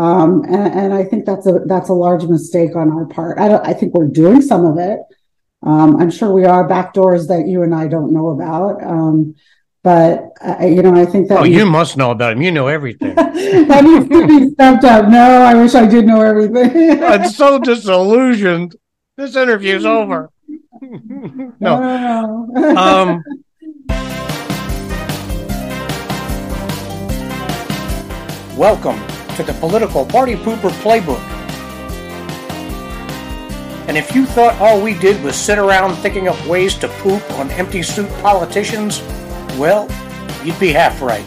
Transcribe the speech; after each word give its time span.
Um, 0.00 0.44
and, 0.44 0.72
and, 0.72 0.94
I 0.94 1.04
think 1.04 1.26
that's 1.26 1.46
a 1.46 1.60
that's 1.66 1.90
a 1.90 1.92
large 1.92 2.24
mistake 2.24 2.74
on 2.74 2.90
our 2.90 3.04
part. 3.04 3.38
I, 3.38 3.56
I 3.58 3.74
think 3.74 3.92
we're 3.92 4.08
doing 4.08 4.40
some 4.40 4.64
of 4.64 4.78
it. 4.78 4.98
Um, 5.62 5.96
I'm 5.96 6.10
sure 6.10 6.32
we 6.32 6.46
are 6.46 6.66
back 6.66 6.94
doors 6.94 7.26
that 7.26 7.46
you 7.46 7.62
and 7.62 7.74
I 7.74 7.86
don't 7.86 8.10
know 8.10 8.28
about. 8.28 8.82
Um, 8.82 9.34
but 9.82 10.32
uh, 10.40 10.64
you 10.64 10.80
know, 10.80 10.94
I 10.94 11.04
think 11.04 11.28
that. 11.28 11.40
Oh, 11.40 11.44
you 11.44 11.66
must 11.66 11.98
know 11.98 12.12
about 12.12 12.32
him. 12.32 12.40
You 12.40 12.50
know 12.50 12.66
everything. 12.66 13.14
that 13.14 13.84
needs 13.84 14.08
to 14.08 14.26
be 14.26 14.48
stepped 14.52 14.84
up. 14.84 15.10
No, 15.10 15.42
I 15.42 15.52
wish 15.54 15.74
I 15.74 15.86
did 15.86 16.06
know 16.06 16.22
everything. 16.22 17.02
I'm 17.04 17.28
so 17.28 17.58
disillusioned. 17.58 18.76
This 19.18 19.36
interview's 19.36 19.84
over. 19.84 20.30
no. 20.80 21.52
no, 21.60 22.46
no. 22.48 22.76
um, 22.76 23.22
welcome 28.56 29.09
to 29.40 29.52
the 29.52 29.58
Political 29.58 30.04
Party 30.04 30.34
Pooper 30.34 30.70
Playbook. 30.82 31.20
And 33.88 33.96
if 33.96 34.14
you 34.14 34.26
thought 34.26 34.54
all 34.60 34.82
we 34.82 34.92
did 34.98 35.22
was 35.24 35.34
sit 35.34 35.58
around 35.58 35.96
thinking 35.96 36.28
up 36.28 36.46
ways 36.46 36.74
to 36.76 36.88
poop 36.88 37.22
on 37.32 37.50
empty 37.52 37.82
suit 37.82 38.10
politicians, 38.20 39.00
well, 39.58 39.88
you'd 40.44 40.60
be 40.60 40.72
half 40.72 41.00
right. 41.00 41.24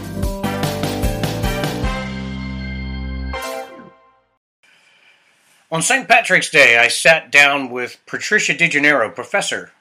On 5.72 5.82
St. 5.82 6.06
Patrick's 6.06 6.50
Day, 6.50 6.78
I 6.78 6.86
sat 6.86 7.32
down 7.32 7.68
with 7.68 7.98
Patricia 8.06 8.54
DeGennaro, 8.54 9.12
Professor 9.12 9.72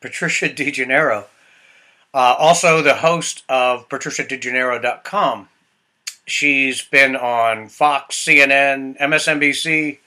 Patricia 0.00 0.48
DeGennaro, 0.48 1.26
uh, 2.14 2.36
also 2.38 2.80
the 2.80 2.94
host 2.94 3.44
of 3.50 3.88
patriciadegennaro.com. 3.90 5.48
She's 6.26 6.82
been 6.82 7.16
on 7.16 7.68
Fox, 7.68 8.16
CNN, 8.24 8.98
MSNBC, 8.98 9.98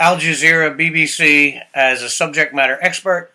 Al 0.00 0.16
Jazeera, 0.16 0.76
BBC 0.76 1.60
as 1.72 2.02
a 2.02 2.08
subject 2.08 2.52
matter 2.52 2.76
expert. 2.80 3.30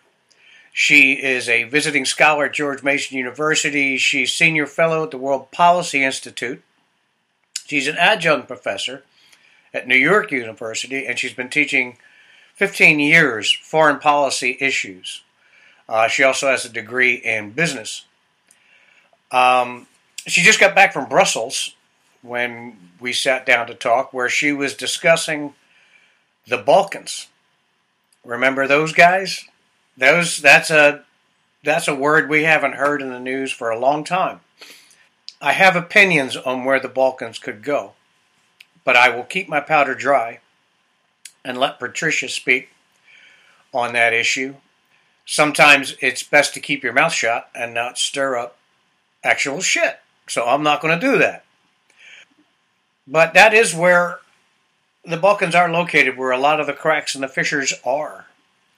She 0.70 1.14
is 1.14 1.48
a 1.48 1.64
visiting 1.64 2.04
scholar 2.04 2.44
at 2.44 2.52
George 2.52 2.82
Mason 2.82 3.16
University. 3.16 3.96
She's 3.96 4.32
senior 4.32 4.66
fellow 4.66 5.04
at 5.04 5.10
the 5.10 5.18
World 5.18 5.50
Policy 5.50 6.04
Institute. 6.04 6.62
She's 7.66 7.88
an 7.88 7.96
adjunct 7.96 8.48
professor 8.48 9.02
at 9.72 9.88
New 9.88 9.96
York 9.96 10.30
University, 10.30 11.06
and 11.06 11.18
she's 11.18 11.32
been 11.32 11.48
teaching 11.48 11.96
15 12.54 13.00
years 13.00 13.50
foreign 13.50 13.98
policy 13.98 14.56
issues. 14.60 15.22
Uh, 15.88 16.06
she 16.06 16.22
also 16.22 16.48
has 16.48 16.64
a 16.64 16.68
degree 16.68 17.14
in 17.14 17.50
business. 17.52 18.04
Um, 19.32 19.86
she 20.26 20.42
just 20.42 20.60
got 20.60 20.74
back 20.74 20.92
from 20.92 21.08
Brussels 21.08 21.74
when 22.22 22.76
we 23.00 23.12
sat 23.12 23.46
down 23.46 23.66
to 23.66 23.74
talk, 23.74 24.12
where 24.12 24.28
she 24.28 24.52
was 24.52 24.74
discussing 24.74 25.54
the 26.46 26.58
Balkans. 26.58 27.28
Remember 28.24 28.66
those 28.66 28.92
guys? 28.92 29.44
Those 29.96 30.38
that's 30.38 30.70
a 30.70 31.04
that's 31.62 31.88
a 31.88 31.94
word 31.94 32.28
we 32.28 32.44
haven't 32.44 32.74
heard 32.74 33.02
in 33.02 33.10
the 33.10 33.20
news 33.20 33.52
for 33.52 33.70
a 33.70 33.78
long 33.78 34.04
time. 34.04 34.40
I 35.40 35.52
have 35.52 35.76
opinions 35.76 36.36
on 36.36 36.64
where 36.64 36.80
the 36.80 36.88
Balkans 36.88 37.38
could 37.38 37.62
go, 37.62 37.92
but 38.84 38.96
I 38.96 39.08
will 39.08 39.24
keep 39.24 39.48
my 39.48 39.60
powder 39.60 39.94
dry 39.94 40.40
and 41.44 41.58
let 41.58 41.78
Patricia 41.78 42.28
speak 42.28 42.70
on 43.72 43.92
that 43.92 44.12
issue. 44.12 44.54
Sometimes 45.24 45.94
it's 46.00 46.22
best 46.22 46.54
to 46.54 46.60
keep 46.60 46.82
your 46.82 46.92
mouth 46.92 47.12
shut 47.12 47.50
and 47.54 47.74
not 47.74 47.98
stir 47.98 48.36
up 48.36 48.56
actual 49.22 49.60
shit. 49.60 50.00
So 50.26 50.46
I'm 50.46 50.62
not 50.62 50.80
going 50.80 50.98
to 50.98 51.06
do 51.06 51.18
that. 51.18 51.44
But 53.10 53.32
that 53.32 53.54
is 53.54 53.74
where 53.74 54.20
the 55.04 55.16
Balkans 55.16 55.54
are 55.54 55.70
located, 55.70 56.18
where 56.18 56.30
a 56.30 56.38
lot 56.38 56.60
of 56.60 56.66
the 56.66 56.74
cracks 56.74 57.14
and 57.14 57.24
the 57.24 57.28
fissures 57.28 57.72
are 57.84 58.26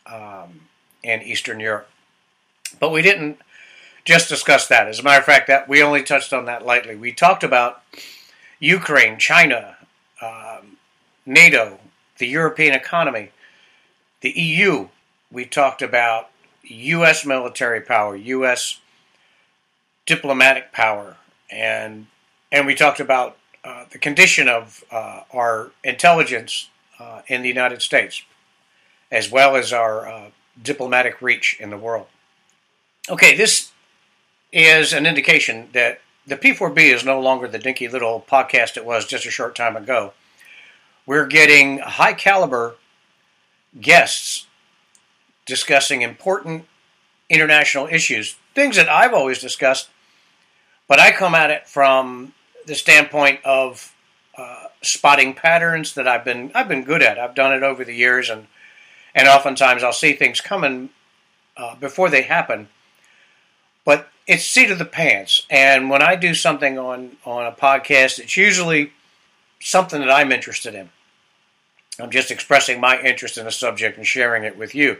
um, 0.07 0.61
in 1.03 1.21
Eastern 1.23 1.59
Europe. 1.59 1.89
But 2.79 2.93
we 2.93 3.03
didn't 3.03 3.39
just 4.05 4.29
discuss 4.29 4.69
that. 4.69 4.87
As 4.87 5.01
a 5.01 5.03
matter 5.03 5.19
of 5.19 5.25
fact, 5.25 5.49
that 5.49 5.69
we 5.69 5.83
only 5.83 6.05
touched 6.05 6.33
on 6.33 6.45
that 6.45 6.65
lightly. 6.65 6.95
We 6.95 7.13
talked 7.13 7.43
about 7.43 7.83
Ukraine, 8.61 9.19
China, 9.19 9.77
um, 10.23 10.77
NATO, 11.27 11.81
the 12.19 12.29
European 12.29 12.75
economy, 12.75 13.31
the 14.21 14.31
EU. 14.31 14.89
We 15.33 15.45
talked 15.45 15.83
about 15.83 16.31
U.S. 16.63 17.27
military 17.27 17.81
power, 17.81 18.15
U.S. 18.15 18.79
diplomatic 20.07 20.71
power, 20.73 21.17
and 21.51 22.07
and 22.53 22.67
we 22.67 22.75
talked 22.75 23.01
about 23.01 23.37
uh, 23.65 23.85
the 23.91 23.99
condition 23.99 24.49
of 24.49 24.85
uh, 24.91 25.23
our 25.33 25.71
intelligence 25.85 26.71
uh, 26.99 27.23
in 27.27 27.43
the 27.43 27.49
United 27.49 27.83
States, 27.83 28.23
as 29.11 29.31
well 29.31 29.57
as 29.57 29.73
our 29.73 30.09
uh, 30.09 30.31
diplomatic 30.63 31.21
reach 31.21 31.57
in 31.61 31.71
the 31.71 31.77
world. 31.77 32.07
Okay, 33.09 33.37
this 33.37 33.73
is 34.53 34.93
an 34.93 35.07
indication 35.07 35.69
that 35.73 36.01
the 36.27 36.37
P4B 36.37 36.79
is 36.79 37.05
no 37.05 37.21
longer 37.21 37.49
the 37.49 37.59
dinky 37.59 37.89
little 37.89 38.25
podcast 38.27 38.77
it 38.77 38.85
was 38.85 39.07
just 39.07 39.27
a 39.27 39.31
short 39.31 39.55
time 39.55 39.77
ago. 39.77 40.13
We're 41.07 41.27
getting 41.27 41.79
high 41.79 42.13
caliber 42.13 42.77
guests 43.81 44.47
discussing 45.47 46.03
important 46.03 46.67
international 47.29 47.87
issues, 47.87 48.37
things 48.55 48.77
that 48.77 48.89
I've 48.89 49.15
always 49.15 49.39
discussed, 49.39 49.89
but 50.89 51.01
I 51.01 51.13
come 51.13 51.35
at 51.35 51.51
it 51.51 51.69
from 51.69 52.33
the 52.67 52.75
standpoint 52.75 53.41
of 53.45 53.95
uh, 54.37 54.65
spotting 54.83 55.35
patterns 55.35 55.95
that 55.95 56.09
I've 56.09 56.25
been 56.25 56.51
I've 56.55 56.69
been 56.69 56.85
good 56.85 57.03
at. 57.03 57.19
I've 57.19 57.35
done 57.35 57.53
it 57.53 57.63
over 57.63 57.85
the 57.85 57.95
years, 57.95 58.31
and 58.31 58.47
and 59.15 59.29
oftentimes 59.29 59.83
I'll 59.83 59.93
see 59.93 60.13
things 60.13 60.41
coming 60.41 60.91
uh, 61.57 61.75
before 61.77 62.09
they 62.11 62.23
happen. 62.23 62.69
But 63.85 64.09
it's 64.27 64.45
seat 64.45 64.71
of 64.71 64.79
the 64.79 64.85
pants, 64.85 65.47
and 65.51 65.91
when 65.91 66.03
I 66.03 66.17
do 66.17 66.35
something 66.35 66.79
on 66.79 67.17
on 67.25 67.47
a 67.47 67.53
podcast, 67.53 68.19
it's 68.19 68.37
usually 68.37 68.93
something 69.61 70.01
that 70.01 70.11
I'm 70.11 70.33
interested 70.33 70.75
in. 70.75 70.91
I'm 71.99 72.11
just 72.11 72.31
expressing 72.31 72.81
my 72.81 73.01
interest 73.01 73.37
in 73.37 73.47
a 73.47 73.53
subject 73.53 73.99
and 73.99 74.07
sharing 74.07 74.45
it 74.45 74.57
with 74.57 74.75
you. 74.75 74.99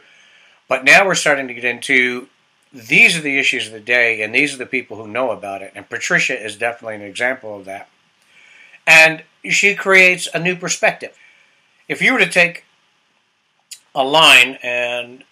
But 0.69 0.85
now 0.85 1.07
we're 1.07 1.15
starting 1.15 1.49
to 1.49 1.55
get 1.55 1.65
into 1.65 2.29
these 2.73 3.17
are 3.17 3.21
the 3.21 3.39
issues 3.39 3.67
of 3.67 3.73
the 3.73 3.81
day, 3.81 4.23
and 4.23 4.35
these 4.35 4.55
are 4.55 4.59
the 4.59 4.67
people 4.67 4.97
who 4.97 5.09
know 5.09 5.31
about 5.31 5.63
it. 5.63 5.73
And 5.75 5.89
Patricia 5.89 6.41
is 6.41 6.57
definitely 6.57 6.97
an 6.97 7.03
example 7.03 7.57
of 7.57 7.65
that. 7.65 7.89
And 8.87 9.25
she 9.49 9.75
creates 9.75 10.29
a 10.33 10.39
new 10.39 10.57
perspective. 10.57 11.17
If 11.89 12.01
you 12.01 12.13
were 12.13 12.21
to 12.21 12.29
take 12.29 12.65
a 13.95 14.05
line 14.05 14.59
and 14.63 15.25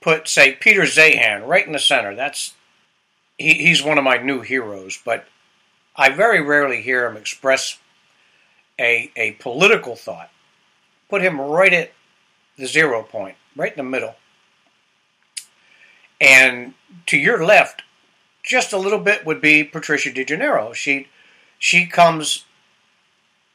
put, 0.00 0.28
say, 0.28 0.52
Peter 0.52 0.82
Zeihan 0.82 1.46
right 1.46 1.66
in 1.66 1.72
the 1.72 1.78
center, 1.78 2.14
that's 2.14 2.54
he, 3.38 3.54
he's 3.54 3.82
one 3.82 3.98
of 3.98 4.04
my 4.04 4.18
new 4.18 4.40
heroes, 4.40 4.98
but 5.04 5.26
I 5.96 6.10
very 6.10 6.40
rarely 6.40 6.82
hear 6.82 7.06
him 7.06 7.16
express 7.16 7.78
a, 8.78 9.10
a 9.16 9.32
political 9.32 9.96
thought. 9.96 10.30
Put 11.08 11.22
him 11.22 11.40
right 11.40 11.72
at 11.72 11.92
the 12.56 12.66
zero 12.66 13.02
point, 13.02 13.36
right 13.56 13.72
in 13.72 13.76
the 13.76 13.90
middle. 13.90 14.16
And 16.20 16.74
to 17.06 17.16
your 17.18 17.44
left, 17.44 17.82
just 18.42 18.72
a 18.72 18.78
little 18.78 18.98
bit 18.98 19.24
would 19.26 19.40
be 19.40 19.64
Patricia 19.64 20.10
DeGennaro. 20.10 20.74
She 20.74 21.08
she 21.58 21.86
comes 21.86 22.44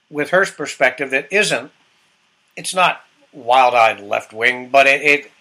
with 0.10 0.32
her 0.32 0.46
perspective 0.46 1.12
that 1.12 1.32
isn't 1.32 1.72
it's 2.56 2.74
not 2.74 3.02
wild-eyed 3.32 4.02
left 4.02 4.34
wing, 4.34 4.70
but 4.70 4.88
it, 4.88 5.02
it 5.02 5.32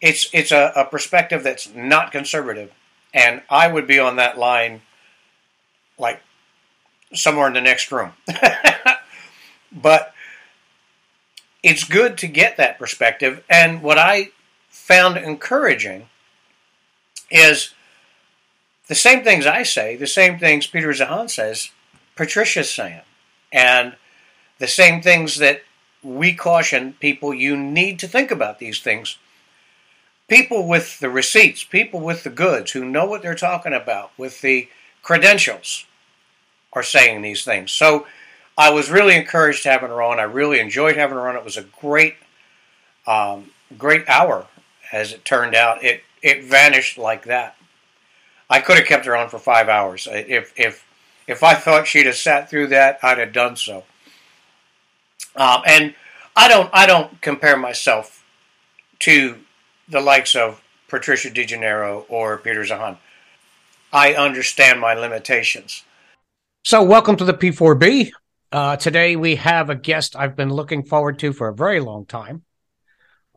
it's 0.00 0.28
it's 0.32 0.52
a, 0.52 0.72
a 0.76 0.84
perspective 0.84 1.42
that's 1.42 1.74
not 1.74 2.12
conservative. 2.12 2.72
And 3.12 3.42
I 3.50 3.68
would 3.68 3.86
be 3.86 3.98
on 3.98 4.16
that 4.16 4.38
line 4.38 4.82
like 5.98 6.20
somewhere 7.12 7.46
in 7.46 7.54
the 7.54 7.60
next 7.60 7.92
room. 7.92 8.12
but 9.72 10.14
it's 11.62 11.84
good 11.84 12.18
to 12.18 12.26
get 12.28 12.56
that 12.56 12.78
perspective. 12.78 13.42
And 13.48 13.82
what 13.82 13.98
I 13.98 14.30
found 14.68 15.16
encouraging 15.16 16.08
is 17.34 17.74
the 18.86 18.94
same 18.94 19.24
things 19.24 19.44
I 19.44 19.64
say, 19.64 19.96
the 19.96 20.06
same 20.06 20.38
things 20.38 20.66
Peter 20.66 20.90
Zeihan 20.90 21.28
says, 21.28 21.70
Patricia's 22.16 22.70
saying. 22.70 23.02
And 23.52 23.96
the 24.58 24.68
same 24.68 25.02
things 25.02 25.38
that 25.38 25.62
we 26.02 26.32
caution 26.32 26.94
people 27.00 27.34
you 27.34 27.56
need 27.56 27.98
to 27.98 28.08
think 28.08 28.30
about 28.30 28.60
these 28.60 28.80
things. 28.80 29.18
People 30.28 30.68
with 30.68 31.00
the 31.00 31.10
receipts, 31.10 31.64
people 31.64 32.00
with 32.00 32.22
the 32.22 32.30
goods 32.30 32.70
who 32.70 32.84
know 32.84 33.04
what 33.04 33.22
they're 33.22 33.34
talking 33.34 33.74
about, 33.74 34.12
with 34.16 34.40
the 34.40 34.68
credentials, 35.02 35.86
are 36.72 36.82
saying 36.82 37.22
these 37.22 37.44
things. 37.44 37.72
So 37.72 38.06
I 38.56 38.70
was 38.70 38.90
really 38.90 39.16
encouraged 39.16 39.64
having 39.64 39.88
her 39.88 40.02
on. 40.02 40.20
I 40.20 40.24
really 40.24 40.60
enjoyed 40.60 40.96
having 40.96 41.16
her 41.16 41.28
on. 41.28 41.36
It 41.36 41.44
was 41.44 41.56
a 41.56 41.62
great, 41.62 42.14
um, 43.06 43.50
great 43.76 44.08
hour, 44.08 44.46
as 44.92 45.12
it 45.12 45.24
turned 45.24 45.54
out. 45.54 45.82
It 45.82 46.02
it 46.24 46.42
vanished 46.42 46.96
like 46.96 47.26
that. 47.26 47.54
I 48.48 48.60
could 48.60 48.78
have 48.78 48.86
kept 48.86 49.04
her 49.04 49.14
on 49.14 49.28
for 49.28 49.38
five 49.38 49.68
hours. 49.68 50.08
If 50.10 50.52
if 50.56 50.84
if 51.28 51.42
I 51.42 51.54
thought 51.54 51.86
she'd 51.86 52.06
have 52.06 52.16
sat 52.16 52.50
through 52.50 52.68
that, 52.68 52.98
I'd 53.02 53.18
have 53.18 53.32
done 53.32 53.56
so. 53.56 53.84
Um, 55.36 55.62
and 55.66 55.94
I 56.34 56.48
don't 56.48 56.70
I 56.72 56.86
don't 56.86 57.20
compare 57.20 57.56
myself 57.56 58.24
to 59.00 59.38
the 59.88 60.00
likes 60.00 60.34
of 60.34 60.62
Patricia 60.88 61.28
DeGennaro 61.28 62.06
or 62.08 62.38
Peter 62.38 62.62
Zeihan. 62.62 62.96
I 63.92 64.14
understand 64.14 64.80
my 64.80 64.94
limitations. 64.94 65.84
So, 66.64 66.82
welcome 66.82 67.16
to 67.16 67.24
the 67.24 67.34
P4B. 67.34 68.10
Uh, 68.50 68.76
today 68.76 69.16
we 69.16 69.36
have 69.36 69.68
a 69.68 69.74
guest 69.74 70.16
I've 70.16 70.36
been 70.36 70.50
looking 70.50 70.84
forward 70.84 71.18
to 71.18 71.32
for 71.32 71.48
a 71.48 71.54
very 71.54 71.80
long 71.80 72.06
time. 72.06 72.44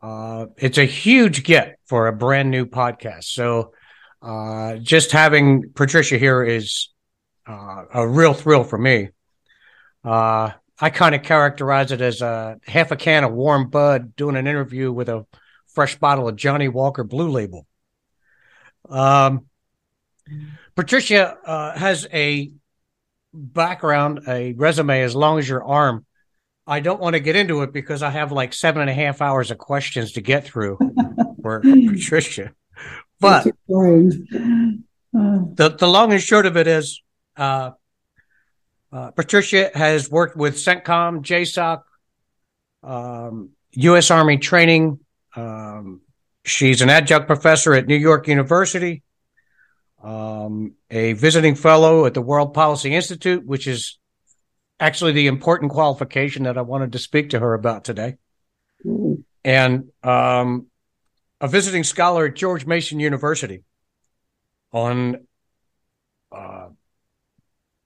Uh, 0.02 0.46
it's 0.56 0.78
a 0.78 0.84
huge 0.84 1.42
get 1.42 1.78
for 1.86 2.06
a 2.06 2.12
brand 2.12 2.50
new 2.50 2.66
podcast. 2.66 3.24
So, 3.24 3.72
uh, 4.22 4.76
just 4.76 5.12
having 5.12 5.70
Patricia 5.74 6.18
here 6.18 6.42
is 6.42 6.90
uh, 7.46 7.84
a 7.94 8.06
real 8.06 8.34
thrill 8.34 8.64
for 8.64 8.78
me. 8.78 9.10
Uh, 10.04 10.52
I 10.80 10.90
kind 10.90 11.14
of 11.14 11.22
characterize 11.22 11.90
it 11.90 12.00
as 12.00 12.22
a 12.22 12.58
half 12.66 12.92
a 12.92 12.96
can 12.96 13.24
of 13.24 13.32
warm 13.32 13.70
bud 13.70 14.14
doing 14.14 14.36
an 14.36 14.46
interview 14.46 14.92
with 14.92 15.08
a 15.08 15.26
fresh 15.66 15.96
bottle 15.96 16.28
of 16.28 16.36
Johnnie 16.36 16.68
Walker 16.68 17.04
Blue 17.04 17.30
Label. 17.30 17.66
Um, 18.88 19.46
Patricia 20.76 21.36
uh, 21.44 21.76
has 21.76 22.06
a 22.12 22.52
background, 23.34 24.20
a 24.28 24.52
resume 24.52 25.02
as 25.02 25.14
long 25.16 25.38
as 25.38 25.48
your 25.48 25.64
arm. 25.64 26.06
I 26.68 26.80
don't 26.80 27.00
want 27.00 27.14
to 27.14 27.20
get 27.20 27.34
into 27.34 27.62
it 27.62 27.72
because 27.72 28.02
I 28.02 28.10
have 28.10 28.30
like 28.30 28.52
seven 28.52 28.82
and 28.82 28.90
a 28.90 28.94
half 28.94 29.22
hours 29.22 29.50
of 29.50 29.56
questions 29.56 30.12
to 30.12 30.20
get 30.20 30.44
through 30.44 30.78
for 31.40 31.60
Patricia. 31.62 32.52
But 33.18 33.44
the 33.62 34.82
the 35.78 35.88
long 35.88 36.12
and 36.12 36.22
short 36.22 36.44
of 36.44 36.58
it 36.58 36.66
is, 36.66 37.02
uh, 37.38 37.70
uh, 38.92 39.10
Patricia 39.12 39.70
has 39.74 40.10
worked 40.10 40.36
with 40.36 40.56
CENTCOM, 40.56 41.22
JSOC, 41.22 41.82
um, 42.82 43.50
U.S. 43.72 44.10
Army 44.10 44.36
training. 44.36 45.00
Um, 45.34 46.02
she's 46.44 46.82
an 46.82 46.90
adjunct 46.90 47.26
professor 47.26 47.72
at 47.74 47.86
New 47.86 47.96
York 47.96 48.28
University, 48.28 49.02
um, 50.02 50.74
a 50.90 51.14
visiting 51.14 51.54
fellow 51.54 52.04
at 52.04 52.12
the 52.12 52.22
World 52.22 52.52
Policy 52.52 52.94
Institute, 52.94 53.44
which 53.44 53.66
is 53.66 53.97
actually 54.80 55.12
the 55.12 55.26
important 55.26 55.72
qualification 55.72 56.44
that 56.44 56.58
I 56.58 56.62
wanted 56.62 56.92
to 56.92 56.98
speak 56.98 57.30
to 57.30 57.40
her 57.40 57.54
about 57.54 57.84
today, 57.84 58.16
mm. 58.84 59.22
and 59.44 59.90
um, 60.02 60.66
a 61.40 61.48
visiting 61.48 61.84
scholar 61.84 62.26
at 62.26 62.36
George 62.36 62.66
Mason 62.66 63.00
University 63.00 63.62
on 64.72 65.26
uh, 66.32 66.68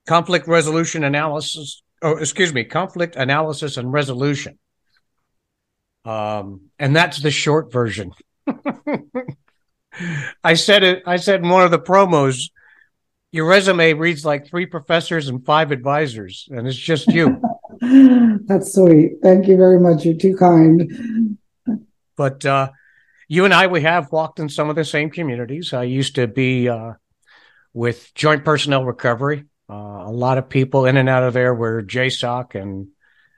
conflict 0.07 0.47
resolution 0.47 1.03
analysis. 1.03 1.81
Oh, 2.01 2.17
excuse 2.17 2.53
me, 2.53 2.63
conflict 2.65 3.15
analysis 3.15 3.77
and 3.77 3.91
resolution. 3.91 4.59
Um, 6.05 6.69
and 6.77 6.95
that's 6.95 7.21
the 7.21 7.31
short 7.31 7.71
version. 7.71 8.11
I 10.43 10.55
said 10.55 10.83
it. 10.83 11.03
I 11.05 11.15
said 11.17 11.41
in 11.41 11.49
one 11.49 11.63
of 11.63 11.71
the 11.71 11.79
promos, 11.79 12.49
your 13.33 13.47
resume 13.47 13.93
reads 13.93 14.23
like 14.23 14.47
three 14.47 14.67
professors 14.67 15.27
and 15.27 15.43
five 15.43 15.71
advisors, 15.71 16.47
and 16.51 16.67
it's 16.67 16.77
just 16.77 17.07
you. 17.07 17.41
that's 18.45 18.75
sweet. 18.75 19.13
Thank 19.23 19.47
you 19.47 19.57
very 19.57 19.79
much. 19.79 20.05
You're 20.05 20.13
too 20.13 20.35
kind. 20.37 21.39
But 22.15 22.45
uh, 22.45 22.69
you 23.27 23.45
and 23.45 23.53
I, 23.53 23.65
we 23.65 23.81
have 23.81 24.11
walked 24.11 24.39
in 24.39 24.49
some 24.49 24.69
of 24.69 24.75
the 24.75 24.85
same 24.85 25.09
communities. 25.09 25.73
I 25.73 25.83
used 25.83 26.15
to 26.15 26.27
be 26.27 26.69
uh, 26.69 26.93
with 27.73 28.13
Joint 28.13 28.45
Personnel 28.45 28.85
Recovery. 28.85 29.45
Uh, 29.67 29.73
a 30.05 30.11
lot 30.11 30.37
of 30.37 30.47
people 30.47 30.85
in 30.85 30.95
and 30.95 31.09
out 31.09 31.23
of 31.23 31.33
there 31.33 31.55
were 31.55 31.81
JSOC 31.81 32.53
and 32.53 32.89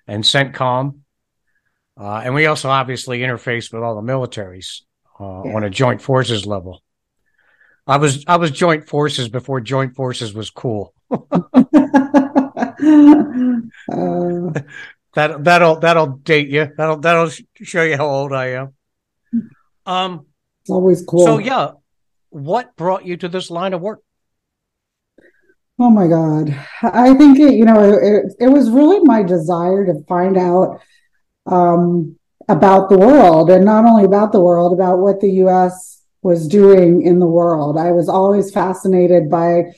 and 0.07 0.25
CENTCOM, 0.25 0.99
uh, 1.97 2.17
and 2.17 2.35
we 2.35 2.47
also 2.47 2.69
obviously 2.69 3.19
interface 3.19 3.71
with 3.71 3.81
all 3.81 3.95
the 3.95 4.01
militaries 4.01 4.81
uh, 5.21 5.43
yeah. 5.45 5.55
on 5.55 5.63
a 5.63 5.69
Joint 5.69 6.01
Forces 6.01 6.45
level. 6.45 6.83
I 7.87 7.97
was 7.97 8.23
I 8.27 8.37
was 8.37 8.51
Joint 8.51 8.87
Forces 8.87 9.29
before 9.29 9.61
Joint 9.61 9.95
Forces 9.95 10.33
was 10.33 10.49
cool. 10.49 10.93
Uh. 13.91 14.51
that 15.13 15.43
that'll 15.43 15.79
that'll 15.79 16.07
date 16.07 16.49
you. 16.49 16.71
That'll 16.77 16.97
that'll 16.97 17.31
show 17.61 17.83
you 17.83 17.97
how 17.97 18.07
old 18.07 18.33
I 18.33 18.47
am. 18.47 18.73
Um, 19.85 20.25
it's 20.61 20.69
always 20.69 21.03
cool. 21.03 21.25
So 21.25 21.37
yeah, 21.37 21.71
what 22.29 22.75
brought 22.75 23.05
you 23.05 23.17
to 23.17 23.29
this 23.29 23.49
line 23.49 23.73
of 23.73 23.81
work? 23.81 24.01
Oh 25.79 25.89
my 25.89 26.07
God, 26.07 26.57
I 26.81 27.13
think 27.15 27.39
it, 27.39 27.53
you 27.53 27.65
know 27.65 27.81
it, 27.81 28.33
it 28.39 28.47
was 28.47 28.69
really 28.69 28.99
my 29.01 29.23
desire 29.23 29.85
to 29.85 30.03
find 30.07 30.37
out 30.37 30.81
um, 31.45 32.17
about 32.47 32.89
the 32.89 32.97
world, 32.97 33.49
and 33.49 33.65
not 33.65 33.85
only 33.85 34.05
about 34.05 34.31
the 34.31 34.41
world, 34.41 34.73
about 34.73 34.99
what 34.99 35.21
the 35.21 35.29
U.S. 35.31 35.94
was 36.25 36.47
doing 36.47 37.03
in 37.03 37.19
the 37.19 37.27
world. 37.39 37.77
I 37.77 37.91
was 37.91 38.09
always 38.09 38.51
fascinated 38.51 39.29
by 39.29 39.73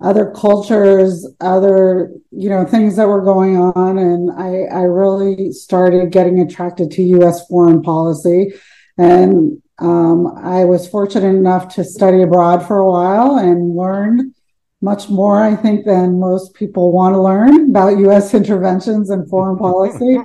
other 0.00 0.32
cultures, 0.34 1.24
other 1.40 2.12
you 2.32 2.48
know 2.48 2.64
things 2.64 2.96
that 2.96 3.06
were 3.06 3.22
going 3.22 3.56
on, 3.56 3.98
and 3.98 4.30
I 4.32 4.80
I 4.80 4.82
really 4.82 5.52
started 5.52 6.10
getting 6.10 6.40
attracted 6.40 6.90
to 6.92 7.02
U.S. 7.18 7.46
foreign 7.46 7.82
policy 7.82 8.52
and 8.98 9.62
um, 9.78 10.26
I 10.36 10.64
was 10.64 10.88
fortunate 10.88 11.34
enough 11.34 11.74
to 11.74 11.84
study 11.84 12.22
abroad 12.22 12.66
for 12.66 12.78
a 12.78 12.90
while 12.90 13.36
and 13.36 13.74
learned 13.74 14.34
much 14.82 15.08
more, 15.08 15.40
I 15.42 15.54
think, 15.54 15.86
than 15.86 16.18
most 16.18 16.54
people 16.54 16.92
want 16.92 17.14
to 17.14 17.22
learn 17.22 17.70
about 17.70 17.98
U.S. 17.98 18.34
interventions 18.40 19.10
and 19.10 19.28
foreign 19.28 19.56
policy. 19.56 20.18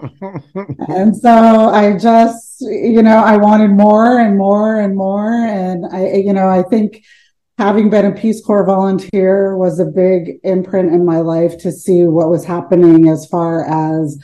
and 0.90 1.16
so 1.16 1.70
I 1.70 1.98
just, 1.98 2.62
you 2.62 3.04
know, 3.04 3.18
I 3.18 3.38
wanted 3.38 3.70
more 3.70 4.20
and 4.20 4.38
more 4.38 4.80
and 4.80 4.96
more. 4.96 5.32
And 5.32 5.86
I, 5.86 6.16
you 6.16 6.34
know, 6.34 6.50
I 6.50 6.64
think 6.64 7.06
having 7.58 7.90
been 7.90 8.06
a 8.06 8.12
Peace 8.12 8.44
Corps 8.44 8.66
volunteer 8.66 9.56
was 9.56 9.80
a 9.80 9.86
big 9.86 10.40
imprint 10.44 10.94
in 10.94 11.06
my 11.06 11.20
life 11.20 11.58
to 11.60 11.72
see 11.72 12.04
what 12.04 12.30
was 12.30 12.44
happening 12.44 13.08
as 13.10 13.28
far 13.28 13.66
as 13.66 14.24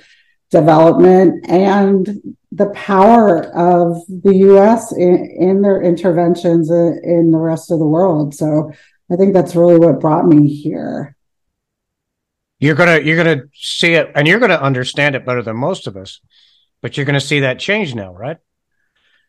development 0.49 1.43
and 1.49 2.21
the 2.51 2.69
power 2.69 3.45
of 3.55 3.97
the 4.07 4.35
U.S. 4.35 4.91
in, 4.91 5.35
in 5.39 5.61
their 5.63 5.81
interventions 5.81 6.69
in, 6.69 7.01
in 7.03 7.31
the 7.31 7.39
rest 7.39 7.71
of 7.71 7.79
the 7.79 7.87
world. 7.87 8.35
So 8.35 8.71
I 9.11 9.15
think 9.15 9.33
that's 9.33 9.55
really 9.55 9.77
what 9.77 9.99
brought 9.99 10.25
me 10.25 10.47
here. 10.47 11.15
You're 12.59 12.75
gonna 12.75 12.99
you're 12.99 13.17
gonna 13.17 13.43
see 13.53 13.93
it, 13.93 14.11
and 14.15 14.27
you're 14.27 14.39
gonna 14.39 14.55
understand 14.55 15.15
it 15.15 15.25
better 15.25 15.41
than 15.41 15.57
most 15.57 15.87
of 15.87 15.97
us. 15.97 16.21
But 16.81 16.95
you're 16.95 17.05
gonna 17.05 17.19
see 17.19 17.41
that 17.41 17.59
change 17.59 17.93
now, 17.93 18.13
right? 18.13 18.37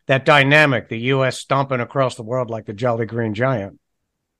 That 0.07 0.25
dynamic, 0.25 0.87
the 0.87 0.99
U.S. 0.99 1.39
stomping 1.39 1.79
across 1.81 2.15
the 2.15 2.23
world 2.23 2.49
like 2.49 2.65
the 2.65 2.73
Jolly 2.73 3.05
Green 3.05 3.33
Giant. 3.33 3.79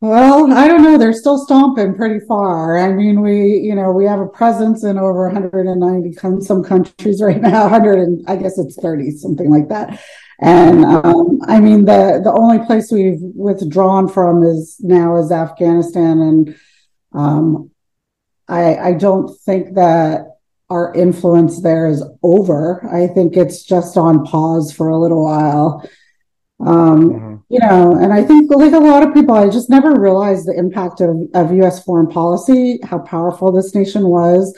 Well, 0.01 0.53
I 0.53 0.67
don't 0.67 0.83
know. 0.83 0.97
They're 0.97 1.13
still 1.13 1.37
stomping 1.37 1.95
pretty 1.95 2.23
far. 2.27 2.77
I 2.77 2.91
mean, 2.93 3.21
we, 3.21 3.57
you 3.57 3.73
know, 3.73 3.91
we 3.91 4.05
have 4.05 4.19
a 4.19 4.27
presence 4.27 4.83
in 4.83 4.97
over 4.97 5.25
190 5.27 6.13
some 6.41 6.63
countries 6.63 7.21
right 7.21 7.41
now. 7.41 7.63
100 7.63 7.99
and 7.99 8.23
I 8.27 8.35
guess 8.35 8.57
it's 8.59 8.79
30, 8.81 9.11
something 9.11 9.49
like 9.49 9.69
that. 9.69 9.99
And 10.41 10.83
um, 10.83 11.39
I 11.47 11.59
mean, 11.61 11.85
the 11.85 12.19
the 12.21 12.33
only 12.33 12.59
place 12.65 12.91
we've 12.91 13.21
withdrawn 13.21 14.09
from 14.09 14.43
is 14.43 14.75
now 14.81 15.15
is 15.17 15.31
Afghanistan, 15.31 16.19
and 16.19 16.55
um, 17.13 17.71
I 18.49 18.75
I 18.77 18.93
don't 18.93 19.29
think 19.45 19.75
that 19.75 20.25
our 20.69 20.93
influence 20.93 21.61
there 21.61 21.87
is 21.87 22.03
over. 22.21 22.85
I 22.91 23.07
think 23.07 23.37
it's 23.37 23.63
just 23.63 23.95
on 23.95 24.25
pause 24.25 24.73
for 24.73 24.89
a 24.89 24.99
little 24.99 25.23
while. 25.23 25.87
Um, 26.59 27.09
mm-hmm. 27.09 27.35
You 27.49 27.59
know, 27.59 27.97
and 27.97 28.13
I 28.13 28.23
think 28.23 28.49
like 28.49 28.73
a 28.73 28.79
lot 28.79 29.03
of 29.03 29.13
people, 29.13 29.35
I 29.35 29.49
just 29.49 29.69
never 29.69 29.99
realized 29.99 30.47
the 30.47 30.57
impact 30.57 31.01
of, 31.01 31.17
of 31.33 31.53
US 31.53 31.83
foreign 31.83 32.07
policy, 32.07 32.79
how 32.83 32.99
powerful 32.99 33.51
this 33.51 33.75
nation 33.75 34.07
was, 34.07 34.57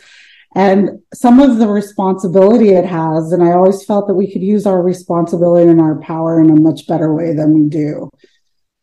and 0.56 1.02
some 1.14 1.40
of 1.40 1.58
the 1.58 1.68
responsibility 1.68 2.70
it 2.70 2.86
has. 2.86 3.32
And 3.32 3.44
I 3.44 3.54
always 3.54 3.84
felt 3.84 4.08
that 4.08 4.14
we 4.14 4.32
could 4.32 4.44
use 4.44 4.68
our 4.68 4.82
responsibility 4.82 5.70
and 5.70 5.82
our 5.82 6.00
power 6.00 6.40
in 6.40 6.50
a 6.52 6.56
much 6.56 6.88
better 6.88 7.14
way 7.14 7.34
than 7.34 7.54
we 7.54 7.70
do. 7.70 8.12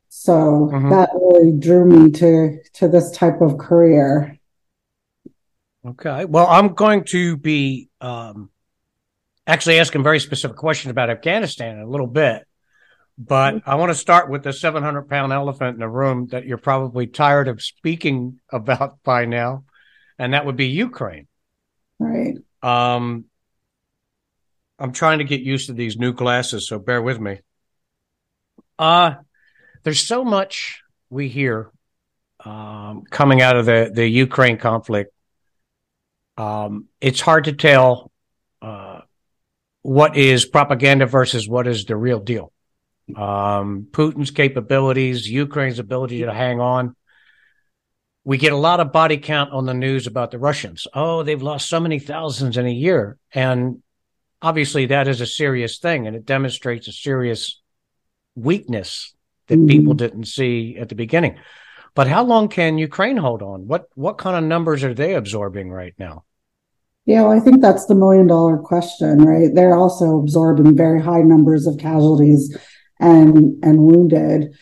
So 0.09 0.71
mm-hmm. 0.73 0.90
that 0.90 1.11
really 1.14 1.52
drew 1.52 1.85
me 1.85 2.11
to 2.12 2.59
to 2.75 2.88
this 2.88 3.11
type 3.11 3.40
of 3.40 3.59
career. 3.59 4.38
Okay. 5.87 6.25
Well, 6.25 6.47
I'm 6.47 6.75
going 6.75 7.04
to 7.06 7.37
be 7.37 7.90
um, 8.00 8.50
actually 9.47 9.78
asking 9.78 10.02
very 10.02 10.21
specific 10.21 10.56
question 10.56 10.90
about 10.90 11.11
Afghanistan 11.11 11.76
in 11.76 11.83
a 11.83 11.88
little 11.88 12.06
bit. 12.06 12.47
But 13.16 13.62
I 13.66 13.76
want 13.76 13.90
to 13.90 13.94
start 13.94 14.28
with 14.28 14.42
the 14.42 14.52
700 14.52 15.09
pound 15.09 15.33
elephant 15.33 15.75
in 15.75 15.80
the 15.80 15.88
room 15.88 16.26
that 16.28 16.47
you're 16.47 16.59
probably 16.59 17.06
tired 17.06 17.47
of 17.47 17.62
speaking 17.62 18.40
about 18.50 18.99
by 19.04 19.25
now, 19.25 19.64
and 20.18 20.35
that 20.35 20.47
would 20.47 20.56
be 20.56 20.66
Ukraine. 20.66 21.28
Right. 21.99 22.37
Um, 22.62 23.26
I'm 24.78 24.92
trying 24.92 25.18
to 25.18 25.25
get 25.25 25.40
used 25.40 25.68
to 25.68 25.73
these 25.73 25.97
new 25.97 26.12
glasses, 26.12 26.66
so 26.66 26.78
bear 26.78 27.00
with 27.00 27.21
me. 27.21 27.40
Uh, 28.78 29.14
there's 29.85 30.00
so 30.00 30.25
much 30.25 30.83
we 31.09 31.28
hear 31.28 31.71
um, 32.44 33.04
coming 33.09 33.40
out 33.40 33.56
of 33.56 33.66
the, 33.66 33.90
the 33.92 34.06
Ukraine 34.06 34.59
conflict. 34.59 35.12
Um, 36.37 36.87
it's 37.00 37.21
hard 37.21 37.44
to 37.44 37.52
tell 37.52 38.11
uh, 38.61 39.02
what 39.83 40.16
is 40.16 40.44
propaganda 40.44 41.06
versus 41.06 41.49
what 41.49 41.68
is 41.68 41.85
the 41.85 41.97
real 41.97 42.18
deal. 42.18 42.52
Um, 43.14 43.88
Putin's 43.90 44.30
capabilities, 44.30 45.28
Ukraine's 45.28 45.78
ability 45.78 46.20
to 46.20 46.32
hang 46.32 46.61
on. 46.61 46.96
We 48.25 48.38
get 48.38 48.52
a 48.52 48.56
lot 48.56 48.80
of 48.80 48.92
body 48.92 49.18
count 49.18 49.52
on 49.52 49.66
the 49.66 49.75
news 49.75 50.06
about 50.06 50.30
the 50.30 50.38
Russians. 50.38 50.87
Oh, 50.94 51.23
they've 51.23 51.42
lost 51.42 51.68
so 51.68 51.78
many 51.78 51.99
thousands 51.99 52.56
in 52.56 52.66
a 52.66 52.73
year. 52.73 53.18
And 53.32 53.82
obviously, 54.40 54.87
that 54.87 55.08
is 55.08 55.20
a 55.20 55.26
serious 55.26 55.78
thing, 55.78 56.06
and 56.06 56.16
it 56.16 56.25
demonstrates 56.25 56.88
a 56.88 56.92
serious 56.92 57.61
weakness 58.34 59.14
that 59.49 59.56
mm-hmm. 59.56 59.66
people 59.66 59.94
didn't 59.94 60.25
see 60.25 60.76
at 60.78 60.88
the 60.88 60.94
beginning. 60.94 61.38
But 61.94 62.08
how 62.08 62.25
long 62.25 62.49
can 62.49 62.78
Ukraine 62.78 63.16
hold 63.16 63.42
on? 63.42 63.68
What 63.68 63.88
what 63.94 64.18
kind 64.18 64.37
of 64.37 64.44
numbers 64.44 64.82
are 64.82 64.94
they 64.94 65.14
absorbing 65.14 65.70
right 65.70 65.94
now? 65.99 66.25
Yeah, 67.06 67.23
well, 67.23 67.32
I 67.32 67.40
think 67.40 67.61
that's 67.61 67.84
the 67.84 67.94
million 67.94 68.26
dollar 68.26 68.56
question, 68.56 69.25
right? 69.25 69.54
They're 69.54 69.76
also 69.76 70.18
absorbing 70.18 70.75
very 70.75 71.02
high 71.02 71.20
numbers 71.20 71.66
of 71.66 71.78
casualties 71.78 72.56
and 73.04 73.62
and 73.62 73.78
wounded. 73.78 74.54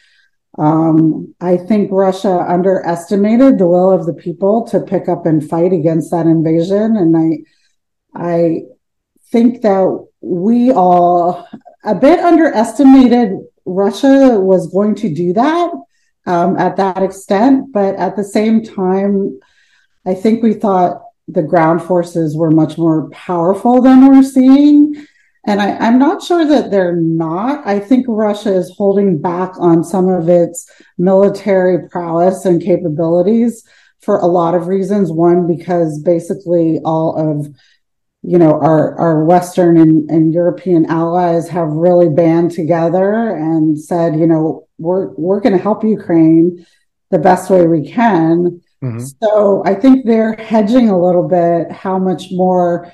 Um, 0.59 1.35
I 1.41 1.57
think 1.57 1.91
Russia 1.91 2.45
underestimated 2.47 3.59
the 3.59 3.67
will 3.67 3.91
of 3.91 4.05
the 4.05 4.13
people 4.13 4.67
to 4.69 4.81
pick 4.81 5.09
up 5.09 5.25
and 5.25 5.49
fight 5.49 5.73
against 5.73 6.11
that 6.11 6.27
invasion, 6.27 6.97
and 6.97 7.17
I 7.17 7.29
I 8.15 8.63
think 9.31 9.63
that 9.63 10.07
we 10.21 10.71
all 10.73 11.49
a 11.85 11.95
bit 11.95 12.21
underestimated 12.21 13.39
Russia 13.65 14.39
was 14.39 14.73
going 14.73 14.95
to 14.97 15.13
do 15.13 15.33
that 15.33 15.71
um, 16.27 16.57
at 16.59 16.77
that 16.77 17.03
extent. 17.03 17.73
But 17.73 17.97
at 17.97 18.17
the 18.17 18.25
same 18.25 18.63
time, 18.63 19.39
I 20.05 20.15
think 20.15 20.43
we 20.43 20.55
thought 20.55 21.03
the 21.29 21.43
ground 21.43 21.83
forces 21.83 22.37
were 22.37 22.51
much 22.51 22.77
more 22.77 23.09
powerful 23.11 23.81
than 23.81 24.09
we're 24.09 24.23
seeing. 24.23 25.07
And 25.47 25.61
I, 25.61 25.77
I'm 25.79 25.99
not 25.99 26.23
sure 26.23 26.47
that 26.47 26.71
they're 26.71 26.97
not. 26.97 27.67
I 27.67 27.81
think 27.81 28.07
Russia 28.09 28.55
is 28.55 28.75
holding 28.77 29.21
back 29.21 29.53
on 29.59 29.83
some 29.83 30.09
of 30.09 30.29
its 30.29 30.71
military 30.99 31.89
prowess 31.89 32.45
and 32.45 32.63
capabilities 32.63 33.67
for 34.01 34.19
a 34.19 34.27
lot 34.27 34.55
of 34.55 34.69
reasons. 34.69 35.11
One, 35.11 35.47
because 35.49 36.01
basically 36.01 36.81
all 36.85 37.17
of 37.17 37.49
you 38.23 38.39
know, 38.39 38.53
our, 38.61 38.97
our 38.99 39.25
Western 39.25 39.77
and, 39.77 40.09
and 40.09 40.33
European 40.33 40.87
allies 40.87 41.49
have 41.49 41.69
really 41.69 42.09
band 42.09 42.53
together 42.53 43.35
and 43.35 43.79
said, 43.79 44.19
you 44.19 44.27
know, 44.27 44.69
we're, 44.79 45.09
we're 45.15 45.41
going 45.41 45.57
to 45.57 45.63
help 45.63 45.83
Ukraine 45.83 46.65
the 47.11 47.19
best 47.19 47.51
way 47.51 47.67
we 47.67 47.91
can. 47.91 48.63
Mm-hmm. 48.83 49.05
So 49.21 49.63
I 49.67 49.75
think 49.75 50.07
they're 50.07 50.35
hedging 50.35 50.89
a 50.89 51.01
little 51.01 51.27
bit 51.27 51.73
how 51.73 51.99
much 51.99 52.29
more 52.31 52.93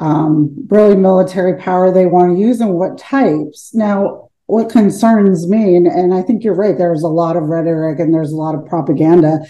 um, 0.00 0.66
really 0.68 0.96
military 0.96 1.58
power 1.58 1.92
they 1.92 2.06
want 2.06 2.34
to 2.34 2.40
use 2.40 2.60
and 2.60 2.74
what 2.74 2.98
types. 2.98 3.72
Now, 3.74 4.30
what 4.46 4.70
concerns 4.70 5.48
me, 5.48 5.76
and, 5.76 5.86
and 5.86 6.12
I 6.12 6.22
think 6.22 6.42
you're 6.42 6.54
right, 6.54 6.76
there's 6.76 7.04
a 7.04 7.08
lot 7.08 7.36
of 7.36 7.44
rhetoric 7.44 8.00
and 8.00 8.12
there's 8.12 8.32
a 8.32 8.36
lot 8.36 8.56
of 8.56 8.66
propaganda 8.66 9.46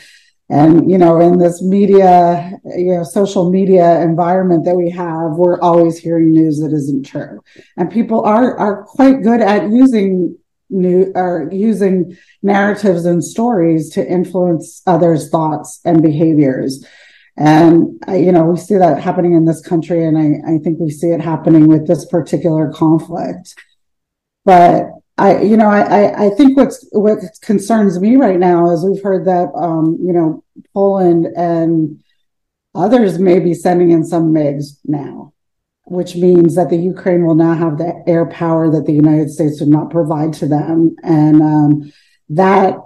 and, 0.51 0.91
you 0.91 0.99
know, 0.99 1.21
in 1.21 1.39
this 1.39 1.63
media, 1.63 2.59
you 2.77 2.97
know, 2.97 3.05
social 3.05 3.51
media 3.51 4.01
environment 4.01 4.65
that 4.65 4.75
we 4.75 4.91
have, 4.91 5.37
we're 5.37 5.61
always 5.61 5.97
hearing 5.97 6.33
news 6.33 6.59
that 6.59 6.73
isn't 6.73 7.07
true. 7.07 7.41
And 7.77 7.89
people 7.89 8.25
are, 8.25 8.59
are 8.59 8.83
quite 8.83 9.23
good 9.23 9.41
at 9.41 9.71
using 9.71 10.37
new 10.69 11.13
or 11.15 11.49
using 11.53 12.17
narratives 12.43 13.05
and 13.05 13.23
stories 13.23 13.91
to 13.91 14.05
influence 14.05 14.83
others' 14.89 15.31
thoughts 15.31 15.81
and 15.85 16.03
behaviors. 16.03 16.85
And, 17.41 17.99
you 18.09 18.33
know, 18.33 18.45
we 18.45 18.59
see 18.59 18.77
that 18.77 19.03
happening 19.03 19.33
in 19.33 19.47
this 19.47 19.63
country. 19.63 20.05
And 20.05 20.19
I, 20.19 20.55
I 20.55 20.59
think 20.59 20.79
we 20.79 20.91
see 20.91 21.09
it 21.09 21.23
happening 21.23 21.69
with 21.69 21.87
this 21.87 22.05
particular 22.05 22.71
conflict. 22.71 23.55
But 24.45 24.91
I, 25.17 25.43
you 25.43 25.57
know, 25.57 25.69
I, 25.69 26.27
I 26.27 26.31
think 26.31 26.57
what's 26.57 26.87
what 26.93 27.19
concerns 27.41 27.99
me 27.99 28.17
right 28.17 28.39
now 28.39 28.71
is 28.71 28.85
we've 28.85 29.03
heard 29.03 29.25
that, 29.27 29.51
um, 29.55 29.99
you 30.03 30.13
know, 30.13 30.45
Poland 30.75 31.27
and 31.35 32.03
others 32.75 33.19
may 33.19 33.41
be 33.41 33.55
sending 33.55 33.91
in 33.91 34.05
some 34.05 34.35
MiGs 34.35 34.79
now, 34.85 35.33
which 35.85 36.17
means 36.17 36.55
that 36.57 36.71
the 36.71 36.77
Ukraine 36.77 37.25
will 37.25 37.35
now 37.35 37.55
have 37.55 37.79
the 37.79 38.03
air 38.07 38.27
power 38.27 38.71
that 38.71 38.87
the 38.87 38.93
United 38.93 39.31
States 39.31 39.61
would 39.61 39.69
not 39.69 39.91
provide 39.91 40.33
to 40.35 40.47
them, 40.47 40.95
and 41.03 41.43
um, 41.43 41.93
that, 42.31 42.77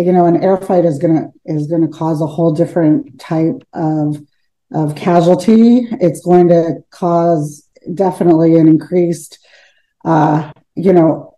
you 0.00 0.12
know, 0.12 0.26
an 0.26 0.42
air 0.42 0.56
fight 0.56 0.84
is 0.84 0.98
gonna 0.98 1.28
is 1.44 1.66
gonna 1.66 1.88
cause 1.88 2.20
a 2.20 2.26
whole 2.26 2.52
different 2.52 3.20
type 3.20 3.62
of 3.72 4.20
of 4.72 4.94
casualty. 4.94 5.86
It's 6.00 6.20
going 6.20 6.48
to 6.48 6.84
cause 6.90 7.68
definitely 7.92 8.56
an 8.56 8.68
increased, 8.68 9.38
uh, 10.04 10.52
you 10.74 10.92
know, 10.92 11.36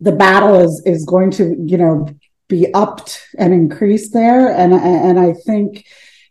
the 0.00 0.12
battle 0.12 0.60
is 0.60 0.82
is 0.84 1.04
going 1.04 1.30
to 1.32 1.56
you 1.66 1.78
know 1.78 2.08
be 2.48 2.72
upped 2.74 3.26
and 3.38 3.52
increased 3.52 4.12
there. 4.12 4.48
And 4.48 4.74
and 4.74 5.18
i 5.18 5.32
think 5.32 5.86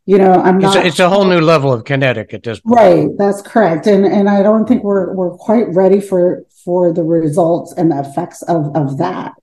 you 0.06 0.18
know 0.18 0.34
i'm 0.34 0.60
not 0.60 0.76
it's 0.76 0.86
a, 0.86 0.88
it's 0.88 1.00
a 1.00 1.10
whole 1.10 1.26
new 1.26 1.40
level 1.40 1.72
of 1.74 1.86
kinetic 1.86 2.34
at 2.34 2.44
this 2.44 2.60
point. 2.60 2.76
Right. 2.76 3.08
That's 3.18 3.42
correct. 3.42 3.88
And 3.88 4.06
and 4.06 4.30
i 4.30 4.44
don't 4.44 4.68
think 4.68 4.84
we're 4.84 5.14
we're 5.14 5.36
quite 5.38 5.68
ready 5.70 6.00
for 6.00 6.44
for 6.64 6.94
the 6.94 7.04
results 7.04 7.74
and 7.74 7.92
the 7.92 8.00
effects 8.00 8.42
of 8.44 8.76
of 8.76 8.98
that 8.98 9.34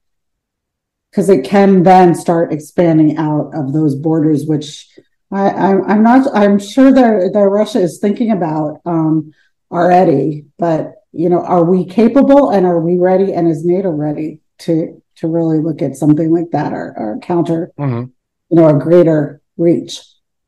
because 1.10 1.28
it 1.28 1.44
can 1.44 1.82
then 1.82 2.14
start 2.14 2.52
expanding 2.52 3.16
out 3.16 3.50
of 3.54 3.72
those 3.72 3.94
borders 3.94 4.46
which 4.46 4.88
I, 5.30 5.50
I 5.50 5.92
am 5.92 6.02
not 6.02 6.28
i'm 6.34 6.58
sure 6.58 6.92
that 6.92 7.30
that 7.32 7.48
russia 7.48 7.80
is 7.80 7.98
thinking 7.98 8.30
about 8.30 8.80
um 8.84 9.32
already 9.70 10.46
but 10.58 10.94
you 11.12 11.28
know, 11.28 11.40
are 11.40 11.64
we 11.64 11.84
capable 11.84 12.50
and 12.50 12.66
are 12.66 12.80
we 12.80 12.96
ready? 12.96 13.32
And 13.32 13.48
is 13.48 13.64
NATO 13.64 13.90
ready 13.90 14.40
to 14.58 15.02
to 15.16 15.28
really 15.28 15.58
look 15.58 15.82
at 15.82 15.96
something 15.96 16.32
like 16.32 16.50
that 16.52 16.72
or, 16.72 16.94
or 16.96 17.18
counter, 17.20 17.72
mm-hmm. 17.78 18.10
you 18.50 18.56
know, 18.56 18.68
a 18.68 18.78
greater 18.78 19.42
reach 19.56 20.00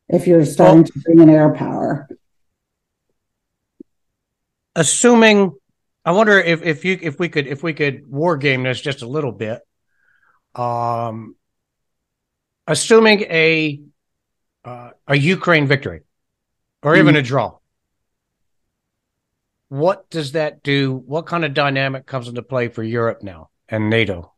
if 0.09 0.25
you're 0.25 0.45
starting 0.45 0.77
well, 0.77 0.85
to 0.85 0.99
bring 0.99 1.19
in 1.19 1.29
air 1.29 1.53
power? 1.53 2.07
Assuming, 4.75 5.53
I 6.05 6.11
wonder 6.11 6.39
if 6.39 6.63
if 6.63 6.85
you 6.85 6.97
if 7.01 7.19
we 7.19 7.29
could 7.29 7.47
if 7.47 7.61
we 7.61 7.73
could 7.73 8.09
war 8.09 8.37
game 8.37 8.63
this 8.63 8.81
just 8.81 9.01
a 9.01 9.07
little 9.07 9.31
bit. 9.31 9.61
Um, 10.55 11.35
assuming 12.67 13.21
a 13.21 13.81
uh, 14.65 14.91
a 15.07 15.17
Ukraine 15.17 15.67
victory 15.67 16.01
or 16.81 16.95
even 16.95 17.15
mm-hmm. 17.15 17.19
a 17.19 17.21
draw 17.23 17.57
what 19.73 20.07
does 20.11 20.33
that 20.33 20.61
do? 20.61 20.93
What 21.07 21.25
kind 21.25 21.43
of 21.43 21.55
dynamic 21.55 22.05
comes 22.05 22.27
into 22.27 22.43
play 22.43 22.67
for 22.67 22.83
Europe 22.83 23.23
now 23.23 23.49
and 23.67 23.89
NATO? 23.89 24.31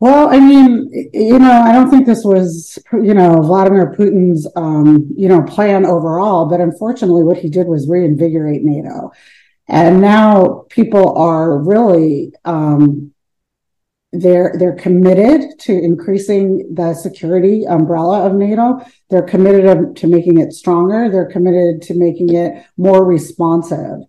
Well, 0.00 0.28
I 0.28 0.38
mean, 0.38 0.90
you 1.14 1.38
know, 1.38 1.62
I 1.62 1.72
don't 1.72 1.88
think 1.88 2.04
this 2.04 2.24
was, 2.24 2.78
you 2.92 3.14
know, 3.14 3.40
Vladimir 3.40 3.94
Putin's, 3.96 4.46
um, 4.54 5.08
you 5.16 5.28
know, 5.28 5.40
plan 5.44 5.86
overall, 5.86 6.44
but 6.44 6.60
unfortunately, 6.60 7.22
what 7.22 7.38
he 7.38 7.48
did 7.48 7.68
was 7.68 7.88
reinvigorate 7.88 8.64
NATO. 8.64 9.12
And 9.66 10.02
now 10.02 10.66
people 10.68 11.16
are 11.16 11.56
really 11.56 12.34
um, 12.44 13.11
they're 14.12 14.54
they're 14.58 14.76
committed 14.76 15.58
to 15.60 15.72
increasing 15.72 16.74
the 16.74 16.92
security 16.94 17.64
umbrella 17.64 18.26
of 18.26 18.34
NATO. 18.34 18.84
They're 19.08 19.22
committed 19.22 19.96
to 19.96 20.06
making 20.06 20.38
it 20.38 20.52
stronger. 20.52 21.10
They're 21.10 21.30
committed 21.30 21.80
to 21.82 21.94
making 21.94 22.34
it 22.34 22.64
more 22.76 23.04
responsive. 23.04 24.00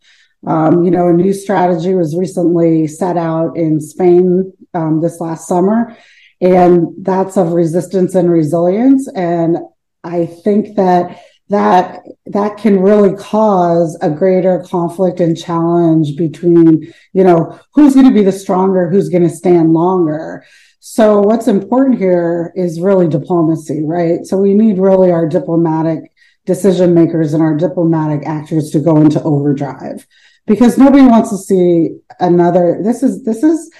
Um, 0.45 0.83
you 0.83 0.91
know, 0.91 1.07
a 1.07 1.13
new 1.13 1.31
strategy 1.31 1.95
was 1.95 2.17
recently 2.17 2.85
set 2.87 3.15
out 3.15 3.55
in 3.55 3.79
Spain 3.79 4.51
um, 4.73 4.99
this 5.01 5.21
last 5.21 5.47
summer, 5.47 5.95
and 6.41 6.87
that's 6.99 7.37
of 7.37 7.53
resistance 7.53 8.13
and 8.13 8.29
resilience. 8.29 9.07
And 9.15 9.57
I 10.03 10.25
think 10.25 10.75
that 10.75 11.21
that 11.53 12.01
that 12.25 12.57
can 12.57 12.79
really 12.79 13.15
cause 13.15 13.95
a 14.01 14.09
greater 14.09 14.63
conflict 14.67 15.19
and 15.19 15.37
challenge 15.37 16.17
between 16.17 16.91
you 17.13 17.23
know 17.23 17.59
who's 17.73 17.93
going 17.93 18.07
to 18.07 18.13
be 18.13 18.23
the 18.23 18.31
stronger 18.31 18.89
who's 18.89 19.09
going 19.09 19.23
to 19.23 19.29
stand 19.29 19.71
longer. 19.71 20.43
So 20.79 21.21
what's 21.21 21.47
important 21.47 21.99
here 21.99 22.51
is 22.55 22.81
really 22.81 23.07
diplomacy 23.07 23.83
right? 23.85 24.25
So 24.25 24.37
we 24.37 24.55
need 24.55 24.79
really 24.79 25.11
our 25.11 25.27
diplomatic 25.27 26.11
decision 26.45 26.95
makers 26.95 27.33
and 27.33 27.43
our 27.43 27.55
diplomatic 27.55 28.25
actors 28.25 28.71
to 28.71 28.79
go 28.79 28.97
into 28.97 29.21
overdrive. 29.21 30.07
Because 30.47 30.77
nobody 30.77 31.05
wants 31.05 31.29
to 31.29 31.37
see 31.37 31.91
another 32.19 32.79
this 32.83 33.03
is 33.03 33.23
this 33.25 33.43
is 33.43 33.71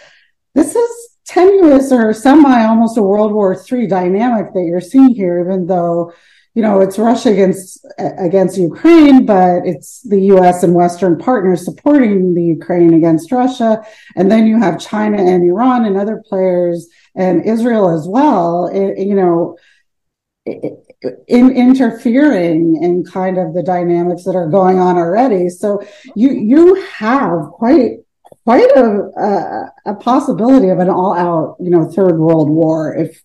this 0.53 0.75
is 0.75 1.09
tenuous 1.25 1.91
or 1.91 2.13
semi 2.13 2.65
almost 2.65 2.97
a 2.97 3.01
world 3.01 3.31
war 3.33 3.57
iii 3.71 3.87
dynamic 3.87 4.53
that 4.53 4.65
you're 4.65 4.79
seeing 4.79 5.15
here 5.15 5.39
even 5.39 5.65
though 5.65 6.13
you 6.55 6.61
know, 6.61 6.81
it's 6.81 6.99
Russia 6.99 7.31
against 7.31 7.85
against 7.97 8.57
Ukraine, 8.57 9.25
but 9.25 9.65
it's 9.65 10.01
the 10.01 10.21
U.S. 10.33 10.61
and 10.61 10.75
Western 10.75 11.17
partners 11.17 11.65
supporting 11.65 12.35
the 12.35 12.43
Ukraine 12.43 12.93
against 12.93 13.31
Russia, 13.31 13.83
and 14.15 14.29
then 14.29 14.45
you 14.45 14.59
have 14.59 14.79
China 14.79 15.17
and 15.17 15.43
Iran 15.43 15.85
and 15.85 15.97
other 15.97 16.21
players 16.29 16.87
and 17.15 17.43
Israel 17.43 17.89
as 17.89 18.07
well. 18.07 18.67
It, 18.67 18.99
you 18.99 19.15
know, 19.15 19.57
in 20.45 21.51
interfering 21.51 22.81
in 22.83 23.03
kind 23.03 23.37
of 23.37 23.53
the 23.53 23.63
dynamics 23.63 24.23
that 24.25 24.35
are 24.35 24.49
going 24.49 24.79
on 24.79 24.97
already. 24.97 25.49
So 25.49 25.81
you 26.15 26.31
you 26.31 26.75
have 26.97 27.49
quite 27.53 27.99
quite 28.43 28.69
a 28.75 29.09
a, 29.17 29.91
a 29.91 29.95
possibility 29.95 30.69
of 30.69 30.79
an 30.79 30.89
all 30.89 31.13
out 31.13 31.57
you 31.59 31.69
know 31.69 31.89
third 31.89 32.19
world 32.19 32.49
war 32.49 32.95
if 32.95 33.23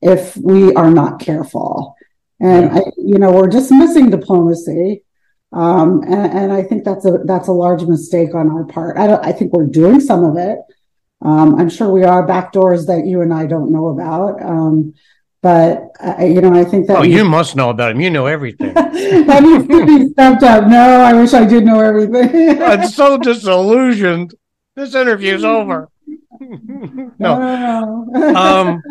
if 0.00 0.36
we 0.36 0.72
are 0.74 0.90
not 0.90 1.20
careful. 1.20 1.96
And 2.40 2.72
yeah. 2.72 2.78
I, 2.78 2.82
you 2.96 3.18
know 3.18 3.32
we're 3.32 3.48
dismissing 3.48 4.10
diplomacy. 4.10 5.02
Um, 5.50 6.02
and, 6.02 6.32
and, 6.38 6.52
I 6.52 6.62
think 6.62 6.84
that's 6.84 7.06
a 7.06 7.20
that's 7.24 7.48
a 7.48 7.52
large 7.52 7.82
mistake 7.82 8.34
on 8.34 8.50
our 8.50 8.64
part. 8.64 8.98
I, 8.98 9.14
I 9.14 9.32
think 9.32 9.54
we're 9.54 9.66
doing 9.66 9.98
some 9.98 10.22
of 10.22 10.36
it. 10.36 10.58
Um, 11.22 11.54
I'm 11.54 11.70
sure 11.70 11.90
we 11.90 12.04
are 12.04 12.26
back 12.26 12.52
doors 12.52 12.86
that 12.86 13.06
you 13.06 13.22
and 13.22 13.32
I 13.32 13.46
don't 13.46 13.72
know 13.72 13.88
about. 13.88 14.42
Um, 14.42 14.94
but 15.40 15.90
uh, 16.00 16.22
you 16.24 16.40
know, 16.40 16.52
I 16.52 16.64
think 16.64 16.88
that. 16.88 16.98
Oh, 16.98 17.02
you 17.02 17.24
must 17.24 17.54
know 17.54 17.70
about 17.70 17.92
him. 17.92 18.00
You 18.00 18.10
know 18.10 18.26
everything. 18.26 18.74
that 18.74 19.42
needs 19.42 19.68
to 19.68 19.86
be 19.86 20.08
stepped 20.10 20.42
up. 20.42 20.66
No, 20.68 21.00
I 21.00 21.12
wish 21.12 21.32
I 21.32 21.44
did 21.44 21.64
know 21.64 21.80
everything. 21.80 22.60
I'm 22.62 22.88
so 22.88 23.18
disillusioned. 23.18 24.34
This 24.74 24.94
interview's 24.94 25.44
over. 25.56 25.88
no. 26.40 27.14
no, 27.18 28.06
no. 28.08 28.34
um, 28.34 28.82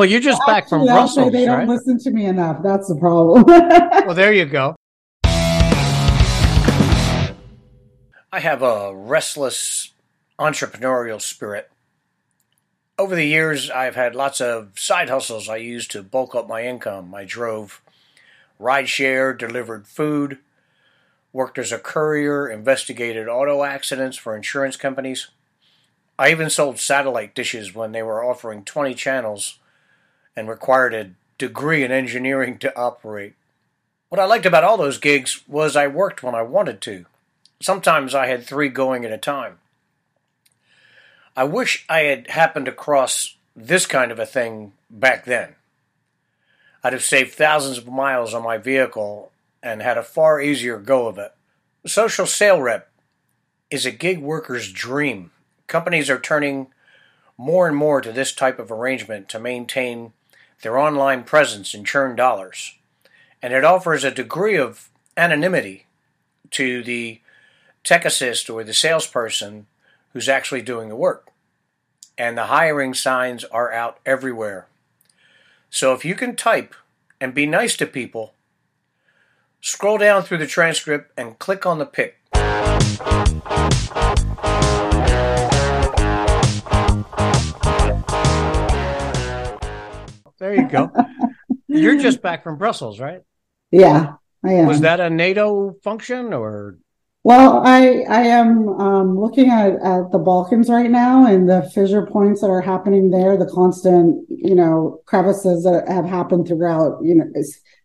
well, 0.00 0.08
you're 0.08 0.18
just 0.18 0.40
Actually, 0.40 0.54
back 0.54 0.68
from 0.70 0.86
Brussels. 0.86 1.30
They 1.30 1.44
don't 1.44 1.68
listen 1.68 1.98
to 1.98 2.10
me 2.10 2.24
enough. 2.24 2.62
That's 2.62 2.88
the 2.88 2.96
problem. 2.96 3.44
well, 3.46 4.14
there 4.14 4.32
you 4.32 4.46
go. 4.46 4.74
I 8.32 8.40
have 8.40 8.62
a 8.62 8.96
restless 8.96 9.92
entrepreneurial 10.38 11.20
spirit. 11.20 11.70
Over 12.98 13.14
the 13.14 13.26
years, 13.26 13.68
I've 13.68 13.94
had 13.94 14.14
lots 14.14 14.40
of 14.40 14.78
side 14.78 15.10
hustles 15.10 15.50
I 15.50 15.56
used 15.56 15.90
to 15.90 16.02
bulk 16.02 16.34
up 16.34 16.48
my 16.48 16.64
income. 16.64 17.14
I 17.14 17.26
drove 17.26 17.82
rideshare, 18.58 19.36
delivered 19.36 19.86
food, 19.86 20.38
worked 21.30 21.58
as 21.58 21.72
a 21.72 21.78
courier, 21.78 22.48
investigated 22.48 23.28
auto 23.28 23.64
accidents 23.64 24.16
for 24.16 24.34
insurance 24.34 24.78
companies. 24.78 25.28
I 26.18 26.30
even 26.30 26.48
sold 26.48 26.78
satellite 26.78 27.34
dishes 27.34 27.74
when 27.74 27.92
they 27.92 28.02
were 28.02 28.24
offering 28.24 28.64
20 28.64 28.94
channels 28.94 29.58
and 30.36 30.48
required 30.48 30.94
a 30.94 31.10
degree 31.38 31.82
in 31.82 31.90
engineering 31.90 32.58
to 32.58 32.76
operate. 32.76 33.34
What 34.08 34.20
I 34.20 34.24
liked 34.24 34.46
about 34.46 34.64
all 34.64 34.76
those 34.76 34.98
gigs 34.98 35.42
was 35.46 35.76
I 35.76 35.86
worked 35.86 36.22
when 36.22 36.34
I 36.34 36.42
wanted 36.42 36.80
to. 36.82 37.06
Sometimes 37.60 38.14
I 38.14 38.26
had 38.26 38.44
three 38.44 38.68
going 38.68 39.04
at 39.04 39.12
a 39.12 39.18
time. 39.18 39.58
I 41.36 41.44
wish 41.44 41.84
I 41.88 42.00
had 42.00 42.30
happened 42.30 42.68
across 42.68 43.36
this 43.54 43.86
kind 43.86 44.10
of 44.10 44.18
a 44.18 44.26
thing 44.26 44.72
back 44.90 45.24
then. 45.24 45.54
I'd 46.82 46.92
have 46.92 47.04
saved 47.04 47.32
thousands 47.32 47.78
of 47.78 47.86
miles 47.86 48.34
on 48.34 48.42
my 48.42 48.58
vehicle 48.58 49.30
and 49.62 49.82
had 49.82 49.98
a 49.98 50.02
far 50.02 50.40
easier 50.40 50.78
go 50.78 51.06
of 51.06 51.18
it. 51.18 51.32
Social 51.86 52.26
sale 52.26 52.60
rep 52.60 52.90
is 53.70 53.86
a 53.86 53.90
gig 53.90 54.18
worker's 54.18 54.72
dream. 54.72 55.30
Companies 55.66 56.10
are 56.10 56.18
turning 56.18 56.68
more 57.38 57.68
and 57.68 57.76
more 57.76 58.00
to 58.00 58.12
this 58.12 58.32
type 58.32 58.58
of 58.58 58.72
arrangement 58.72 59.28
to 59.28 59.38
maintain 59.38 60.12
their 60.62 60.78
online 60.78 61.24
presence 61.24 61.74
and 61.74 61.86
churn 61.86 62.16
dollars. 62.16 62.76
And 63.42 63.52
it 63.52 63.64
offers 63.64 64.04
a 64.04 64.10
degree 64.10 64.56
of 64.56 64.90
anonymity 65.16 65.86
to 66.50 66.82
the 66.82 67.20
tech 67.84 68.04
assist 68.04 68.50
or 68.50 68.62
the 68.64 68.74
salesperson 68.74 69.66
who's 70.12 70.28
actually 70.28 70.62
doing 70.62 70.88
the 70.88 70.96
work. 70.96 71.28
And 72.18 72.36
the 72.36 72.46
hiring 72.46 72.92
signs 72.92 73.44
are 73.44 73.72
out 73.72 73.98
everywhere. 74.04 74.66
So 75.70 75.94
if 75.94 76.04
you 76.04 76.14
can 76.14 76.36
type 76.36 76.74
and 77.20 77.32
be 77.32 77.46
nice 77.46 77.76
to 77.78 77.86
people, 77.86 78.34
scroll 79.60 79.98
down 79.98 80.22
through 80.22 80.38
the 80.38 80.46
transcript 80.46 81.12
and 81.16 81.38
click 81.38 81.64
on 81.64 81.78
the 81.78 81.86
pick. 81.86 82.18
There 90.40 90.54
you 90.54 90.68
go. 90.68 90.90
You're 91.68 91.98
just 91.98 92.22
back 92.22 92.42
from 92.42 92.56
Brussels, 92.56 92.98
right? 92.98 93.20
Yeah, 93.70 94.14
I 94.44 94.54
am. 94.54 94.66
Was 94.66 94.80
that 94.80 94.98
a 94.98 95.10
NATO 95.10 95.74
function 95.84 96.32
or 96.32 96.78
well, 97.22 97.60
I 97.66 98.04
I 98.08 98.22
am 98.22 98.68
um, 98.68 99.18
looking 99.18 99.50
at, 99.50 99.74
at 99.74 100.10
the 100.10 100.18
Balkans 100.18 100.70
right 100.70 100.90
now 100.90 101.26
and 101.26 101.48
the 101.48 101.70
fissure 101.74 102.06
points 102.06 102.40
that 102.40 102.48
are 102.48 102.62
happening 102.62 103.10
there, 103.10 103.36
the 103.36 103.46
constant 103.46 104.24
you 104.30 104.54
know 104.54 105.00
crevices 105.04 105.64
that 105.64 105.84
have 105.86 106.06
happened 106.06 106.48
throughout 106.48 107.00
you 107.02 107.14
know 107.14 107.26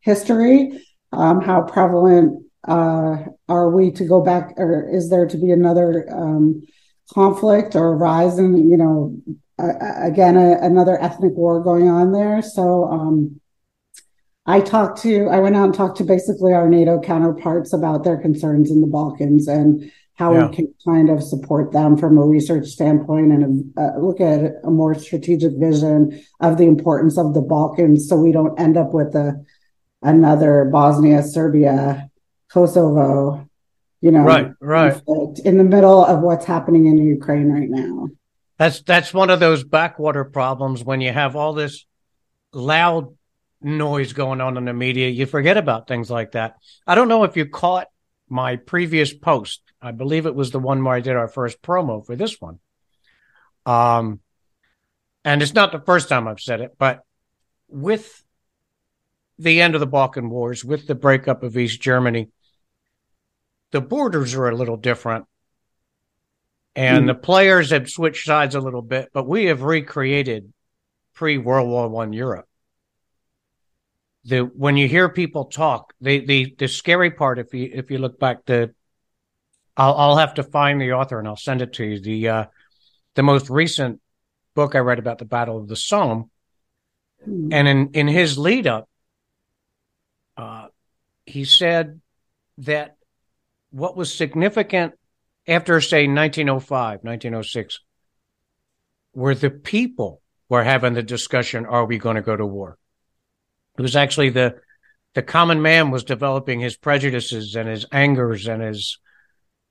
history. 0.01 0.81
Um, 1.11 1.41
how 1.41 1.61
prevalent 1.61 2.45
uh, 2.67 3.17
are 3.49 3.69
we 3.69 3.91
to 3.91 4.05
go 4.05 4.21
back, 4.21 4.53
or 4.57 4.89
is 4.89 5.09
there 5.09 5.27
to 5.27 5.37
be 5.37 5.51
another 5.51 6.07
um, 6.09 6.61
conflict 7.13 7.75
or 7.75 7.95
rise 7.95 8.37
in 8.39 8.69
you 8.69 8.77
know 8.77 9.17
uh, 9.59 9.73
again 10.01 10.37
a, 10.37 10.57
another 10.61 11.01
ethnic 11.01 11.33
war 11.33 11.63
going 11.63 11.87
on 11.87 12.11
there? 12.11 12.41
So 12.41 12.85
um, 12.85 13.39
I 14.45 14.61
talked 14.61 15.01
to, 15.01 15.27
I 15.29 15.39
went 15.39 15.55
out 15.55 15.65
and 15.65 15.73
talked 15.73 15.97
to 15.97 16.03
basically 16.03 16.53
our 16.53 16.69
NATO 16.69 16.99
counterparts 16.99 17.73
about 17.73 18.03
their 18.03 18.17
concerns 18.17 18.69
in 18.69 18.79
the 18.81 18.87
Balkans 18.87 19.47
and 19.47 19.91
how 20.13 20.33
yeah. 20.33 20.47
we 20.47 20.55
can 20.55 20.73
kind 20.85 21.09
of 21.09 21.23
support 21.23 21.71
them 21.71 21.97
from 21.97 22.17
a 22.17 22.25
research 22.25 22.67
standpoint 22.67 23.31
and 23.31 23.73
a, 23.77 23.81
uh, 23.81 23.97
look 23.97 24.21
at 24.21 24.53
a 24.63 24.69
more 24.69 24.93
strategic 24.93 25.53
vision 25.57 26.23
of 26.39 26.57
the 26.57 26.65
importance 26.65 27.17
of 27.17 27.33
the 27.33 27.41
Balkans 27.41 28.07
so 28.07 28.15
we 28.15 28.31
don't 28.31 28.57
end 28.59 28.77
up 28.77 28.93
with 28.93 29.15
a 29.15 29.43
another 30.01 30.69
Bosnia, 30.71 31.23
Serbia, 31.23 32.09
Kosovo, 32.49 33.44
you 34.05 34.11
know, 34.11 34.21
right, 34.21 34.51
right, 34.59 35.01
in 35.43 35.57
the 35.57 35.63
middle 35.63 36.05
of 36.05 36.21
what's 36.21 36.45
happening 36.45 36.85
in 36.85 36.97
Ukraine 36.97 37.51
right 37.51 37.69
now. 37.69 38.09
That's 38.59 38.83
that's 38.83 39.11
one 39.11 39.31
of 39.31 39.39
those 39.39 39.63
backwater 39.63 40.23
problems 40.23 40.83
when 40.83 41.01
you 41.01 41.11
have 41.11 41.35
all 41.35 41.53
this 41.53 41.85
loud 42.53 43.15
noise 43.61 44.13
going 44.13 44.41
on 44.41 44.57
in 44.57 44.65
the 44.65 44.73
media, 44.73 45.09
you 45.09 45.25
forget 45.25 45.57
about 45.57 45.87
things 45.87 46.11
like 46.11 46.33
that. 46.33 46.55
I 46.85 46.93
don't 46.93 47.07
know 47.07 47.23
if 47.23 47.35
you 47.35 47.47
caught 47.47 47.87
my 48.29 48.57
previous 48.57 49.11
post. 49.11 49.61
I 49.81 49.91
believe 49.91 50.27
it 50.27 50.35
was 50.35 50.51
the 50.51 50.59
one 50.59 50.83
where 50.83 50.95
I 50.95 50.99
did 50.99 51.15
our 51.15 51.27
first 51.27 51.63
promo 51.63 52.05
for 52.05 52.15
this 52.15 52.39
one. 52.39 52.59
Um, 53.65 54.19
and 55.23 55.41
it's 55.41 55.55
not 55.55 55.71
the 55.71 55.79
first 55.79 56.09
time 56.09 56.27
I've 56.27 56.39
said 56.39 56.61
it, 56.61 56.75
but 56.77 57.01
with 57.67 58.23
the 59.39 59.61
end 59.61 59.73
of 59.73 59.79
the 59.81 59.87
Balkan 59.87 60.29
Wars, 60.29 60.63
with 60.63 60.85
the 60.85 60.93
breakup 60.93 61.41
of 61.41 61.57
East 61.57 61.81
Germany, 61.81 62.29
the 63.75 63.81
borders 63.81 64.33
are 64.35 64.49
a 64.49 64.55
little 64.55 64.77
different. 64.77 65.25
And 66.75 67.03
mm. 67.03 67.07
the 67.07 67.15
players 67.15 67.69
have 67.69 67.89
switched 67.89 68.25
sides 68.25 68.55
a 68.55 68.59
little 68.59 68.81
bit, 68.81 69.09
but 69.13 69.27
we 69.27 69.45
have 69.45 69.61
recreated 69.61 70.51
pre 71.13 71.37
World 71.37 71.69
War 71.69 71.87
One 71.87 72.11
Europe 72.11 72.47
the 74.25 74.39
when 74.39 74.75
you 74.75 74.87
hear 74.87 75.07
people 75.07 75.45
talk, 75.45 75.93
the 76.01 76.25
the 76.25 76.55
the 76.57 76.67
scary 76.67 77.11
part, 77.11 77.39
if 77.39 77.53
you 77.53 77.69
if 77.71 77.91
you 77.91 77.99
look 77.99 78.19
back 78.19 78.43
to, 78.45 78.71
I'll 79.77 79.93
I'll 79.93 80.17
have 80.17 80.33
to 80.35 80.43
find 80.43 80.81
the 80.81 80.93
author 80.93 81.19
and 81.19 81.27
I'll 81.27 81.35
send 81.35 81.61
it 81.61 81.73
to 81.73 81.85
you. 81.85 81.99
The 82.01 82.29
uh, 82.29 82.45
the 83.13 83.23
most 83.23 83.49
recent 83.49 84.01
book 84.55 84.73
I 84.73 84.79
read 84.79 84.99
about 84.99 85.19
the 85.19 85.25
Battle 85.25 85.57
of 85.57 85.67
the 85.67 85.75
Somme, 85.75 86.31
mm. 87.27 87.49
and 87.53 87.67
in 87.67 87.89
in 87.93 88.07
his 88.07 88.37
lead 88.37 88.65
up, 88.65 88.89
uh, 90.37 90.67
he 91.27 91.45
said 91.45 92.01
that 92.57 92.97
what 93.75 93.97
was 93.97 94.13
significant 94.13 94.93
after 95.47 95.81
say 95.81 96.07
1905 96.07 97.03
1906 97.03 97.79
were 99.13 99.35
the 99.35 99.49
people 99.49 100.21
were 100.49 100.63
having 100.63 100.93
the 100.93 101.03
discussion 101.03 101.65
are 101.65 101.85
we 101.85 101.97
going 101.97 102.15
to 102.15 102.21
go 102.21 102.35
to 102.35 102.45
war 102.45 102.77
it 103.77 103.81
was 103.81 103.95
actually 103.95 104.29
the 104.29 104.55
the 105.15 105.21
common 105.21 105.61
man 105.61 105.91
was 105.91 106.03
developing 106.03 106.59
his 106.59 106.77
prejudices 106.77 107.55
and 107.55 107.67
his 107.69 107.85
angers 107.91 108.47
and 108.47 108.61
his 108.61 108.99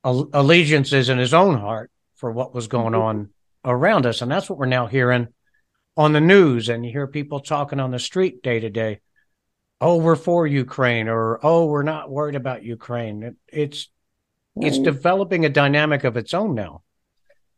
allegiances 0.03 1.09
in 1.09 1.19
his 1.19 1.35
own 1.35 1.59
heart 1.59 1.91
for 2.17 2.33
what 2.33 2.55
was 2.55 2.67
going 2.67 2.93
mm-hmm. 2.93 3.03
on 3.03 3.31
around 3.65 4.07
us, 4.07 4.23
and 4.23 4.31
that's 4.31 4.49
what 4.49 4.59
we're 4.59 4.67
now 4.67 4.87
hearing 4.87 5.29
on 5.97 6.13
the 6.13 6.21
news. 6.21 6.69
And 6.69 6.85
you 6.85 6.93
hear 6.93 7.07
people 7.07 7.41
talking 7.41 7.81
on 7.81 7.91
the 7.91 7.99
street 7.99 8.43
day 8.43 8.61
to 8.61 8.71
day. 8.71 9.01
Oh, 9.81 9.99
we're 9.99 10.17
for 10.17 10.47
Ukraine, 10.47 11.09
or 11.09 11.39
oh, 11.43 11.67
we're 11.67 11.83
not 11.83 12.11
worried 12.11 12.37
about 12.37 12.65
Ukraine. 12.65 13.23
It, 13.23 13.37
it's 13.49 13.89
right. 14.57 14.67
it's 14.67 14.79
developing 14.79 15.45
a 15.45 15.49
dynamic 15.49 16.05
of 16.05 16.17
its 16.17 16.35
own 16.35 16.55
now. 16.55 16.83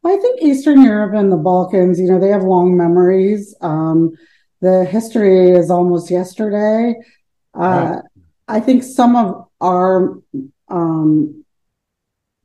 I 0.04 0.16
think 0.16 0.40
Eastern 0.42 0.82
Europe 0.82 1.14
and 1.14 1.32
the 1.32 1.36
Balkans, 1.36 1.98
you 1.98 2.06
know, 2.06 2.20
they 2.20 2.28
have 2.28 2.44
long 2.44 2.76
memories. 2.76 3.54
Um, 3.60 4.12
the 4.60 4.84
history 4.84 5.50
is 5.50 5.70
almost 5.70 6.10
yesterday. 6.10 6.94
Uh, 7.54 7.60
right. 7.60 8.02
I 8.48 8.60
think 8.60 8.84
some 8.84 9.16
of 9.16 9.48
our 9.60 10.18
um, 10.68 11.44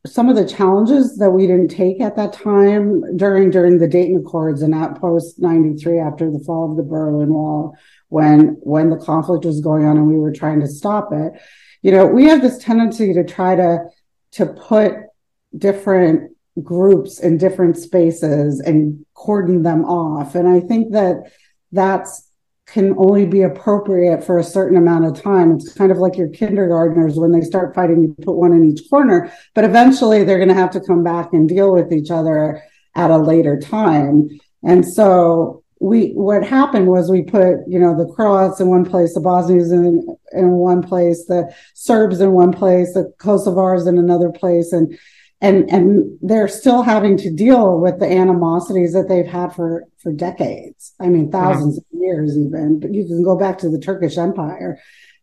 some 0.06 0.30
of 0.30 0.36
the 0.36 0.48
challenges 0.48 1.18
that 1.18 1.30
we 1.30 1.46
didn't 1.46 1.68
take 1.68 2.02
at 2.02 2.16
that 2.16 2.34
time 2.34 3.18
during 3.18 3.52
during 3.52 3.78
the 3.78 3.88
Dayton 3.88 4.18
Accords 4.18 4.64
and 4.64 4.74
at 4.74 5.00
post 5.00 5.40
93 5.40 6.00
after 6.00 6.32
the 6.32 6.40
fall 6.40 6.72
of 6.72 6.78
the 6.78 6.84
Berlin 6.84 7.34
Wall 7.34 7.76
when 8.10 8.58
when 8.62 8.90
the 8.90 8.98
conflict 8.98 9.46
was 9.46 9.62
going 9.62 9.86
on 9.86 9.98
and 9.98 10.08
we 10.08 10.18
were 10.18 10.32
trying 10.32 10.60
to 10.62 10.68
stop 10.68 11.14
it. 11.14 11.34
You 11.84 11.92
know, 11.92 12.06
we 12.08 12.26
have 12.26 12.42
this 12.42 12.58
tendency 12.58 13.14
to 13.14 13.24
try 13.24 13.56
to 13.56 13.86
to 14.34 14.46
put 14.46 14.94
different 15.58 16.32
groups 16.62 17.20
in 17.20 17.38
different 17.38 17.78
spaces 17.78 18.60
and 18.60 19.06
cordon 19.14 19.64
them 19.64 19.86
off. 19.86 20.36
And 20.36 20.48
I 20.48 20.60
think 20.60 20.94
that 20.94 21.32
that's 21.72 22.32
can 22.68 22.96
only 22.98 23.26
be 23.26 23.42
appropriate 23.42 24.24
for 24.24 24.40
a 24.40 24.44
certain 24.44 24.78
amount 24.78 25.06
of 25.06 25.22
time. 25.22 25.52
It's 25.52 25.74
kind 25.74 25.92
of 25.92 25.98
like 25.98 26.16
your 26.16 26.30
kindergartners 26.30 27.18
when 27.18 27.34
they 27.34 27.42
start 27.42 27.76
fighting, 27.76 28.02
you 28.02 28.16
put 28.24 28.36
one 28.36 28.54
in 28.54 28.64
each 28.64 28.90
corner, 28.90 29.32
but 29.54 29.66
eventually 29.66 30.24
they're 30.24 30.38
going 30.38 30.48
to 30.48 30.56
have 30.56 30.72
to 30.72 30.80
come 30.80 31.04
back 31.04 31.34
and 31.34 31.50
deal 31.50 31.74
with 31.74 31.92
each 31.92 32.12
other 32.12 32.64
at 32.96 33.12
a 33.12 33.18
later 33.18 33.60
time. 33.60 34.30
And 34.64 34.88
so 34.88 35.61
we, 35.82 36.12
what 36.12 36.46
happened 36.46 36.88
was 36.88 37.10
we 37.10 37.24
put, 37.24 37.68
you 37.68 37.80
know, 37.80 37.98
the 37.98 38.12
Croats 38.14 38.60
in 38.60 38.68
one 38.68 38.86
place, 38.86 39.16
the 39.16 39.20
Bosnians 39.20 39.72
in, 39.72 40.16
in 40.32 40.52
one 40.52 40.84
place, 40.84 41.26
the 41.26 41.52
Serbs 41.74 42.22
in 42.22 42.34
one 42.34 42.54
place, 42.54 42.94
the 42.94 43.12
Kosovars 43.18 43.88
in 43.88 43.98
another 43.98 44.30
place. 44.30 44.72
And 44.72 44.98
and 45.42 45.68
and 45.72 46.20
they're 46.22 46.48
still 46.48 46.84
having 46.84 47.18
to 47.18 47.32
deal 47.32 47.80
with 47.80 48.00
the 48.00 48.06
animosities 48.06 48.94
that 48.94 49.10
they've 49.10 49.26
had 49.26 49.48
for 49.56 49.86
for 49.98 50.12
decades 50.12 50.94
i 51.00 51.08
mean 51.08 51.32
1000s 51.32 51.32
mm-hmm. 51.32 51.68
of 51.70 51.84
years 51.94 52.38
even 52.38 52.80
but 52.80 52.94
you 52.94 53.06
can 53.06 53.24
go 53.24 53.36
back 53.36 53.58
to 53.58 53.68
the 53.68 53.80
turkish 53.80 54.20
empire 54.20 54.80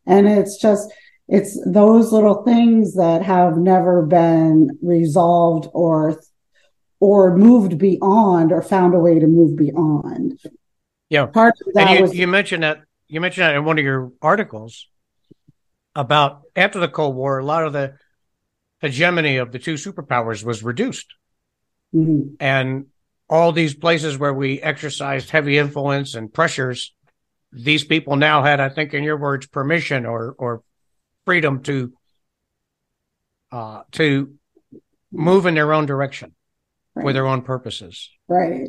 and 0.07 0.27
it's 0.27 0.61
just 0.61 0.92
it's 1.29 1.57
those 1.66 2.11
little 2.11 2.42
things 2.42 2.97
that 2.97 3.23
have 3.23 3.59
never 3.59 4.05
been 4.05 4.77
resolved 4.83 5.68
or 5.73 6.21
or 7.01 7.37
moved 7.37 7.79
beyond 7.79 8.53
or 8.53 8.63
found 8.63 8.95
a 8.95 8.99
way 8.99 9.19
to 9.19 9.27
move 9.27 9.57
beyond 9.57 10.39
yeah 11.09 11.27
part 11.27 11.55
of 11.67 11.73
that 11.75 11.89
and 11.89 11.99
you, 11.99 12.03
was, 12.03 12.15
you 12.15 12.27
mentioned 12.27 12.63
that 12.63 12.81
you 13.07 13.21
mentioned 13.21 13.45
that 13.45 13.55
in 13.55 13.65
one 13.65 13.79
of 13.79 13.85
your 13.85 14.13
articles 14.21 14.89
about 15.95 16.43
after 16.57 16.79
the 16.79 16.89
cold 16.89 17.15
war 17.15 17.39
a 17.39 17.45
lot 17.45 17.65
of 17.65 17.73
the 17.73 17.95
hegemony 18.81 19.37
of 19.37 19.53
the 19.53 19.59
two 19.59 19.75
superpowers 19.75 20.45
was 20.45 20.63
reduced. 20.63 21.07
Mm-hmm. 21.95 22.35
And 22.41 22.87
all 23.29 23.53
these 23.53 23.75
places 23.75 24.19
where 24.19 24.33
we 24.33 24.61
exercised 24.61 25.31
heavy 25.31 25.59
influence 25.59 26.15
and 26.15 26.33
pressures, 26.33 26.95
these 27.53 27.85
people 27.85 28.17
now 28.17 28.43
had, 28.43 28.61
I 28.61 28.69
think, 28.69 28.95
in 28.95 29.03
your 29.03 29.17
words, 29.17 29.47
permission 29.47 30.07
or 30.07 30.35
or 30.39 30.63
freedom 31.25 31.63
to 31.65 31.93
uh, 33.51 33.83
to 33.93 34.35
move 35.11 35.47
in 35.47 35.55
their 35.55 35.73
own 35.73 35.87
direction 35.87 36.35
right. 36.99 37.05
for 37.05 37.13
their 37.13 37.27
own 37.27 37.43
purposes. 37.43 38.11
Right. 38.29 38.69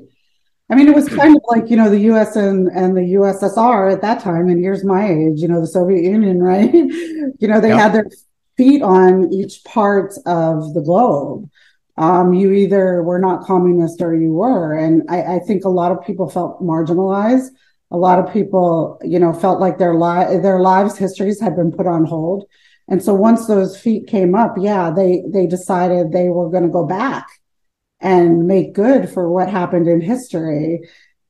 I 0.72 0.76
mean, 0.76 0.88
it 0.88 0.94
was 0.94 1.10
kind 1.10 1.36
of 1.36 1.42
like, 1.48 1.70
you 1.70 1.76
know, 1.76 1.90
the 1.90 2.02
US 2.12 2.36
and, 2.36 2.68
and 2.68 2.96
the 2.96 3.16
USSR 3.16 3.92
at 3.92 4.02
that 4.02 4.22
time, 4.22 4.50
and 4.50 4.60
here's 4.60 4.86
my 4.86 5.10
age, 5.10 5.40
you 5.40 5.48
know, 5.48 5.62
the 5.62 5.68
Soviet 5.68 6.04
Union, 6.04 6.42
right? 6.44 6.72
you 6.74 7.48
know, 7.48 7.60
they 7.60 7.70
yep. 7.70 7.80
had 7.80 7.94
their 7.94 8.08
feet 8.56 8.84
on 8.84 9.34
each 9.34 9.64
part 9.64 10.14
of 10.26 10.74
the 10.74 10.82
globe. 10.82 11.50
Um, 11.98 12.34
you 12.34 12.52
either 12.52 13.04
were 13.04 13.20
not 13.20 13.44
communist 13.44 14.02
or 14.02 14.16
you 14.16 14.32
were. 14.32 14.78
And 14.78 15.04
I, 15.10 15.36
I, 15.36 15.40
think 15.40 15.66
a 15.66 15.70
lot 15.70 15.92
of 15.92 16.06
people 16.06 16.30
felt 16.30 16.62
marginalized. 16.62 17.48
A 17.92 17.98
lot 17.98 18.20
of 18.20 18.32
people, 18.32 19.02
you 19.04 19.20
know, 19.20 19.34
felt 19.34 19.60
like 19.60 19.80
their 19.80 19.96
li- 19.96 20.38
their 20.38 20.60
lives, 20.60 20.98
histories 20.98 21.42
had 21.42 21.58
been 21.58 21.72
put 21.72 21.88
on 21.88 22.06
hold. 22.06 22.46
And 22.88 23.04
so 23.04 23.14
once 23.14 23.48
those 23.48 23.78
feet 23.78 24.08
came 24.08 24.34
up, 24.34 24.56
yeah, 24.58 24.92
they 24.92 25.24
they 25.28 25.46
decided 25.46 26.12
they 26.12 26.30
were 26.30 26.50
going 26.50 26.64
to 26.64 26.70
go 26.70 26.86
back 26.86 27.28
and 28.02 28.48
make 28.48 28.74
good 28.74 29.10
for 29.10 29.32
what 29.32 29.50
happened 29.50 29.88
in 29.88 30.02
history. 30.02 30.82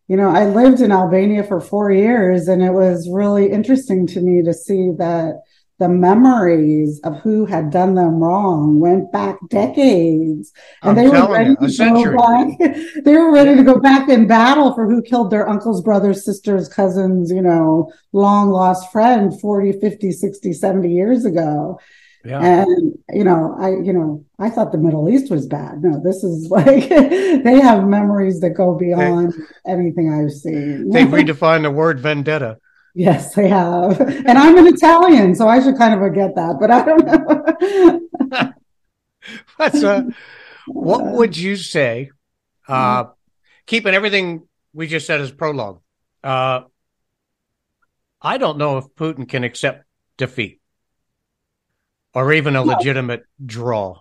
You 0.07 0.17
know, 0.17 0.29
I 0.29 0.45
lived 0.45 0.81
in 0.81 0.91
Albania 0.91 1.43
for 1.43 1.61
four 1.61 1.91
years, 1.91 2.47
and 2.47 2.63
it 2.63 2.71
was 2.71 3.09
really 3.11 3.51
interesting 3.51 4.07
to 4.07 4.21
me 4.21 4.43
to 4.43 4.53
see 4.53 4.91
that 4.97 5.41
the 5.79 5.89
memories 5.89 6.99
of 7.05 7.15
who 7.21 7.45
had 7.45 7.71
done 7.71 7.95
them 7.95 8.21
wrong 8.21 8.79
went 8.79 9.11
back 9.11 9.37
decades. 9.49 10.51
And 10.83 10.91
I'm 10.91 10.95
they 10.95 11.09
were 11.09 11.31
ready 11.31 11.55
you, 11.61 11.67
to 11.67 11.77
go 11.77 12.17
back. 12.17 12.75
They 13.05 13.15
were 13.15 13.31
ready 13.31 13.55
to 13.55 13.63
go 13.63 13.79
back 13.79 14.09
in 14.09 14.27
battle 14.27 14.73
for 14.73 14.87
who 14.87 15.01
killed 15.01 15.31
their 15.31 15.47
uncles 15.47 15.81
brothers 15.81 16.25
sisters 16.25 16.67
cousins 16.67 17.31
you 17.31 17.41
know 17.41 17.91
long 18.11 18.49
lost 18.49 18.91
friend 18.91 19.39
40 19.39 19.79
50 19.79 20.11
60 20.11 20.53
70 20.53 20.93
years 20.93 21.23
ago 21.23 21.79
yeah. 22.25 22.63
And 22.63 22.97
you 23.09 23.23
know, 23.23 23.55
I 23.59 23.69
you 23.69 23.93
know, 23.93 24.25
I 24.39 24.49
thought 24.49 24.71
the 24.71 24.77
Middle 24.77 25.09
East 25.09 25.31
was 25.31 25.47
bad. 25.47 25.81
No, 25.81 26.01
this 26.03 26.23
is 26.23 26.49
like 26.49 26.89
they 26.89 27.59
have 27.61 27.87
memories 27.87 28.41
that 28.41 28.51
go 28.51 28.75
beyond 28.75 29.33
they, 29.65 29.71
anything 29.71 30.11
I've 30.13 30.31
seen. 30.31 30.89
They've 30.89 31.07
redefined 31.19 31.63
the 31.63 31.71
word 31.71 31.99
vendetta. 31.99 32.57
Yes, 32.95 33.35
they 33.35 33.47
have. 33.47 33.99
And 34.01 34.37
I'm 34.37 34.57
an 34.57 34.67
Italian, 34.67 35.35
so 35.35 35.47
I 35.47 35.61
should 35.61 35.77
kind 35.77 35.93
of 35.93 35.99
forget 35.99 36.35
that, 36.35 36.57
but 36.59 36.71
I 36.71 36.83
don't 36.83 37.05
know. 38.31 38.53
That's 39.57 39.83
a, 39.83 39.91
uh, 39.91 40.03
what 40.67 41.05
would 41.05 41.37
you 41.37 41.55
say? 41.55 42.09
Uh, 42.67 43.05
keeping 43.67 43.93
everything 43.93 44.47
we 44.73 44.87
just 44.87 45.05
said 45.05 45.21
as 45.21 45.31
prologue. 45.31 45.81
Uh, 46.23 46.61
I 48.21 48.37
don't 48.37 48.57
know 48.57 48.79
if 48.79 48.85
Putin 48.95 49.29
can 49.29 49.43
accept 49.43 49.85
defeat 50.17 50.58
or 52.13 52.33
even 52.33 52.55
a 52.55 52.63
legitimate 52.63 53.23
draw. 53.45 53.99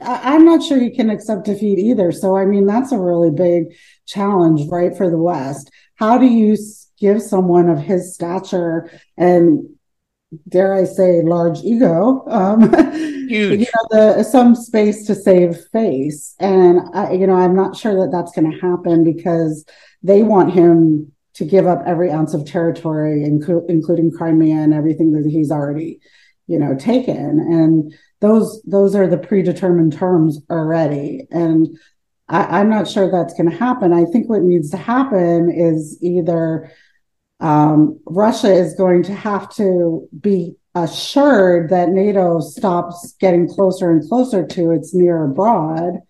I'm 0.00 0.44
not 0.44 0.62
sure 0.62 0.80
he 0.80 0.94
can 0.94 1.10
accept 1.10 1.44
defeat 1.44 1.78
either. 1.78 2.10
So, 2.10 2.36
I 2.36 2.44
mean, 2.44 2.66
that's 2.66 2.92
a 2.92 2.98
really 2.98 3.30
big 3.30 3.74
challenge, 4.06 4.68
right, 4.68 4.96
for 4.96 5.08
the 5.10 5.18
West. 5.18 5.70
How 5.94 6.18
do 6.18 6.26
you 6.26 6.56
give 6.98 7.22
someone 7.22 7.68
of 7.68 7.78
his 7.78 8.14
stature 8.14 8.90
and 9.16 9.68
dare 10.48 10.74
I 10.74 10.84
say, 10.84 11.22
large 11.22 11.60
ego, 11.60 12.24
um, 12.28 12.72
Huge. 13.28 13.60
you 13.60 13.66
know, 13.66 14.16
the, 14.16 14.22
some 14.22 14.54
space 14.54 15.06
to 15.06 15.14
save 15.14 15.56
face. 15.72 16.34
And 16.38 16.80
I, 16.94 17.12
you 17.12 17.26
know, 17.26 17.34
I'm 17.34 17.56
not 17.56 17.76
sure 17.76 17.94
that 18.00 18.12
that's 18.12 18.32
going 18.32 18.50
to 18.50 18.58
happen 18.58 19.04
because 19.04 19.64
they 20.02 20.22
want 20.22 20.52
him 20.52 21.12
to 21.34 21.44
give 21.44 21.66
up 21.66 21.82
every 21.86 22.10
ounce 22.10 22.34
of 22.34 22.44
territory, 22.44 23.22
inc- 23.24 23.68
including 23.68 24.10
Crimea 24.10 24.56
and 24.56 24.74
everything 24.74 25.12
that 25.12 25.28
he's 25.28 25.50
already, 25.50 26.00
you 26.48 26.58
know, 26.58 26.74
taken. 26.74 27.38
And 27.38 27.94
those 28.20 28.60
those 28.64 28.96
are 28.96 29.06
the 29.06 29.18
predetermined 29.18 29.92
terms 29.92 30.40
already. 30.50 31.28
And 31.30 31.78
I, 32.28 32.60
I'm 32.60 32.68
not 32.68 32.88
sure 32.88 33.10
that's 33.10 33.34
going 33.34 33.50
to 33.50 33.56
happen. 33.56 33.92
I 33.92 34.04
think 34.06 34.28
what 34.28 34.42
needs 34.42 34.70
to 34.70 34.76
happen 34.76 35.50
is 35.50 35.98
either 36.02 36.72
um, 37.38 38.00
Russia 38.06 38.52
is 38.52 38.74
going 38.74 39.04
to 39.04 39.14
have 39.14 39.54
to 39.56 40.08
be 40.18 40.56
assured 40.74 41.70
that 41.70 41.90
NATO 41.90 42.40
stops 42.40 43.14
getting 43.20 43.48
closer 43.48 43.90
and 43.90 44.06
closer 44.08 44.46
to 44.46 44.70
its 44.72 44.94
near 44.94 45.24
abroad, 45.24 46.00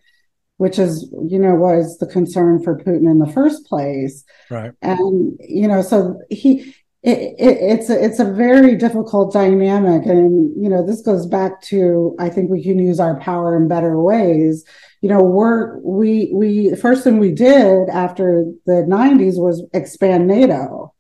which 0.57 0.79
is, 0.79 1.11
you 1.27 1.39
know, 1.39 1.55
was 1.55 1.99
the 1.99 2.07
concern 2.07 2.63
for 2.63 2.79
Putin 2.79 3.11
in 3.11 3.19
the 3.19 3.33
first 3.33 3.67
place. 3.67 4.25
Right. 4.51 4.73
And, 4.83 5.39
you 5.41 5.69
know, 5.69 5.83
so 5.83 6.21
he, 6.31 6.75
it, 7.03 7.19
it, 7.39 7.59
it's 7.61 7.91
a, 7.91 8.05
it's 8.05 8.19
a 8.19 8.25
very 8.25 8.77
difficult 8.77 9.33
dynamic. 9.33 10.05
And, 10.07 10.53
you 10.63 10.69
know, 10.69 10.85
this 10.85 11.01
goes 11.03 11.27
back 11.27 11.61
to, 11.63 12.17
I 12.19 12.29
think 12.29 12.51
we 12.51 12.63
can 12.63 12.79
use 12.79 13.01
our 13.01 13.19
power 13.21 13.57
in 13.57 13.69
better 13.69 14.01
ways. 14.01 14.65
You 15.01 15.09
know, 15.09 15.23
we're, 15.23 15.79
we, 15.79 16.31
we, 16.35 16.71
the 16.71 16.77
first 16.77 17.05
thing 17.05 17.19
we 17.19 17.33
did 17.33 17.89
after 17.89 18.45
the 18.67 18.85
nineties 18.87 19.39
was 19.39 19.65
expand 19.73 20.27
NATO 20.27 20.93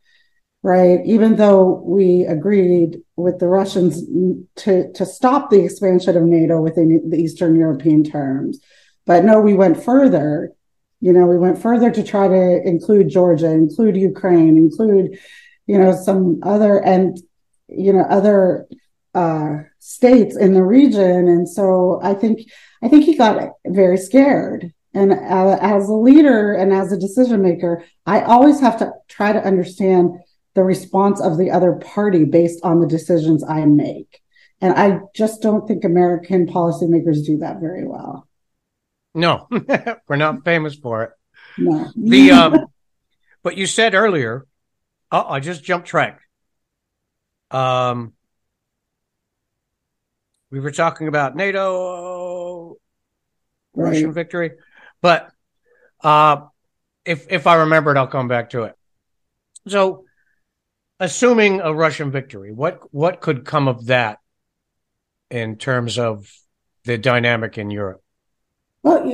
right? 0.62 1.00
Even 1.04 1.36
though 1.36 1.82
we 1.84 2.24
agreed 2.24 2.98
with 3.16 3.38
the 3.38 3.46
Russians 3.46 4.02
to, 4.56 4.92
to 4.92 5.06
stop 5.06 5.50
the 5.50 5.64
expansion 5.64 6.16
of 6.16 6.24
NATO 6.24 6.60
within 6.60 7.08
the 7.08 7.16
Eastern 7.16 7.56
European 7.56 8.04
terms. 8.04 8.60
But 9.06 9.24
no, 9.24 9.40
we 9.40 9.54
went 9.54 9.82
further. 9.82 10.52
You 11.00 11.12
know, 11.12 11.26
we 11.26 11.38
went 11.38 11.62
further 11.62 11.90
to 11.90 12.02
try 12.02 12.26
to 12.26 12.60
include 12.64 13.08
Georgia, 13.08 13.50
include 13.50 13.96
Ukraine, 13.96 14.56
include, 14.56 15.18
you 15.68 15.78
know, 15.78 15.94
some 15.94 16.40
other 16.42 16.82
and, 16.82 17.20
you 17.68 17.92
know, 17.92 18.00
other 18.00 18.66
uh, 19.14 19.58
states 19.78 20.36
in 20.36 20.54
the 20.54 20.64
region. 20.64 21.28
And 21.28 21.48
so 21.48 22.00
I 22.02 22.14
think, 22.14 22.50
I 22.82 22.88
think 22.88 23.04
he 23.04 23.16
got 23.16 23.52
very 23.66 23.98
scared. 23.98 24.72
And 24.94 25.12
uh, 25.12 25.58
as 25.60 25.88
a 25.88 25.92
leader 25.92 26.54
and 26.54 26.72
as 26.72 26.90
a 26.90 26.98
decision 26.98 27.42
maker, 27.42 27.84
I 28.06 28.22
always 28.22 28.58
have 28.60 28.78
to 28.78 28.92
try 29.06 29.32
to 29.32 29.44
understand 29.44 30.18
the 30.54 30.64
response 30.64 31.20
of 31.20 31.36
the 31.36 31.50
other 31.50 31.74
party 31.74 32.24
based 32.24 32.64
on 32.64 32.80
the 32.80 32.86
decisions 32.86 33.44
I 33.44 33.64
make. 33.66 34.20
And 34.60 34.72
I 34.74 35.00
just 35.14 35.42
don't 35.42 35.68
think 35.68 35.84
American 35.84 36.46
policymakers 36.46 37.24
do 37.24 37.38
that 37.38 37.60
very 37.60 37.86
well. 37.86 38.26
No, 39.14 39.46
we're 40.08 40.16
not 40.16 40.44
famous 40.44 40.74
for 40.74 41.04
it. 41.04 41.10
No. 41.58 41.90
the 41.96 42.30
um, 42.30 42.66
but 43.42 43.56
you 43.56 43.66
said 43.66 43.94
earlier, 43.94 44.47
oh, 45.10 45.28
I 45.28 45.40
just 45.40 45.64
jumped 45.64 45.88
track. 45.88 46.20
Um, 47.50 48.12
we 50.50 50.60
were 50.60 50.70
talking 50.70 51.08
about 51.08 51.36
NATO, 51.36 52.76
right. 53.74 53.90
Russian 53.90 54.12
victory, 54.12 54.52
but 55.00 55.30
uh, 56.02 56.42
if 57.04 57.26
if 57.30 57.46
I 57.46 57.56
remember 57.56 57.90
it, 57.90 57.98
I'll 57.98 58.06
come 58.06 58.28
back 58.28 58.50
to 58.50 58.64
it. 58.64 58.74
So 59.66 60.04
assuming 61.00 61.60
a 61.60 61.72
Russian 61.72 62.10
victory, 62.10 62.52
what 62.52 62.80
what 62.92 63.20
could 63.20 63.44
come 63.44 63.68
of 63.68 63.86
that 63.86 64.18
in 65.30 65.56
terms 65.56 65.98
of 65.98 66.30
the 66.84 66.98
dynamic 66.98 67.58
in 67.58 67.70
Europe? 67.70 68.02
Well, 68.82 69.08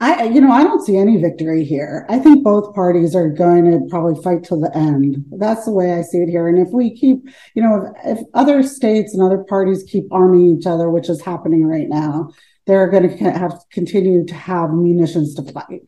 I 0.00 0.24
you 0.24 0.40
know 0.40 0.50
I 0.50 0.62
don't 0.62 0.84
see 0.84 0.96
any 0.96 1.18
victory 1.18 1.62
here. 1.62 2.06
I 2.08 2.18
think 2.18 2.42
both 2.42 2.74
parties 2.74 3.14
are 3.14 3.28
going 3.28 3.70
to 3.70 3.86
probably 3.90 4.20
fight 4.22 4.44
till 4.44 4.60
the 4.60 4.74
end. 4.74 5.24
That's 5.36 5.66
the 5.66 5.72
way 5.72 5.92
I 5.92 6.02
see 6.02 6.18
it 6.18 6.28
here. 6.28 6.48
And 6.48 6.58
if 6.58 6.68
we 6.72 6.96
keep, 6.96 7.28
you 7.54 7.62
know, 7.62 7.92
if, 8.04 8.18
if 8.18 8.26
other 8.32 8.62
states 8.62 9.12
and 9.12 9.22
other 9.22 9.44
parties 9.44 9.84
keep 9.84 10.04
arming 10.10 10.56
each 10.56 10.66
other, 10.66 10.90
which 10.90 11.10
is 11.10 11.20
happening 11.20 11.66
right 11.66 11.88
now, 11.88 12.30
they're 12.66 12.88
going 12.88 13.18
to 13.18 13.30
have 13.30 13.52
continue 13.70 14.24
to 14.24 14.34
have 14.34 14.70
munitions 14.70 15.34
to 15.34 15.42
fight. 15.52 15.82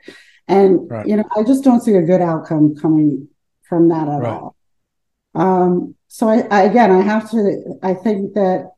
And 0.46 0.90
right. 0.90 1.07
you 1.07 1.16
know, 1.16 1.25
I 1.37 1.42
just 1.42 1.64
don't 1.64 1.81
see 1.81 1.94
a 1.94 2.03
good 2.03 2.20
outcome 2.20 2.77
coming 2.77 3.29
from 3.62 3.88
that 3.88 4.09
at 4.09 4.20
right. 4.20 4.31
all. 4.31 4.57
Um, 5.35 5.94
so 6.09 6.29
I, 6.29 6.40
I, 6.51 6.62
again, 6.64 6.90
I 6.90 7.01
have 7.01 7.31
to. 7.31 7.79
I 7.83 7.94
think 7.94 8.35
that 8.35 8.72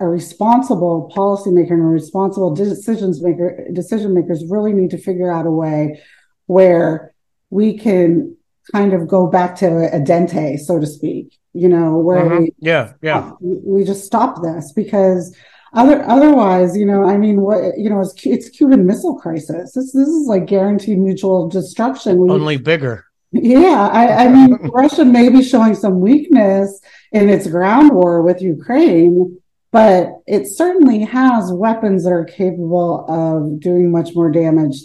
a 0.00 0.08
responsible 0.08 1.10
policymaker 1.14 1.70
and 1.70 1.82
a 1.82 1.86
responsible 1.86 2.54
decisions 2.54 3.22
maker, 3.22 3.66
decision 3.72 4.14
makers 4.14 4.44
really 4.48 4.72
need 4.72 4.90
to 4.90 4.98
figure 4.98 5.30
out 5.30 5.46
a 5.46 5.50
way 5.50 6.00
where 6.46 7.14
we 7.50 7.78
can 7.78 8.36
kind 8.72 8.92
of 8.92 9.06
go 9.06 9.26
back 9.26 9.56
to 9.56 9.66
a 9.66 10.00
détente, 10.00 10.58
so 10.58 10.80
to 10.80 10.86
speak. 10.86 11.38
You 11.52 11.68
know, 11.68 11.98
where 11.98 12.26
uh-huh. 12.26 12.40
we 12.40 12.52
yeah 12.58 12.94
yeah 13.00 13.30
we 13.40 13.84
just 13.84 14.04
stop 14.04 14.42
this 14.42 14.72
because 14.72 15.36
other 15.72 16.02
otherwise, 16.08 16.76
you 16.76 16.84
know, 16.84 17.04
I 17.04 17.16
mean, 17.16 17.42
what 17.42 17.78
you 17.78 17.88
know, 17.88 18.00
it's, 18.00 18.14
it's 18.26 18.48
Cuban 18.48 18.86
Missile 18.86 19.16
Crisis. 19.16 19.72
This 19.72 19.92
this 19.92 20.08
is 20.08 20.26
like 20.26 20.46
guaranteed 20.46 20.98
mutual 20.98 21.48
destruction. 21.48 22.18
We, 22.18 22.30
Only 22.30 22.56
bigger. 22.56 23.04
Yeah, 23.30 23.88
I, 23.92 24.24
I 24.24 24.28
mean, 24.28 24.54
Russia 24.72 25.04
may 25.04 25.28
be 25.28 25.42
showing 25.42 25.74
some 25.74 26.00
weakness 26.00 26.80
in 27.12 27.28
its 27.28 27.48
ground 27.48 27.92
war 27.92 28.22
with 28.22 28.40
Ukraine, 28.40 29.40
but 29.74 30.20
it 30.28 30.46
certainly 30.46 31.00
has 31.00 31.52
weapons 31.52 32.04
that 32.04 32.12
are 32.12 32.24
capable 32.24 33.04
of 33.08 33.58
doing 33.58 33.90
much 33.90 34.14
more 34.14 34.30
damage. 34.30 34.76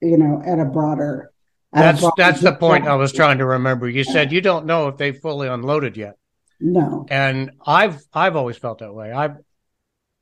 You 0.00 0.16
know, 0.16 0.40
at 0.46 0.60
a 0.60 0.64
broader. 0.64 1.32
At 1.72 1.80
that's 1.82 1.98
a 1.98 2.02
broader 2.02 2.14
that's 2.16 2.40
the 2.42 2.54
point 2.54 2.86
I 2.86 2.94
was 2.94 3.12
trying 3.12 3.38
to 3.38 3.44
remember. 3.44 3.88
You 3.88 4.04
said 4.04 4.30
you 4.30 4.40
don't 4.40 4.66
know 4.66 4.86
if 4.86 4.98
they 4.98 5.10
fully 5.10 5.48
unloaded 5.48 5.96
yet. 5.96 6.14
No. 6.60 7.06
And 7.10 7.50
I've 7.66 8.00
I've 8.12 8.36
always 8.36 8.56
felt 8.56 8.78
that 8.78 8.94
way. 8.94 9.10
I've 9.10 9.36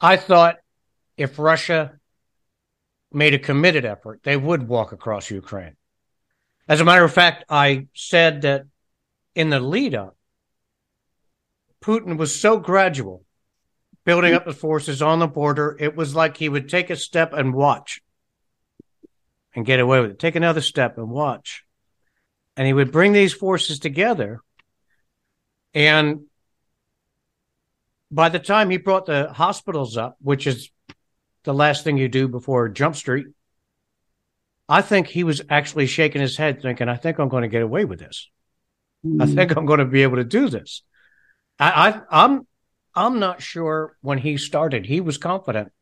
I 0.01 0.17
thought 0.17 0.57
if 1.19 1.39
Russia 1.39 1.99
made 3.13 3.35
a 3.35 3.39
committed 3.39 3.85
effort, 3.85 4.21
they 4.23 4.39
would 4.39 4.67
walk 4.67 4.93
across 4.93 5.31
Ukraine. 5.31 5.77
As 6.67 6.81
a 6.81 6.85
matter 6.85 7.05
of 7.05 7.13
fact, 7.13 7.45
I 7.51 7.89
said 7.93 8.41
that 8.43 8.65
in 9.35 9.51
the 9.51 9.61
lead 9.61 9.95
up, 9.95 10.17
Putin 11.85 12.17
was 12.17 12.41
so 12.41 12.59
gradual, 12.59 13.23
building 14.05 14.35
up 14.35 14.45
the 14.45 14.53
forces 14.53 15.03
on 15.03 15.19
the 15.19 15.27
border, 15.27 15.77
it 15.79 15.97
was 15.97 16.15
like 16.15 16.37
he 16.37 16.49
would 16.49 16.69
take 16.69 16.91
a 16.91 16.97
step 16.97 17.33
and 17.33 17.55
watch 17.55 18.03
and 19.55 19.67
get 19.67 19.81
away 19.81 20.01
with 20.01 20.13
it. 20.13 20.19
Take 20.19 20.37
another 20.37 20.61
step 20.61 20.99
and 20.99 21.09
watch. 21.09 21.65
And 22.57 22.67
he 22.67 22.73
would 22.73 22.93
bring 22.93 23.13
these 23.13 23.33
forces 23.33 23.79
together. 23.79 24.41
And 25.73 26.27
by 28.11 28.29
the 28.29 28.39
time 28.39 28.71
he 28.71 28.77
brought 28.77 29.07
the 29.07 29.33
hospitals 29.33 29.97
up, 29.97 30.17
which 30.21 30.47
is 30.47 30.71
the 31.43 31.55
last 31.55 31.85
thing 31.85 31.97
you 31.97 32.09
do 32.09 32.29
before 32.29 32.69
Jump 32.69 32.97
Street, 32.97 33.27
I 34.69 34.83
think 34.83 35.09
he 35.09 35.25
was 35.25 35.43
actually 35.51 35.87
shaking 35.87 36.23
his 36.23 36.37
head, 36.37 36.63
thinking, 36.63 36.89
"I 36.89 36.97
think 36.97 37.19
I'm 37.19 37.29
going 37.29 37.43
to 37.43 37.49
get 37.49 37.63
away 37.63 37.85
with 37.85 37.99
this. 37.99 38.31
Mm-hmm. 39.05 39.21
I 39.21 39.27
think 39.27 39.57
I'm 39.57 39.67
going 39.67 39.81
to 39.81 39.85
be 39.85 40.05
able 40.05 40.17
to 40.17 40.25
do 40.25 40.49
this." 40.49 40.83
I, 41.59 42.01
I, 42.11 42.25
I'm, 42.25 42.47
I'm 42.95 43.19
not 43.19 43.43
sure 43.43 43.97
when 44.01 44.19
he 44.19 44.37
started. 44.37 44.87
He 44.87 45.01
was 45.01 45.19
confident 45.19 45.73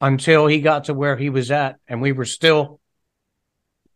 until 0.00 0.46
he 0.46 0.60
got 0.60 0.84
to 0.84 0.94
where 0.94 1.16
he 1.16 1.30
was 1.30 1.50
at, 1.50 1.76
and 1.88 2.00
we 2.00 2.12
were 2.12 2.24
still 2.24 2.80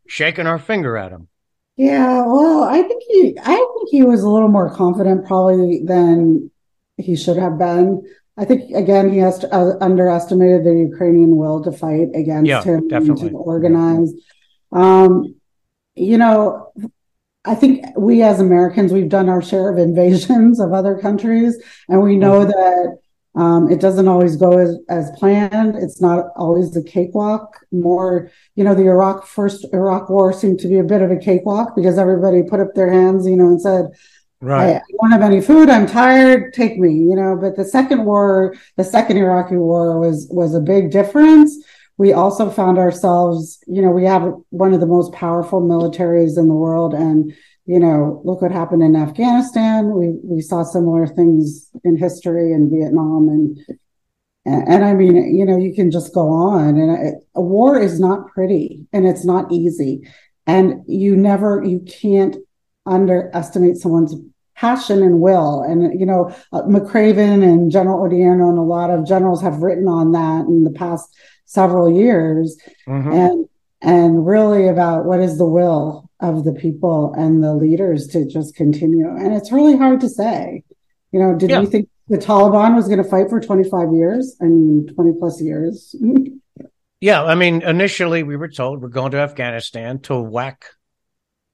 shaking 0.07 0.47
our 0.47 0.59
finger 0.59 0.97
at 0.97 1.13
him. 1.13 1.29
Yeah, 1.77 2.27
well, 2.27 2.65
I 2.65 2.83
think 2.83 3.03
he, 3.09 3.39
I 3.41 3.55
think 3.55 3.89
he 3.91 4.03
was 4.03 4.23
a 4.23 4.29
little 4.29 4.49
more 4.49 4.75
confident 4.75 5.27
probably 5.27 5.83
than 5.85 6.51
he 6.97 7.17
should 7.17 7.37
have 7.37 7.59
been. 7.59 8.03
I 8.37 8.45
think 8.45 8.75
again 8.75 9.13
he 9.13 9.19
has 9.19 9.39
to, 9.41 9.55
uh, 9.55 9.77
underestimated 9.81 10.65
the 10.65 10.75
Ukrainian 10.75 11.37
will 11.37 11.63
to 11.65 11.73
fight 11.73 12.09
against 12.15 12.49
yeah, 12.49 12.63
him 12.63 12.89
definitely. 12.89 13.31
to 13.31 13.37
organize. 13.37 14.13
Um, 14.73 15.37
you 15.95 16.19
know, 16.19 16.73
I 17.45 17.55
think 17.55 17.85
we 17.97 18.23
as 18.23 18.39
Americans 18.39 18.93
we've 18.93 19.09
done 19.09 19.29
our 19.29 19.43
share 19.43 19.71
of 19.71 19.79
invasions 19.79 20.61
of 20.61 20.73
other 20.73 20.99
countries, 20.99 21.63
and 21.89 22.03
we 22.03 22.17
know 22.17 22.41
mm-hmm. 22.41 22.51
that 22.51 22.99
um, 23.41 23.71
it 23.71 23.81
doesn't 23.81 24.09
always 24.09 24.37
go 24.37 24.59
as, 24.59 24.77
as 24.89 25.11
planned. 25.13 25.77
It's 25.77 26.01
not 26.01 26.27
always 26.37 26.77
a 26.77 26.83
cakewalk. 26.83 27.57
More, 27.71 28.31
you 28.57 28.65
know, 28.65 28.75
the 28.75 28.87
Iraq 28.87 29.27
first 29.27 29.67
Iraq 29.73 30.11
War 30.11 30.33
seemed 30.33 30.59
to 30.61 30.69
be 30.69 30.79
a 30.79 30.85
bit 30.85 31.01
of 31.01 31.11
a 31.11 31.17
cakewalk 31.17 31.77
because 31.77 31.97
everybody 31.97 32.43
put 32.43 32.61
up 32.61 32.75
their 32.75 32.91
hands, 32.91 33.27
you 33.27 33.37
know, 33.37 33.47
and 33.47 33.63
said, 33.63 33.87
Right. 34.43 34.77
I, 34.77 34.83
don't 34.99 35.11
have 35.11 35.23
any 35.23 35.43
food. 35.43 35.69
I'm 35.69 35.87
tired. 35.87 36.55
Take 36.55 36.79
me, 36.79 36.95
you 36.95 37.15
know, 37.15 37.37
but 37.39 37.57
the 37.57 37.65
second 37.65 38.07
war, 38.07 38.55
the 38.77 38.85
second 38.85 39.19
Iraqi 39.19 39.57
war 39.57 40.01
was, 40.01 40.29
was 40.31 40.55
a 40.55 40.61
big 40.61 40.91
difference. 40.91 41.63
We 42.01 42.15
also 42.15 42.49
found 42.49 42.79
ourselves, 42.79 43.63
you 43.67 43.83
know, 43.83 43.91
we 43.91 44.07
have 44.07 44.33
one 44.49 44.73
of 44.73 44.81
the 44.81 44.87
most 44.87 45.13
powerful 45.13 45.61
militaries 45.61 46.39
in 46.39 46.49
the 46.49 46.55
world. 46.55 46.95
And, 46.95 47.31
you 47.67 47.79
know, 47.79 48.23
look 48.25 48.41
what 48.41 48.51
happened 48.51 48.83
in 48.83 48.97
Afghanistan. 48.97 49.91
We, 49.91 50.17
we 50.25 50.41
saw 50.41 50.63
similar 50.63 51.07
things 51.07 51.69
in 51.85 51.99
history 51.99 52.55
in 52.55 52.71
Vietnam 52.71 53.29
and, 53.29 53.59
and, 54.47 54.67
and 54.67 54.83
I 54.83 54.95
mean, 54.95 55.15
you 55.37 55.45
know, 55.45 55.59
you 55.59 55.75
can 55.75 55.91
just 55.91 56.15
go 56.15 56.27
on 56.31 56.79
and 56.79 57.17
a 57.35 57.41
war 57.43 57.79
is 57.79 58.01
not 58.01 58.29
pretty 58.29 58.87
and 58.95 59.07
it's 59.07 59.27
not 59.27 59.53
easy. 59.53 60.09
And 60.47 60.83
you 60.87 61.15
never, 61.15 61.63
you 61.63 61.81
can't 61.81 62.39
underestimate 62.87 63.77
someone's 63.77 64.15
passion 64.61 65.03
and 65.03 65.21
will. 65.21 65.63
And, 65.63 65.99
you 65.99 66.05
know, 66.05 66.35
uh, 66.53 66.63
McRaven 66.63 67.43
and 67.43 67.71
General 67.71 68.07
Odierno 68.07 68.51
and 68.51 68.59
a 68.59 68.63
lot 68.63 68.91
of 68.91 69.07
generals 69.07 69.41
have 69.43 69.63
written 69.63 69.89
on 69.89 70.13
that 70.13 70.47
in 70.47 70.65
the 70.65 70.71
past 70.71 71.17
several 71.47 71.91
years. 71.91 72.59
Mm-hmm. 72.87 73.13
And, 73.13 73.49
and 73.81 74.27
really 74.27 74.69
about 74.69 75.07
what 75.07 75.21
is 75.21 75.39
the 75.39 75.47
will 75.47 76.11
of 76.21 76.45
the 76.45 76.53
people 76.53 77.15
and 77.15 77.43
the 77.43 77.55
leaders 77.55 78.07
to 78.09 78.27
just 78.27 78.55
continue. 78.55 79.09
And 79.09 79.33
it's 79.35 79.51
really 79.51 79.79
hard 79.79 80.03
to 80.03 80.09
say. 80.11 80.63
You 81.13 81.21
know, 81.21 81.35
did 81.35 81.49
yeah. 81.49 81.61
we 81.61 81.67
think 81.67 81.89
the 82.09 82.19
Taliban 82.19 82.77
was 82.77 82.87
going 82.87 83.03
to 83.03 83.09
fight 83.09 83.31
for 83.31 83.41
25 83.41 83.95
years? 83.95 84.37
I 84.43 84.45
mean, 84.45 84.87
20 84.95 85.13
plus 85.19 85.41
years. 85.41 85.97
yeah. 87.01 87.25
I 87.25 87.35
mean, 87.35 87.63
initially 87.63 88.23
we 88.23 88.37
were 88.37 88.49
told 88.49 88.83
we're 88.83 88.89
going 88.89 89.13
to 89.13 89.19
Afghanistan 89.19 90.01
to 90.01 90.21
whack 90.21 90.67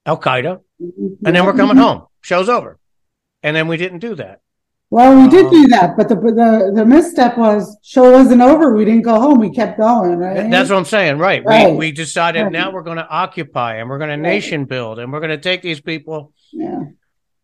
Al 0.04 0.18
Qaeda, 0.18 0.60
and 0.80 1.18
then 1.36 1.44
we're 1.46 1.54
coming 1.54 1.76
home. 1.76 2.06
Show's 2.22 2.48
over 2.48 2.80
and 3.42 3.56
then 3.56 3.68
we 3.68 3.76
didn't 3.76 4.00
do 4.00 4.14
that. 4.16 4.40
Well, 4.88 5.20
we 5.20 5.28
did 5.28 5.46
um, 5.46 5.50
do 5.50 5.66
that, 5.68 5.96
but 5.96 6.08
the 6.08 6.14
the 6.14 6.72
the 6.72 6.86
misstep 6.86 7.36
was 7.36 7.76
show 7.82 8.12
wasn't 8.12 8.40
over. 8.40 8.76
We 8.76 8.84
didn't 8.84 9.02
go 9.02 9.18
home. 9.18 9.40
We 9.40 9.50
kept 9.50 9.78
going. 9.78 10.16
Right. 10.16 10.48
That's 10.48 10.70
what 10.70 10.76
I'm 10.76 10.84
saying. 10.84 11.18
Right. 11.18 11.44
right. 11.44 11.70
We 11.70 11.76
we 11.76 11.92
decided 11.92 12.44
right. 12.44 12.52
now 12.52 12.70
we're 12.70 12.82
going 12.82 12.98
to 12.98 13.08
occupy 13.08 13.76
and 13.76 13.88
we're 13.88 13.98
going 13.98 14.10
to 14.10 14.16
nation 14.16 14.64
build 14.64 15.00
and 15.00 15.12
we're 15.12 15.18
going 15.18 15.30
to 15.30 15.38
take 15.38 15.60
these 15.60 15.80
people, 15.80 16.32
yeah. 16.52 16.84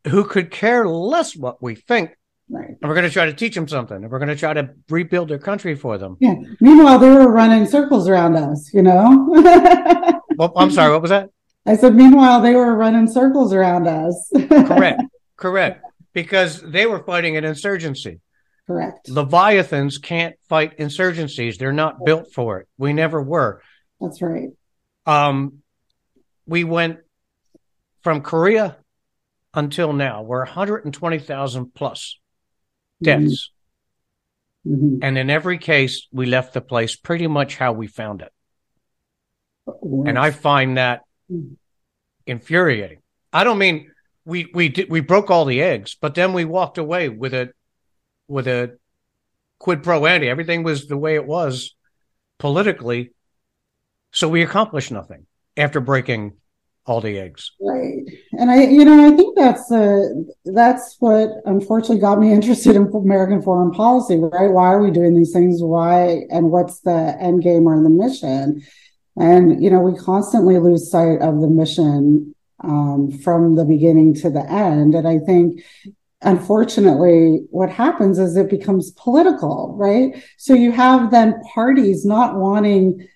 who 0.09 0.25
could 0.25 0.53
care 0.53 0.87
less 0.87 1.35
what 1.35 1.61
we 1.61 1.75
think. 1.75 2.17
Right. 2.49 2.69
And 2.69 2.89
we're 2.89 2.95
going 2.95 3.09
to 3.09 3.11
try 3.11 3.27
to 3.27 3.33
teach 3.33 3.57
them 3.57 3.67
something. 3.67 3.97
And 3.97 4.11
we're 4.11 4.19
going 4.19 4.29
to 4.29 4.37
try 4.37 4.53
to 4.53 4.71
rebuild 4.89 5.29
their 5.29 5.39
country 5.39 5.75
for 5.75 5.99
them. 5.99 6.19
Yeah. 6.21 6.35
Meanwhile, 6.61 7.01
they 7.01 7.09
were 7.09 7.33
running 7.33 7.67
circles 7.67 8.09
around 8.09 8.37
us. 8.37 8.73
You 8.73 8.83
know. 8.83 9.29
well, 10.37 10.53
I'm 10.55 10.71
sorry. 10.71 10.93
What 10.93 11.03
was 11.03 11.11
that? 11.11 11.31
I 11.67 11.77
said. 11.77 11.97
Meanwhile, 11.97 12.41
they 12.41 12.55
were 12.55 12.73
running 12.77 13.09
circles 13.09 13.53
around 13.53 13.89
us. 13.89 14.31
Correct. 14.49 15.03
Correct 15.43 15.85
because 16.13 16.63
they 16.63 16.87
were 16.87 17.03
fighting 17.03 17.37
an 17.37 17.45
insurgency. 17.45 18.21
Correct. 18.67 19.09
Leviathans 19.09 19.99
can't 19.99 20.37
fight 20.49 20.79
insurgencies. 20.79 21.59
They're 21.59 21.73
not 21.73 22.05
built 22.05 22.33
for 22.33 22.61
it. 22.61 22.69
We 22.79 22.93
never 22.93 23.21
were. 23.21 23.61
That's 24.01 24.23
right. 24.23 24.51
Um, 25.05 25.59
we 26.47 26.63
went 26.65 26.99
from 28.03 28.23
Korea 28.23 28.77
until 29.53 29.93
now. 29.93 30.23
We're 30.23 30.45
120,000 30.45 31.75
plus 31.75 32.19
deaths. 33.03 33.51
Mm-hmm. 34.67 34.99
And 35.03 35.19
in 35.19 35.29
every 35.29 35.59
case, 35.59 36.07
we 36.13 36.27
left 36.27 36.55
the 36.55 36.61
place 36.61 36.95
pretty 36.95 37.27
much 37.27 37.57
how 37.57 37.73
we 37.73 37.89
found 37.89 38.23
it. 38.23 38.33
And 39.67 40.17
I 40.17 40.31
find 40.31 40.77
that 40.77 41.03
mm. 41.31 41.57
infuriating. 42.27 42.99
I 43.33 43.43
don't 43.45 43.59
mean 43.59 43.92
we 44.25 44.51
we 44.55 44.69
did 44.69 44.91
we 44.91 45.01
broke 45.01 45.31
all 45.31 45.45
the 45.45 45.63
eggs, 45.63 45.97
but 46.01 46.15
then 46.15 46.33
we 46.33 46.45
walked 46.45 46.79
away 46.79 47.09
with 47.09 47.35
a 47.35 47.51
with 48.29 48.47
a 48.47 48.79
quid 49.59 49.83
pro 49.83 50.07
ante. 50.07 50.29
Everything 50.29 50.63
was 50.63 50.87
the 50.87 50.97
way 50.97 51.15
it 51.15 51.27
was 51.27 51.75
politically, 52.39 53.13
so 54.13 54.29
we 54.29 54.43
accomplished 54.43 54.91
nothing 54.91 55.27
after 55.57 55.81
breaking 55.81 56.35
all 56.85 57.01
the 57.01 57.19
eggs. 57.19 57.53
Right. 57.61 58.01
And 58.33 58.51
I, 58.51 58.65
you 58.65 58.85
know, 58.85 59.07
I 59.07 59.17
think 59.17 59.37
that's 59.37 59.71
uh, 59.71 60.09
that's 60.45 60.97
what 60.99 61.31
unfortunately 61.45 62.01
got 62.01 62.19
me 62.19 62.33
interested 62.33 62.77
in 62.77 62.91
American 62.95 63.43
foreign 63.43 63.73
policy, 63.73 64.17
right? 64.17 64.51
Why 64.51 64.69
are 64.69 64.83
we 64.83 64.91
doing 64.91 65.15
these 65.15 65.33
things? 65.33 65.63
Why 65.63 66.25
and 66.31 66.51
what's 66.51 66.81
the 66.81 67.17
end 67.21 67.43
game 67.43 67.67
or 67.67 67.83
the 67.83 67.91
mission? 67.91 68.63
And, 69.17 69.63
you 69.63 69.71
know, 69.71 69.81
we 69.81 69.99
constantly 69.99 70.59
lose 70.59 70.91
sight 70.91 71.21
of 71.21 71.41
the 71.41 71.49
mission 71.49 72.35
um, 72.63 73.11
from 73.11 73.57
the 73.57 73.65
beginning 73.65 74.15
to 74.15 74.31
the 74.31 74.45
end. 74.51 74.95
And 74.95 75.07
I 75.07 75.19
think 75.19 75.63
unfortunately 76.21 77.41
what 77.51 77.69
happens 77.69 78.19
is 78.19 78.37
it 78.37 78.49
becomes 78.49 78.93
political 78.93 79.75
right 79.77 80.25
so 80.37 80.55
you 80.55 80.71
have 80.71 81.11
then 81.11 81.35
parties 81.53 82.05
not 82.05 82.37
wanting 82.37 83.09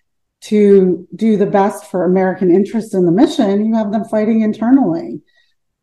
to 0.46 1.09
do 1.14 1.37
the 1.37 1.46
best 1.46 1.90
for 1.90 2.04
American 2.04 2.50
interests 2.50 2.94
in 2.94 3.04
the 3.04 3.12
mission, 3.12 3.66
you 3.66 3.74
have 3.74 3.90
them 3.90 4.04
fighting 4.04 4.42
internally. 4.42 5.20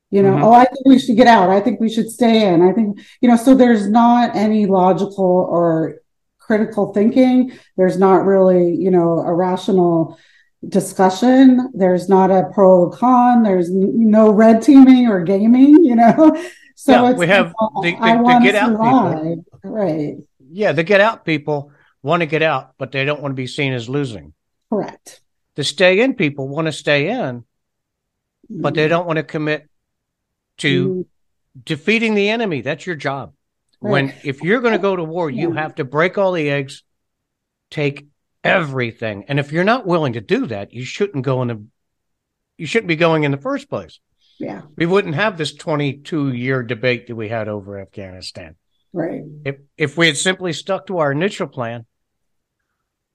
You 0.10 0.21
know, 0.21 0.34
mm-hmm. 0.34 0.43
oh, 0.43 0.54
I 0.54 0.65
think 0.65 0.86
we 0.86 0.99
should 0.99 1.17
get 1.17 1.28
out. 1.28 1.49
I 1.49 1.60
think 1.60 1.80
we 1.80 1.89
should 1.89 2.10
stay 2.10 2.47
in. 2.47 2.62
I 2.62 2.71
think, 2.71 2.99
you 3.19 3.28
know, 3.28 3.36
so 3.36 3.56
there's 3.56 3.89
not 3.89 4.36
any 4.36 4.67
logical 4.67 5.26
or 5.26 5.95
critical 6.38 6.93
thinking. 6.93 7.52
There's 7.78 7.97
not 7.97 8.26
really, 8.26 8.76
you 8.76 8.91
know, 8.91 9.19
a 9.19 9.34
rational 9.34 10.17
discussion. 10.69 11.71
There's 11.73 12.10
not 12.10 12.32
a 12.32 12.49
pro 12.54 12.84
or 12.84 12.91
con. 12.91 13.43
There's 13.43 13.69
no 13.71 14.32
red 14.32 14.62
teaming 14.62 15.08
or 15.08 15.23
gaming, 15.23 15.84
you 15.84 15.95
know. 15.95 16.36
So 16.76 16.91
yeah, 16.91 17.13
we 17.13 17.28
have 17.28 17.54
the, 17.82 17.91
the, 17.91 17.91
the 17.91 18.39
get 18.43 18.56
out 18.56 19.23
people. 19.23 19.60
Right. 19.63 20.15
Yeah, 20.39 20.73
the 20.73 20.84
get 20.84 20.99
out 20.99 21.23
people 21.23 21.71
want 22.02 22.21
to 22.21 22.26
get 22.26 22.41
out, 22.41 22.73
but 22.78 22.91
they 22.91 23.06
don't 23.06 23.21
want 23.21 23.32
to 23.32 23.36
be 23.36 23.47
seen 23.47 23.71
as 23.71 23.88
losing. 23.88 24.34
Correct. 24.69 25.21
The 25.56 25.63
stay 25.63 26.02
in 26.02 26.15
people 26.15 26.49
want 26.49 26.65
to 26.65 26.73
stay 26.73 27.10
in, 27.10 27.41
mm-hmm. 27.41 28.62
but 28.62 28.73
they 28.73 28.82
mm-hmm. 28.82 28.89
don't 28.89 29.08
want 29.08 29.17
to 29.17 29.23
commit 29.23 29.69
to 30.58 30.89
mm-hmm. 30.89 31.02
defeating 31.63 32.15
the 32.15 32.30
enemy. 32.30 32.62
That's 32.62 32.86
your 32.86 32.97
job. 32.97 33.34
Right. 33.80 33.91
When 33.91 34.13
if 34.23 34.41
you're 34.41 34.60
going 34.60 34.73
to 34.73 34.80
go 34.80 34.95
to 34.95 35.04
war, 35.04 35.30
you 35.30 35.54
have 35.54 35.76
to 35.76 35.86
break 35.86 36.17
all 36.17 36.34
the 36.34 36.49
eggs, 36.49 36.84
take 37.69 38.08
everything. 38.43 39.25
And 39.27 39.39
if 39.39 39.51
you're 39.51 39.63
not 39.63 39.86
willing 39.86 40.13
to 40.13 40.21
do 40.21 40.47
that, 40.47 40.73
you 40.73 40.86
shouldn't 40.86 41.25
go 41.25 41.41
in 41.41 41.47
the 41.47 41.65
you 42.58 42.67
shouldn't 42.67 42.88
be 42.88 42.95
going 42.95 43.23
in 43.23 43.32
the 43.32 43.38
first 43.38 43.69
place. 43.69 43.99
Yeah. 44.39 44.62
We 44.75 44.86
wouldn't 44.86 45.15
have 45.15 45.38
this 45.38 45.53
22 45.53 46.34
year 46.34 46.63
debate 46.63 47.08
that 47.08 47.15
we 47.15 47.29
had 47.29 47.47
over 47.47 47.79
Afghanistan. 47.79 48.56
Right. 48.91 49.23
If 49.45 49.58
if 49.77 49.97
we 49.97 50.08
had 50.08 50.17
simply 50.17 50.53
stuck 50.53 50.88
to 50.88 50.99
our 50.99 51.12
initial 51.12 51.47
plan, 51.47 51.86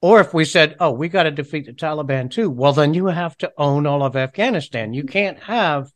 or 0.01 0.19
if 0.21 0.33
we 0.33 0.45
said, 0.45 0.75
oh, 0.79 0.91
we 0.91 1.09
got 1.09 1.23
to 1.23 1.31
defeat 1.31 1.65
the 1.65 1.73
Taliban 1.73 2.31
too, 2.31 2.49
well, 2.49 2.73
then 2.73 2.93
you 2.93 3.07
have 3.07 3.37
to 3.37 3.51
own 3.57 3.85
all 3.85 4.03
of 4.03 4.15
Afghanistan. 4.15 4.93
You 4.93 5.03
can't 5.03 5.39
have 5.43 5.91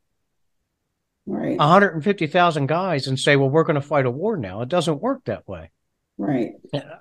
right. 1.25 1.57
150,000 1.57 2.67
guys 2.67 3.07
and 3.07 3.19
say, 3.19 3.35
well, 3.35 3.49
we're 3.49 3.63
going 3.63 3.75
to 3.75 3.81
fight 3.81 4.05
a 4.05 4.11
war 4.11 4.35
now. 4.35 4.61
It 4.61 4.69
doesn't 4.69 5.01
work 5.01 5.23
that 5.25 5.47
way. 5.47 5.71
Right. 6.17 6.51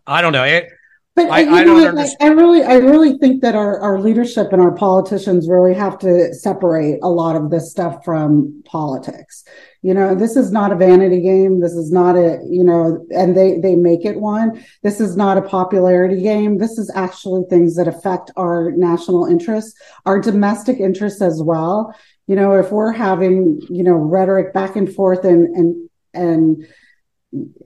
I 0.06 0.22
don't 0.22 0.32
know. 0.32 0.44
It, 0.44 0.68
but 1.14 1.28
I, 1.28 1.60
I 1.60 1.64
don't. 1.64 1.98
I 2.20 2.28
really, 2.28 2.62
I 2.62 2.76
really 2.76 3.18
think 3.18 3.42
that 3.42 3.54
our, 3.54 3.78
our 3.80 4.00
leadership 4.00 4.52
and 4.52 4.62
our 4.62 4.72
politicians 4.72 5.48
really 5.48 5.74
have 5.74 5.98
to 5.98 6.32
separate 6.32 7.00
a 7.02 7.08
lot 7.10 7.36
of 7.36 7.50
this 7.50 7.70
stuff 7.70 8.02
from 8.04 8.62
politics. 8.64 9.44
You 9.82 9.94
know, 9.94 10.14
this 10.14 10.36
is 10.36 10.52
not 10.52 10.72
a 10.72 10.76
vanity 10.76 11.20
game. 11.20 11.60
This 11.60 11.72
is 11.72 11.90
not 11.90 12.16
a, 12.16 12.38
you 12.48 12.64
know, 12.64 13.04
and 13.10 13.36
they, 13.36 13.58
they 13.58 13.74
make 13.74 14.04
it 14.04 14.20
one. 14.20 14.64
This 14.82 15.00
is 15.00 15.16
not 15.16 15.36
a 15.36 15.42
popularity 15.42 16.22
game. 16.22 16.58
This 16.58 16.78
is 16.78 16.90
actually 16.94 17.42
things 17.50 17.74
that 17.76 17.88
affect 17.88 18.30
our 18.36 18.70
national 18.70 19.26
interests, 19.26 19.78
our 20.06 20.20
domestic 20.20 20.78
interests 20.78 21.20
as 21.20 21.42
well. 21.42 21.94
You 22.28 22.36
know, 22.36 22.52
if 22.54 22.70
we're 22.70 22.92
having, 22.92 23.60
you 23.68 23.82
know, 23.82 23.94
rhetoric 23.94 24.54
back 24.54 24.76
and 24.76 24.90
forth 24.90 25.24
and, 25.24 25.48
and, 25.56 25.90
and, 26.14 26.66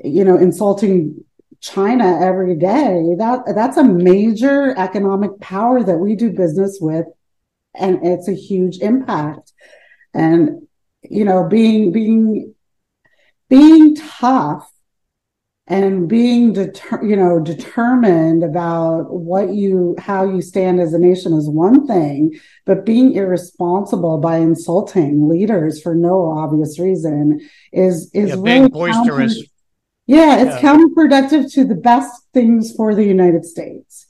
you 0.02 0.24
know, 0.24 0.36
insulting 0.36 1.22
China 1.60 2.20
every 2.20 2.56
day, 2.56 3.14
that 3.18 3.42
that's 3.54 3.76
a 3.76 3.84
major 3.84 4.76
economic 4.78 5.38
power 5.40 5.82
that 5.82 5.98
we 5.98 6.14
do 6.14 6.30
business 6.30 6.78
with. 6.80 7.06
And 7.74 7.98
it's 8.06 8.28
a 8.28 8.34
huge 8.34 8.78
impact. 8.78 9.52
And 10.14 10.66
you 11.02 11.24
know, 11.24 11.46
being 11.48 11.92
being 11.92 12.54
being 13.48 13.94
tough 13.96 14.70
and 15.68 16.08
being 16.08 16.52
deter- 16.52 17.04
you 17.04 17.16
know 17.16 17.40
determined 17.40 18.44
about 18.44 19.12
what 19.12 19.52
you 19.52 19.94
how 19.98 20.24
you 20.24 20.40
stand 20.40 20.80
as 20.80 20.94
a 20.94 20.98
nation 20.98 21.32
is 21.32 21.48
one 21.48 21.86
thing 21.86 22.32
but 22.64 22.86
being 22.86 23.14
irresponsible 23.14 24.18
by 24.18 24.36
insulting 24.36 25.28
leaders 25.28 25.82
for 25.82 25.94
no 25.94 26.30
obvious 26.30 26.78
reason 26.78 27.40
is 27.72 28.10
is 28.14 28.30
yeah, 28.30 28.36
really 28.38 28.68
boisterous 28.68 29.34
counter- 29.34 29.50
yeah 30.06 30.42
it's 30.42 30.62
yeah. 30.62 30.72
counterproductive 30.72 31.52
to 31.52 31.64
the 31.64 31.74
best 31.74 32.22
things 32.32 32.74
for 32.74 32.94
the 32.94 33.04
united 33.04 33.44
states 33.44 34.06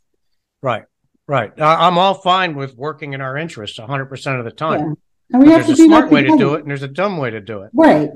right 0.63 0.85
right 1.27 1.53
i'm 1.61 1.99
all 1.99 2.15
fine 2.15 2.55
with 2.55 2.75
working 2.77 3.13
in 3.13 3.21
our 3.21 3.37
interests 3.37 3.79
100% 3.79 4.39
of 4.39 4.45
the 4.45 4.51
time 4.51 4.81
yeah. 4.81 4.95
And 5.33 5.43
we 5.43 5.51
have 5.51 5.67
there's 5.67 5.79
to 5.79 5.85
a 5.85 5.87
smart 5.87 6.11
way 6.11 6.23
to 6.23 6.37
do 6.37 6.55
it, 6.55 6.61
and 6.61 6.71
there's 6.71 6.83
a 6.83 6.89
dumb 6.89 7.19
way 7.19 7.31
to 7.31 7.41
do 7.41 7.63
it. 7.63 7.71
Right. 7.75 8.11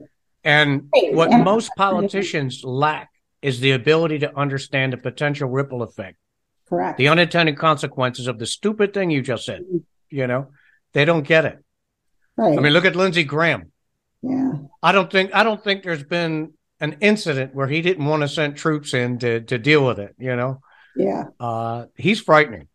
And 0.44 0.88
right. 0.94 1.12
what 1.12 1.32
and 1.32 1.44
most 1.44 1.70
politicians 1.76 2.62
lack 2.64 3.10
is 3.42 3.60
the 3.60 3.72
ability 3.72 4.20
to 4.20 4.36
understand 4.38 4.92
the 4.92 4.96
potential 4.96 5.48
ripple 5.48 5.82
effect. 5.82 6.16
Correct. 6.68 6.98
The 6.98 7.08
unintended 7.08 7.58
consequences 7.58 8.26
of 8.26 8.38
the 8.38 8.46
stupid 8.46 8.94
thing 8.94 9.10
you 9.10 9.22
just 9.22 9.44
said. 9.44 9.62
Mm-hmm. 9.62 9.78
You 10.10 10.26
know, 10.26 10.48
they 10.92 11.04
don't 11.04 11.26
get 11.26 11.44
it. 11.44 11.58
Right. 12.36 12.56
I 12.56 12.60
mean, 12.60 12.72
look 12.72 12.84
at 12.84 12.96
Lindsey 12.96 13.24
Graham. 13.24 13.72
Yeah. 14.22 14.52
I 14.82 14.92
don't 14.92 15.10
think 15.10 15.34
I 15.34 15.42
don't 15.42 15.62
think 15.62 15.82
there's 15.82 16.04
been 16.04 16.52
an 16.80 16.96
incident 17.00 17.54
where 17.54 17.66
he 17.66 17.82
didn't 17.82 18.06
want 18.06 18.22
to 18.22 18.28
send 18.28 18.56
troops 18.56 18.94
in 18.94 19.18
to 19.18 19.40
to 19.42 19.58
deal 19.58 19.84
with 19.86 19.98
it. 19.98 20.14
You 20.18 20.36
know. 20.36 20.60
Yeah. 20.96 21.24
Uh, 21.38 21.86
he's 21.94 22.20
frightening. 22.20 22.68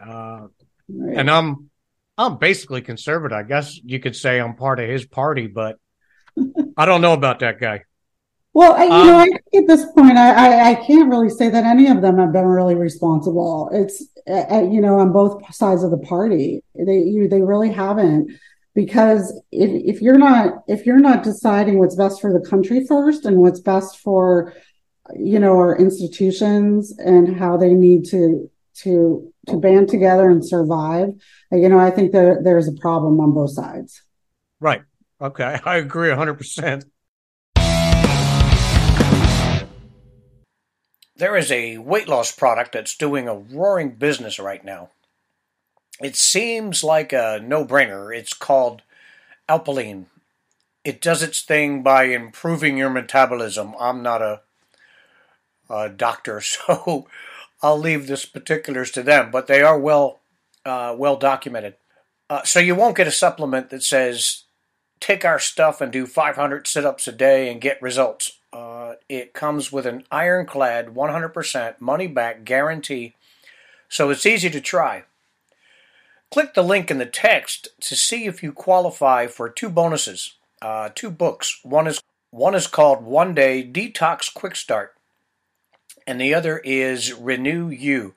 Uh, 0.00 0.48
right. 0.88 1.16
And 1.18 1.30
I'm 1.30 1.70
I'm 2.18 2.38
basically 2.38 2.82
conservative. 2.82 3.36
I 3.36 3.42
guess 3.42 3.78
you 3.82 4.00
could 4.00 4.16
say 4.16 4.40
I'm 4.40 4.56
part 4.56 4.80
of 4.80 4.88
his 4.88 5.06
party, 5.06 5.46
but 5.46 5.78
I 6.76 6.86
don't 6.86 7.00
know 7.00 7.12
about 7.12 7.40
that 7.40 7.60
guy. 7.60 7.82
Well, 8.54 8.74
I, 8.74 8.84
you 8.84 8.90
um, 8.90 9.06
know, 9.06 9.16
I 9.16 9.28
at 9.58 9.66
this 9.66 9.86
point, 9.92 10.18
I, 10.18 10.30
I, 10.30 10.70
I 10.70 10.74
can't 10.74 11.08
really 11.08 11.30
say 11.30 11.48
that 11.48 11.64
any 11.64 11.88
of 11.88 12.02
them 12.02 12.18
have 12.18 12.32
been 12.32 12.44
really 12.44 12.74
responsible. 12.74 13.70
It's 13.72 14.04
uh, 14.28 14.62
you 14.70 14.80
know 14.80 14.98
on 14.98 15.12
both 15.12 15.54
sides 15.54 15.82
of 15.82 15.90
the 15.90 15.98
party, 15.98 16.62
they 16.74 16.98
you 16.98 17.28
they 17.28 17.40
really 17.40 17.72
haven't 17.72 18.30
because 18.74 19.38
if 19.50 19.96
if 19.96 20.00
you're 20.00 20.18
not 20.18 20.62
if 20.68 20.86
you're 20.86 20.98
not 20.98 21.22
deciding 21.22 21.78
what's 21.78 21.96
best 21.96 22.20
for 22.20 22.32
the 22.32 22.48
country 22.48 22.84
first 22.86 23.24
and 23.24 23.38
what's 23.38 23.60
best 23.60 23.98
for 23.98 24.54
you 25.14 25.38
know 25.38 25.56
our 25.56 25.76
institutions 25.76 26.96
and 26.98 27.36
how 27.36 27.56
they 27.56 27.74
need 27.74 28.04
to 28.06 28.50
to 28.74 29.32
to 29.48 29.56
band 29.56 29.88
together 29.88 30.30
and 30.30 30.46
survive. 30.46 31.10
Uh, 31.52 31.56
you 31.56 31.68
know, 31.68 31.78
I 31.78 31.90
think 31.90 32.12
that 32.12 32.42
there's 32.44 32.68
a 32.68 32.72
problem 32.72 33.20
on 33.20 33.32
both 33.32 33.50
sides. 33.50 34.02
Right. 34.60 34.82
Okay. 35.20 35.58
I 35.64 35.76
agree 35.76 36.10
100%. 36.10 36.84
There 41.16 41.36
is 41.36 41.52
a 41.52 41.78
weight 41.78 42.08
loss 42.08 42.32
product 42.32 42.72
that's 42.72 42.96
doing 42.96 43.28
a 43.28 43.34
roaring 43.34 43.96
business 43.96 44.38
right 44.38 44.64
now. 44.64 44.90
It 46.02 46.16
seems 46.16 46.82
like 46.82 47.12
a 47.12 47.40
no 47.42 47.64
brainer. 47.64 48.14
It's 48.14 48.32
called 48.32 48.82
Alpilean. 49.48 50.06
It 50.84 51.00
does 51.00 51.22
its 51.22 51.42
thing 51.42 51.84
by 51.84 52.04
improving 52.04 52.76
your 52.76 52.90
metabolism. 52.90 53.74
I'm 53.78 54.02
not 54.02 54.20
a, 54.20 54.40
a 55.70 55.88
doctor, 55.88 56.40
so 56.40 57.06
I'll 57.62 57.78
leave 57.78 58.08
this 58.08 58.26
particulars 58.26 58.90
to 58.92 59.02
them, 59.04 59.30
but 59.30 59.46
they 59.46 59.62
are 59.62 59.78
well 59.78 60.20
uh, 60.64 60.94
well 60.98 61.16
documented. 61.16 61.74
Uh, 62.28 62.42
so 62.42 62.58
you 62.58 62.74
won't 62.74 62.96
get 62.96 63.06
a 63.06 63.12
supplement 63.12 63.70
that 63.70 63.82
says 63.82 64.44
take 64.98 65.24
our 65.24 65.38
stuff 65.38 65.80
and 65.80 65.92
do 65.92 66.06
500 66.06 66.66
sit-ups 66.66 67.06
a 67.08 67.12
day 67.12 67.50
and 67.50 67.60
get 67.60 67.82
results. 67.82 68.38
Uh, 68.52 68.94
it 69.08 69.32
comes 69.32 69.72
with 69.72 69.86
an 69.86 70.04
ironclad 70.10 70.94
100% 70.94 71.80
money 71.80 72.06
back 72.06 72.44
guarantee, 72.44 73.14
so 73.88 74.10
it's 74.10 74.26
easy 74.26 74.50
to 74.50 74.60
try. 74.60 75.04
Click 76.32 76.54
the 76.54 76.62
link 76.62 76.90
in 76.90 76.96
the 76.96 77.06
text 77.06 77.68
to 77.82 77.94
see 77.94 78.24
if 78.24 78.42
you 78.42 78.52
qualify 78.52 79.26
for 79.26 79.50
two 79.50 79.68
bonuses, 79.68 80.34
uh, 80.62 80.88
two 80.94 81.10
books. 81.10 81.60
One 81.62 81.86
is 81.86 82.00
one 82.30 82.54
is 82.54 82.66
called 82.66 83.04
One 83.04 83.34
Day 83.34 83.62
Detox 83.62 84.32
Quick 84.32 84.56
Start 84.56 84.94
and 86.06 86.20
the 86.20 86.34
other 86.34 86.58
is 86.58 87.12
Renew 87.12 87.68
You. 87.68 88.14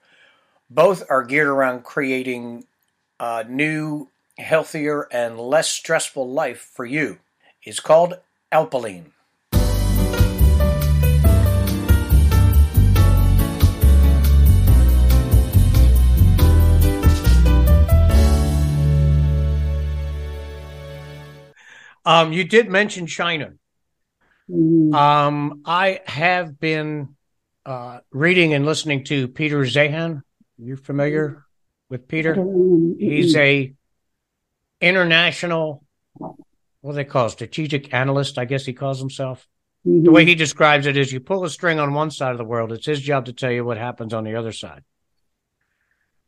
Both 0.69 1.03
are 1.09 1.23
geared 1.23 1.47
around 1.47 1.83
creating 1.83 2.65
a 3.19 3.43
new, 3.43 4.09
healthier, 4.37 5.07
and 5.11 5.39
less 5.39 5.69
stressful 5.69 6.29
life 6.29 6.71
for 6.73 6.85
you. 6.85 7.19
It's 7.63 7.79
called 7.79 8.19
Alpilean. 8.51 9.11
Um, 22.05 22.31
you 22.31 22.43
did 22.43 22.69
mention 22.69 23.07
China. 23.07 23.53
Mhm. 24.49 24.93
Um, 24.93 25.61
I 25.65 26.01
have 26.05 26.59
been 26.59 27.15
uh, 27.65 27.99
reading 28.11 28.53
and 28.53 28.65
listening 28.65 29.03
to 29.05 29.27
Peter 29.27 29.61
Zeihan. 29.61 30.21
You 30.57 30.75
familiar 30.75 31.43
with 31.89 32.07
Peter? 32.07 32.35
He's 32.99 33.35
a 33.35 33.73
international, 34.79 35.83
what 36.13 36.91
do 36.91 36.93
they 36.93 37.03
call 37.03 37.25
it, 37.25 37.31
strategic 37.31 37.93
analyst, 37.93 38.37
I 38.37 38.45
guess 38.45 38.65
he 38.65 38.73
calls 38.73 38.99
himself. 38.99 39.47
Mhm. 39.85 40.03
The 40.03 40.11
way 40.11 40.25
he 40.25 40.35
describes 40.35 40.85
it 40.85 40.95
is 40.95 41.11
you 41.11 41.19
pull 41.19 41.43
a 41.43 41.49
string 41.49 41.79
on 41.79 41.93
one 41.93 42.11
side 42.11 42.31
of 42.31 42.37
the 42.37 42.45
world, 42.45 42.71
it's 42.71 42.85
his 42.85 43.01
job 43.01 43.25
to 43.25 43.33
tell 43.33 43.51
you 43.51 43.65
what 43.65 43.77
happens 43.77 44.13
on 44.13 44.23
the 44.23 44.35
other 44.35 44.51
side. 44.51 44.83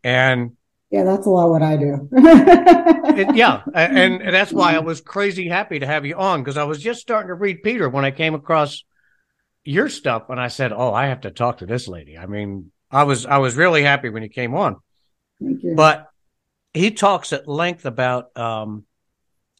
And 0.03 0.57
yeah, 0.89 1.03
that's 1.03 1.25
a 1.25 1.29
lot 1.29 1.49
what 1.49 1.61
I 1.61 1.77
do. 1.77 2.09
it, 3.17 3.35
yeah, 3.35 3.63
and, 3.73 4.21
and 4.21 4.33
that's 4.33 4.53
why 4.53 4.75
I 4.75 4.79
was 4.79 5.01
crazy 5.01 5.47
happy 5.47 5.79
to 5.79 5.85
have 5.85 6.05
you 6.05 6.15
on 6.15 6.41
because 6.41 6.57
I 6.57 6.63
was 6.63 6.81
just 6.81 7.01
starting 7.01 7.27
to 7.29 7.33
read 7.33 7.63
Peter 7.63 7.89
when 7.89 8.05
I 8.05 8.11
came 8.11 8.33
across 8.33 8.83
your 9.63 9.89
stuff 9.89 10.29
and 10.29 10.39
I 10.39 10.47
said, 10.47 10.71
"Oh, 10.71 10.93
I 10.93 11.07
have 11.07 11.21
to 11.21 11.31
talk 11.31 11.57
to 11.57 11.65
this 11.65 11.87
lady." 11.87 12.17
I 12.17 12.25
mean, 12.25 12.71
I 12.89 13.03
was 13.03 13.25
I 13.25 13.37
was 13.37 13.55
really 13.55 13.83
happy 13.83 14.09
when 14.09 14.23
you 14.23 14.29
came 14.29 14.55
on. 14.55 14.77
Thank 15.39 15.63
you. 15.63 15.75
but 15.75 16.07
he 16.73 16.91
talks 16.91 17.33
at 17.33 17.47
length 17.47 17.85
about 17.85 18.35
um, 18.37 18.85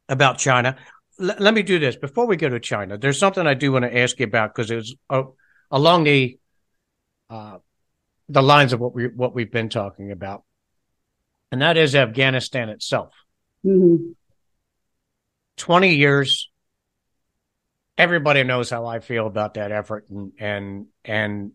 about 0.08 0.38
China. 0.38 0.78
L- 1.20 1.36
let 1.40 1.54
me 1.54 1.64
do 1.64 1.80
this 1.80 1.96
before 1.96 2.26
we 2.26 2.38
go 2.38 2.50
to 2.50 2.60
China. 2.60 2.98
There's 2.98 3.20
something 3.20 3.46
I 3.46 3.54
do 3.54 3.72
want 3.72 3.86
to 3.86 3.98
ask 3.98 4.20
you 4.20 4.26
about 4.26 4.54
because 4.54 4.72
it 4.72 4.76
was 4.76 4.96
uh, 5.10 5.24
along 5.72 6.06
the 6.06 6.40
uh, 7.30 7.58
the 8.30 8.42
lines 8.42 8.74
of 8.74 8.80
what 8.80 8.94
we 8.94 9.08
what 9.08 9.36
we've 9.36 9.52
been 9.52 9.70
talking 9.70 10.12
about, 10.12 10.44
and 11.52 11.62
that 11.62 11.78
is 11.78 11.96
Afghanistan 11.96 12.70
itself. 12.70 13.14
Mhm. 13.68 14.16
Twenty 15.58 15.96
years. 15.96 16.50
Everybody 17.98 18.44
knows 18.44 18.70
how 18.70 18.86
I 18.86 19.00
feel 19.00 19.28
about 19.28 19.56
that 19.56 19.72
effort 19.72 20.08
and 20.10 20.32
and 20.40 20.86
and 21.04 21.52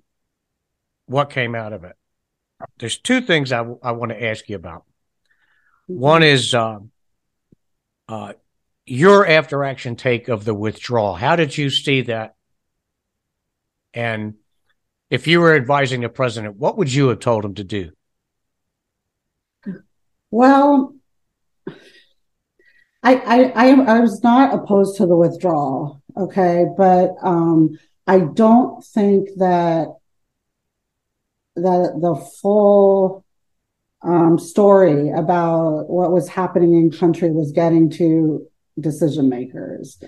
what 1.07 1.31
came 1.31 1.55
out 1.55 1.73
of 1.73 1.85
it. 1.85 1.97
There's 2.79 2.99
two 2.99 3.21
things 3.21 3.51
I, 3.53 3.59
w- 3.59 3.79
I 3.83 3.93
want 3.93 4.13
to 4.13 4.23
ask 4.23 4.49
you 4.49 4.57
about. 4.57 4.85
One 5.87 6.23
is 6.23 6.55
uh, 6.55 6.79
uh, 8.09 8.35
your 8.87 9.27
after 9.27 9.65
action 9.65 9.97
take 9.97 10.29
of 10.29 10.45
the 10.45 10.55
withdrawal. 10.55 11.15
How 11.15 11.37
did 11.37 11.57
you 11.57 11.71
see 11.71 12.03
that? 12.03 12.35
And 13.95 14.35
if 15.11 15.27
you 15.27 15.41
were 15.41 15.55
advising 15.55 16.03
the 16.03 16.09
president, 16.09 16.57
what 16.57 16.79
would 16.79 16.93
you 16.93 17.09
have 17.09 17.21
told 17.21 17.45
him 17.45 17.55
to 17.55 17.65
do? 17.65 17.93
Well, 20.31 20.95
I, 23.03 23.15
I 23.55 23.71
I 23.97 24.01
was 24.01 24.23
not 24.23 24.55
opposed 24.55 24.97
to 24.99 25.07
the 25.07 25.17
withdrawal, 25.17 26.01
okay, 26.17 26.67
but 26.77 27.11
um, 27.23 27.79
I 28.07 28.21
don't 28.21 28.85
think 28.85 29.29
that 29.39 29.89
that 31.57 31.99
the 32.01 32.15
full 32.41 33.25
um, 34.03 34.39
story 34.39 35.11
about 35.11 35.91
what 35.91 36.13
was 36.13 36.29
happening 36.29 36.75
in 36.75 36.91
country 36.91 37.31
was 37.31 37.53
getting 37.53 37.91
to 37.91 38.47
decision 38.79 39.29
makers, 39.29 40.01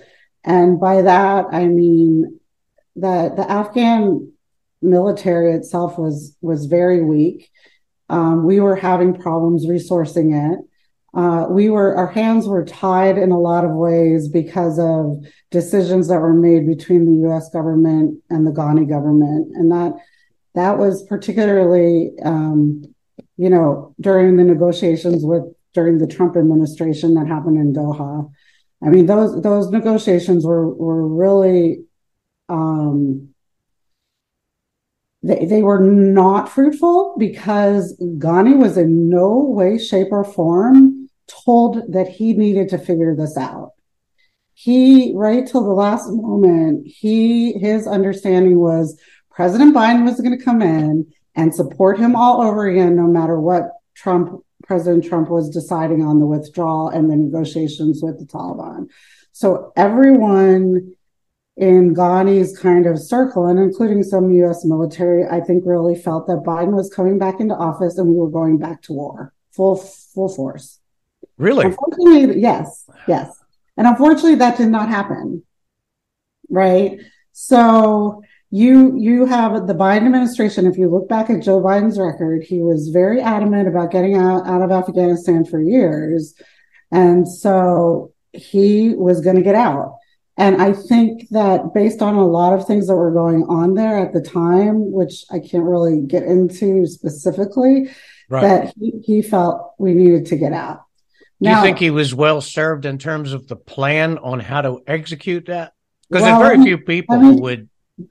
and 0.45 0.79
by 0.79 1.03
that 1.03 1.47
I 1.51 1.67
mean 1.67 2.39
that 2.97 3.35
the 3.37 3.51
Afghan 3.51 4.33
military 4.81 5.53
itself 5.53 5.99
was 5.99 6.37
was 6.41 6.67
very 6.67 7.03
weak. 7.03 7.51
Um, 8.09 8.47
we 8.47 8.61
were 8.61 8.77
having 8.77 9.15
problems 9.15 9.67
resourcing 9.67 10.53
it. 10.53 10.61
Uh, 11.15 11.47
we 11.49 11.71
were 11.71 11.95
our 11.97 12.09
hands 12.09 12.49
were 12.49 12.65
tied 12.65 13.17
in 13.17 13.31
a 13.31 13.39
lot 13.39 13.65
of 13.65 13.71
ways 13.71 14.29
because 14.29 14.81
of 14.81 15.25
decisions 15.51 16.09
that 16.09 16.21
were 16.21 16.35
made 16.35 16.67
between 16.67 17.05
the 17.07 17.21
U.S. 17.29 17.49
government 17.51 18.21
and 18.31 18.45
the 18.45 18.51
Ghani 18.51 18.89
government, 18.89 19.53
and 19.55 19.71
that 19.71 19.93
that 20.55 20.77
was 20.77 21.05
particularly, 21.05 22.11
um, 22.25 22.83
you 23.37 23.49
know, 23.49 23.95
during 24.01 24.37
the 24.37 24.43
negotiations 24.43 25.25
with 25.25 25.45
during 25.73 25.99
the 25.99 26.07
Trump 26.09 26.37
administration 26.37 27.15
that 27.15 27.29
happened 27.29 27.59
in 27.59 27.73
Doha. 27.73 28.29
I 28.83 28.89
mean, 28.89 29.07
those 29.07 29.41
those 29.41 29.71
negotiations 29.71 30.45
were 30.45 30.69
were 30.75 31.07
really 31.07 31.85
um, 32.49 33.29
they, 35.23 35.45
they 35.47 35.62
were 35.62 35.81
not 35.81 36.49
fruitful 36.49 37.15
because 37.19 37.97
Ghani 38.01 38.59
was 38.59 38.77
in 38.77 39.09
no 39.09 39.39
way, 39.39 39.79
shape, 39.79 40.09
or 40.11 40.25
form 40.25 41.04
told 41.27 41.93
that 41.93 42.09
he 42.09 42.33
needed 42.35 42.68
to 42.70 42.79
figure 42.79 43.14
this 43.14 43.37
out. 43.37 43.72
He, 44.55 45.12
right 45.16 45.47
till 45.47 45.64
the 45.64 45.70
last 45.70 46.09
moment, 46.11 46.87
he 46.87 47.55
his 47.55 47.87
understanding 47.87 48.59
was 48.59 48.99
President 49.31 49.75
Biden 49.75 50.05
was 50.05 50.20
going 50.20 50.37
to 50.37 50.45
come 50.45 50.62
in 50.62 51.12
and 51.35 51.55
support 51.55 51.99
him 51.99 52.14
all 52.14 52.41
over 52.41 52.66
again, 52.66 52.95
no 52.95 53.07
matter 53.07 53.39
what 53.41 53.70
Trump, 53.95 54.45
President 54.62 55.05
Trump 55.05 55.29
was 55.29 55.51
deciding 55.51 56.03
on 56.03 56.20
the 56.20 56.27
withdrawal 56.27 56.89
and 56.89 57.11
the 57.11 57.16
negotiations 57.16 58.01
with 58.03 58.18
the 58.18 58.27
Taliban. 58.27 58.87
So 59.33 59.72
everyone 59.77 60.95
in 61.57 61.95
Ghani's 61.95 62.57
kind 62.57 62.87
of 62.87 62.99
circle, 62.99 63.47
and 63.47 63.59
including 63.59 64.03
some 64.03 64.31
US 64.31 64.64
military, 64.64 65.25
I 65.27 65.41
think 65.41 65.64
really 65.66 65.95
felt 65.95 66.27
that 66.27 66.45
Biden 66.47 66.75
was 66.75 66.93
coming 66.93 67.18
back 67.18 67.41
into 67.41 67.55
office 67.55 67.99
and 67.99 68.09
we 68.09 68.16
were 68.16 68.31
going 68.31 68.59
back 68.59 68.83
to 68.83 68.93
war, 68.93 69.33
full 69.51 69.77
full 69.77 70.29
force. 70.29 70.81
Really? 71.39 71.66
Unfortunately, 71.66 72.41
yes, 72.41 72.89
yes. 73.09 73.37
And 73.76 73.87
unfortunately 73.87 74.37
that 74.37 74.57
did 74.57 74.68
not 74.68 74.89
happen. 74.89 75.43
Right? 76.49 77.01
So 77.32 78.22
you 78.51 78.97
you 78.97 79.26
have 79.26 79.66
the 79.66 79.74
Biden 79.74 80.07
administration, 80.07 80.66
if 80.66 80.78
you 80.78 80.89
look 80.89 81.09
back 81.09 81.28
at 81.30 81.43
Joe 81.43 81.61
Biden's 81.61 81.99
record, 81.99 82.45
he 82.45 82.61
was 82.61 82.91
very 82.91 83.20
adamant 83.20 83.66
about 83.66 83.91
getting 83.91 84.16
out, 84.16 84.47
out 84.47 84.62
of 84.62 84.70
Afghanistan 84.70 85.45
for 85.45 85.61
years. 85.61 86.35
And 86.93 87.26
so 87.26 88.12
he 88.32 88.95
was 88.95 89.20
going 89.20 89.37
to 89.37 89.43
get 89.43 89.57
out. 89.57 89.97
And 90.37 90.61
I 90.61 90.72
think 90.72 91.28
that 91.30 91.72
based 91.74 92.03
on 92.03 92.14
a 92.14 92.26
lot 92.26 92.53
of 92.53 92.66
things 92.66 92.87
that 92.89 92.97
were 92.97 93.12
going 93.12 93.45
on 93.45 93.74
there 93.74 93.99
at 93.99 94.12
the 94.12 94.20
time, 94.20 94.91
which 94.93 95.24
I 95.30 95.39
can't 95.39 95.64
really 95.64 96.01
get 96.03 96.22
into 96.24 96.87
specifically, 96.87 97.91
Right. 98.30 98.43
that 98.43 98.74
he, 98.80 98.93
he 99.05 99.22
felt 99.22 99.74
we 99.78 99.93
needed 99.93 100.26
to 100.26 100.37
get 100.37 100.53
out. 100.53 100.85
Do 101.43 101.51
you 101.51 101.61
think 101.62 101.78
he 101.78 101.91
was 101.91 102.14
well 102.14 102.41
served 102.41 102.87
in 102.87 102.99
terms 102.99 103.32
of 103.32 103.47
the 103.49 103.57
plan 103.57 104.18
on 104.18 104.41
how 104.41 104.62
to 104.62 104.80
execute 104.87 105.47
that? 105.47 105.72
Because 106.09 106.22
Well, 106.22 106.39
there's 106.39 106.49
very 106.49 106.59
me- 106.59 106.64
few 106.64 106.78
people 106.78 107.16
let 107.16 107.24
me- 107.24 107.35
who 107.35 107.43
would. 107.43 107.68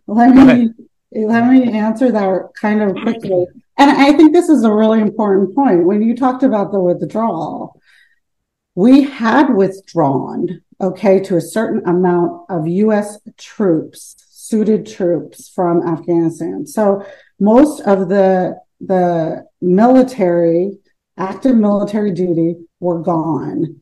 Let 0.07 0.36
me 0.36 0.69
let 1.15 1.47
me 1.51 1.71
answer 1.71 2.11
that 2.11 2.49
kind 2.59 2.82
of 2.82 2.93
quickly. 2.95 3.45
And 3.78 3.91
I 3.91 4.13
think 4.13 4.34
this 4.34 4.49
is 4.49 4.63
a 4.63 4.74
really 4.74 4.99
important 5.01 5.53
point. 5.55 5.86
When 5.86 6.01
you 6.01 6.15
talked 6.15 6.41
about 6.43 6.71
the 6.71 6.80
withdrawal, 6.80 7.80
we 8.76 9.03
had 9.03 9.53
withdrawn, 9.53 10.61
okay, 10.82 11.19
to 11.21 11.36
a 11.38 11.41
certain 11.41 11.82
amount 11.88 12.43
of 12.49 12.67
US 12.67 13.19
troops, 13.38 14.15
suited 14.30 14.86
troops 14.88 15.49
from 15.49 15.88
Afghanistan. 15.88 16.65
So 16.65 17.05
most 17.39 17.82
of 17.82 18.09
the 18.09 18.57
the 18.82 19.45
military, 19.61 20.78
active 21.17 21.55
military 21.55 22.11
duty 22.11 22.55
were 22.84 23.00
gone. 23.00 23.82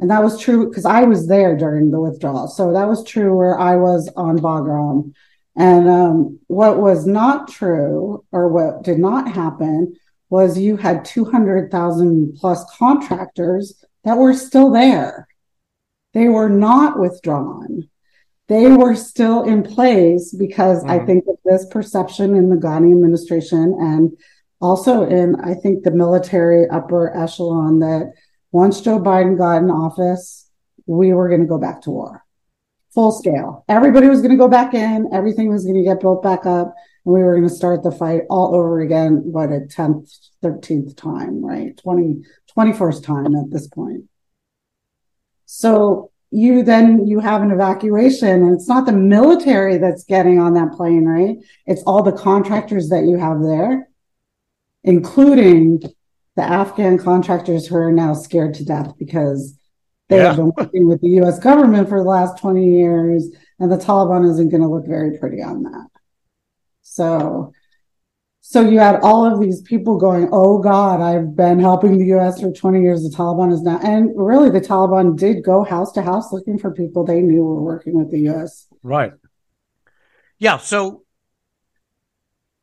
And 0.00 0.10
that 0.10 0.22
was 0.22 0.38
true 0.40 0.68
because 0.68 0.84
I 0.84 1.04
was 1.04 1.26
there 1.28 1.56
during 1.56 1.90
the 1.90 2.00
withdrawal. 2.00 2.48
So 2.48 2.72
that 2.72 2.88
was 2.88 3.04
true 3.04 3.36
where 3.36 3.58
I 3.58 3.76
was 3.76 4.10
on 4.16 4.38
Bagram. 4.38 5.12
And 5.56 5.88
um, 5.88 6.40
what 6.48 6.78
was 6.78 7.06
not 7.06 7.48
true 7.48 8.24
or 8.32 8.48
what 8.48 8.82
did 8.82 8.98
not 8.98 9.30
happen 9.32 9.96
was 10.28 10.58
you 10.58 10.76
had 10.76 11.04
200,000 11.04 12.36
plus 12.36 12.64
contractors 12.76 13.84
that 14.02 14.18
were 14.18 14.34
still 14.34 14.70
there. 14.70 15.28
They 16.12 16.28
were 16.28 16.48
not 16.48 16.98
withdrawn. 16.98 17.88
They 18.48 18.66
were 18.68 18.96
still 18.96 19.44
in 19.44 19.62
place 19.62 20.34
because 20.34 20.84
I 20.84 20.98
Mhm. 20.98 21.06
think 21.06 21.24
of 21.28 21.36
this 21.44 21.66
perception 21.66 22.34
in 22.34 22.50
the 22.50 22.56
Ghani 22.56 22.92
administration 22.92 23.76
and 23.80 24.12
also 24.60 25.04
in, 25.04 25.36
I 25.36 25.54
think, 25.54 25.82
the 25.82 25.90
military 25.92 26.68
upper 26.68 27.16
echelon 27.16 27.78
that 27.78 28.12
once 28.54 28.80
Joe 28.80 29.00
Biden 29.00 29.36
got 29.36 29.62
in 29.62 29.70
office, 29.70 30.48
we 30.86 31.12
were 31.12 31.28
going 31.28 31.40
to 31.40 31.46
go 31.46 31.58
back 31.58 31.82
to 31.82 31.90
war 31.90 32.24
full 32.94 33.10
scale. 33.10 33.64
Everybody 33.68 34.06
was 34.06 34.20
going 34.20 34.30
to 34.30 34.36
go 34.36 34.46
back 34.46 34.72
in, 34.72 35.08
everything 35.12 35.50
was 35.50 35.64
going 35.64 35.74
to 35.74 35.82
get 35.82 36.00
built 36.00 36.22
back 36.22 36.46
up, 36.46 36.72
and 37.04 37.12
we 37.12 37.24
were 37.24 37.34
going 37.34 37.48
to 37.48 37.52
start 37.52 37.82
the 37.82 37.90
fight 37.90 38.22
all 38.30 38.54
over 38.54 38.80
again, 38.80 39.20
what 39.24 39.50
a 39.50 39.66
10th, 39.66 40.30
13th 40.44 40.96
time, 40.96 41.44
right? 41.44 41.76
20, 41.76 42.22
21st 42.56 43.04
time 43.04 43.34
at 43.34 43.50
this 43.50 43.66
point. 43.66 44.04
So 45.46 46.12
you 46.30 46.62
then 46.62 47.06
you 47.08 47.18
have 47.18 47.42
an 47.42 47.50
evacuation 47.50 48.28
and 48.28 48.54
it's 48.54 48.68
not 48.68 48.86
the 48.86 48.92
military 48.92 49.78
that's 49.78 50.04
getting 50.04 50.38
on 50.40 50.54
that 50.54 50.72
plane, 50.72 51.04
right? 51.04 51.36
It's 51.66 51.82
all 51.82 52.04
the 52.04 52.12
contractors 52.12 52.88
that 52.90 53.04
you 53.04 53.18
have 53.18 53.42
there, 53.42 53.88
including 54.84 55.82
the 56.36 56.42
Afghan 56.42 56.98
contractors 56.98 57.66
who 57.66 57.76
are 57.76 57.92
now 57.92 58.12
scared 58.14 58.54
to 58.54 58.64
death 58.64 58.92
because 58.98 59.58
They 60.08 60.18
yeah. 60.18 60.28
have 60.28 60.36
been 60.36 60.52
working 60.56 60.86
with 60.86 61.00
the 61.00 61.20
US 61.22 61.38
government 61.38 61.88
for 61.88 61.98
the 61.98 62.08
last 62.08 62.38
20 62.38 62.62
years, 62.78 63.30
and 63.58 63.72
the 63.72 63.76
Taliban 63.78 64.30
isn't 64.30 64.50
going 64.50 64.62
to 64.62 64.68
look 64.68 64.86
very 64.86 65.16
pretty 65.18 65.42
on 65.42 65.62
that. 65.62 65.88
So, 66.82 67.52
so 68.42 68.60
you 68.60 68.78
had 68.78 69.00
all 69.00 69.24
of 69.24 69.40
these 69.40 69.62
people 69.62 69.96
going, 69.98 70.28
"Oh 70.30 70.58
God, 70.58 71.00
I've 71.00 71.34
been 71.34 71.58
helping 71.58 71.96
the 71.96 72.04
U.S. 72.16 72.40
for 72.40 72.52
20 72.52 72.82
years. 72.82 73.02
The 73.02 73.16
Taliban 73.16 73.50
is 73.50 73.62
now," 73.62 73.78
and 73.82 74.10
really, 74.14 74.50
the 74.50 74.60
Taliban 74.60 75.16
did 75.16 75.42
go 75.42 75.64
house 75.64 75.92
to 75.92 76.02
house 76.02 76.32
looking 76.32 76.58
for 76.58 76.70
people 76.70 77.04
they 77.04 77.22
knew 77.22 77.42
were 77.42 77.62
working 77.62 77.94
with 77.94 78.10
the 78.10 78.20
U.S. 78.30 78.66
Right. 78.82 79.12
Yeah. 80.38 80.58
So 80.58 81.04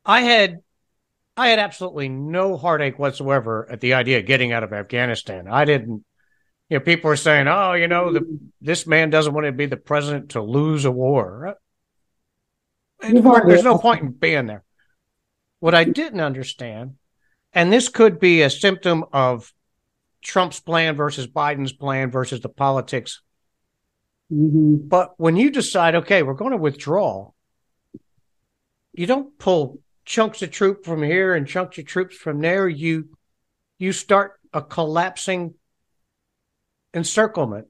I 0.04 0.20
had 0.20 0.62
I 1.36 1.48
had 1.48 1.58
absolutely 1.58 2.08
no 2.08 2.56
heartache 2.56 2.98
whatsoever 2.98 3.66
at 3.70 3.80
the 3.80 3.94
idea 3.94 4.18
of 4.18 4.26
getting 4.26 4.52
out 4.52 4.64
of 4.64 4.72
Afghanistan. 4.72 5.48
I 5.48 5.64
didn't. 5.64 6.04
You 6.68 6.78
know, 6.78 6.84
people 6.84 7.08
were 7.08 7.16
saying, 7.16 7.48
"Oh, 7.48 7.72
you 7.72 7.88
know, 7.88 8.12
the, 8.12 8.38
this 8.60 8.86
man 8.86 9.10
doesn't 9.10 9.32
want 9.32 9.46
to 9.46 9.52
be 9.52 9.66
the 9.66 9.76
president 9.76 10.30
to 10.30 10.42
lose 10.42 10.84
a 10.84 10.90
war." 10.90 11.56
There's 13.00 13.64
no 13.64 13.78
point 13.78 14.02
in 14.02 14.10
being 14.12 14.46
there. 14.46 14.64
What 15.60 15.74
I 15.74 15.84
didn't 15.84 16.20
understand, 16.20 16.96
and 17.52 17.72
this 17.72 17.88
could 17.88 18.18
be 18.20 18.42
a 18.42 18.50
symptom 18.50 19.04
of 19.12 19.52
Trump's 20.22 20.60
plan 20.60 20.96
versus 20.96 21.26
Biden's 21.26 21.72
plan 21.72 22.10
versus 22.10 22.40
the 22.40 22.48
politics. 22.48 23.20
Mm-hmm. 24.32 24.88
But 24.88 25.14
when 25.18 25.36
you 25.36 25.50
decide, 25.50 25.94
okay, 25.96 26.22
we're 26.22 26.34
going 26.34 26.52
to 26.52 26.56
withdraw, 26.56 27.32
you 28.92 29.06
don't 29.06 29.36
pull 29.38 29.80
chunks 30.04 30.42
of 30.42 30.50
troop 30.50 30.84
from 30.84 31.02
here 31.02 31.34
and 31.34 31.46
chunks 31.46 31.78
of 31.78 31.86
troops 31.86 32.16
from 32.16 32.40
there. 32.40 32.68
You 32.68 33.08
you 33.78 33.92
start 33.92 34.38
a 34.52 34.62
collapsing 34.62 35.54
encirclement 36.94 37.68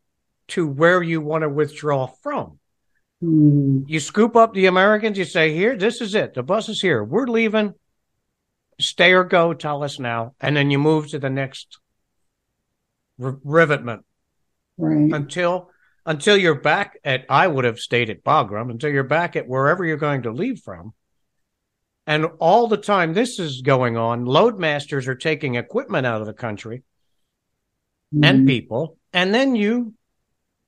to 0.49 0.67
where 0.67 1.03
you 1.03 1.21
want 1.21 1.43
to 1.43 1.49
withdraw 1.49 2.07
from. 2.07 2.59
Mm. 3.23 3.85
You 3.87 4.01
scoop 4.01 4.37
up 4.37 4.53
the 4.53 4.67
Americans, 4.67 5.17
you 5.17 5.25
say, 5.25 5.55
Here, 5.55 5.77
this 5.77 6.01
is 6.01 6.15
it. 6.15 6.35
The 6.35 6.43
bus 6.43 6.69
is 6.69 6.81
here. 6.81 7.03
We're 7.03 7.27
leaving 7.27 7.75
stay 8.83 9.13
or 9.13 9.25
go, 9.25 9.55
tell 9.55 9.83
us 9.83 9.99
now. 9.99 10.35
And 10.41 10.57
then 10.57 10.71
you 10.71 10.79
move 10.79 11.09
to 11.09 11.19
the 11.19 11.31
next 11.31 11.79
r- 13.23 13.39
revetment. 13.45 14.05
Right. 14.77 15.13
Until 15.13 15.71
until 16.05 16.37
you're 16.37 16.61
back 16.61 16.99
at 17.05 17.27
I 17.29 17.47
would 17.47 17.65
have 17.65 17.79
stayed 17.79 18.11
at 18.11 18.25
Bagram, 18.25 18.71
until 18.71 18.91
you're 18.91 19.05
back 19.05 19.37
at 19.37 19.47
wherever 19.47 19.85
you're 19.85 19.97
going 19.97 20.23
to 20.23 20.33
leave 20.33 20.61
from. 20.61 20.95
And 22.07 22.27
all 22.41 22.67
the 22.67 22.77
time 22.77 23.15
this 23.15 23.39
is 23.39 23.63
going 23.63 23.97
on, 23.97 24.25
loadmasters 24.25 25.07
are 25.07 25.15
taking 25.15 25.55
equipment 25.55 26.07
out 26.07 26.21
of 26.21 26.27
the 26.27 26.33
country 26.33 26.83
mm-hmm. 28.13 28.25
and 28.25 28.47
people, 28.47 28.99
and 29.13 29.35
then 29.35 29.55
you 29.55 29.95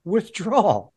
withdraw. 0.04 0.88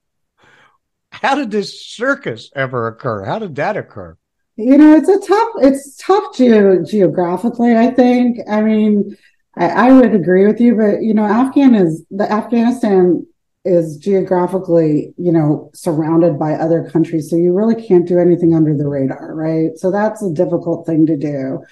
How 1.11 1.35
did 1.35 1.49
this 1.49 1.83
circus 1.83 2.51
ever 2.55 2.88
occur? 2.88 3.23
How 3.23 3.39
did 3.39 3.55
that 3.55 3.77
occur? 3.77 4.17
you 4.57 4.77
know 4.77 4.95
it's 4.95 5.07
a 5.07 5.19
tough 5.27 5.49
it's 5.57 5.95
tough 5.97 6.35
ge- 6.35 6.89
geographically 6.89 7.77
i 7.77 7.91
think 7.91 8.39
i 8.49 8.61
mean 8.61 9.15
I, 9.55 9.67
I, 9.67 9.91
would 9.91 10.13
agree 10.13 10.45
with 10.45 10.59
you 10.59 10.75
but 10.75 11.03
you 11.03 11.13
know 11.13 11.25
afghan 11.25 11.75
is 11.75 12.03
the 12.09 12.29
afghanistan 12.29 13.25
is 13.68 13.97
geographically 13.97 15.13
you 15.18 15.32
know 15.32 15.70
surrounded 15.74 16.39
by 16.39 16.53
other 16.53 16.89
countries 16.89 17.30
so 17.30 17.36
you 17.36 17.53
really 17.53 17.76
can't 17.76 18.07
do 18.07 18.20
anything 18.20 18.55
under 18.55 18.76
the 18.76 18.88
radar 18.88 19.36
right? 19.36 19.78
So 19.78 19.91
that's 19.91 20.24
a 20.24 20.32
difficult 20.32 20.86
thing 20.86 21.05
to 21.07 21.18
do. 21.18 21.63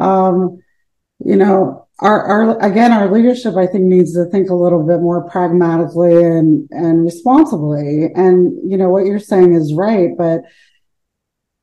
Um 0.00 0.62
you 1.24 1.36
know 1.36 1.86
our, 2.00 2.22
our 2.24 2.64
again 2.64 2.92
our 2.92 3.10
leadership 3.10 3.56
i 3.56 3.66
think 3.66 3.82
needs 3.82 4.14
to 4.14 4.24
think 4.26 4.50
a 4.50 4.54
little 4.54 4.86
bit 4.86 5.00
more 5.00 5.28
pragmatically 5.28 6.24
and 6.24 6.68
and 6.70 7.04
responsibly. 7.04 8.10
And 8.14 8.70
you 8.70 8.76
know 8.76 8.88
what 8.88 9.04
you're 9.04 9.18
saying 9.18 9.54
is 9.54 9.74
right 9.74 10.10
but 10.16 10.42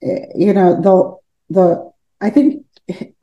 you 0.01 0.53
know 0.53 0.81
the 0.81 1.55
the 1.55 1.91
I 2.21 2.29
think 2.29 2.65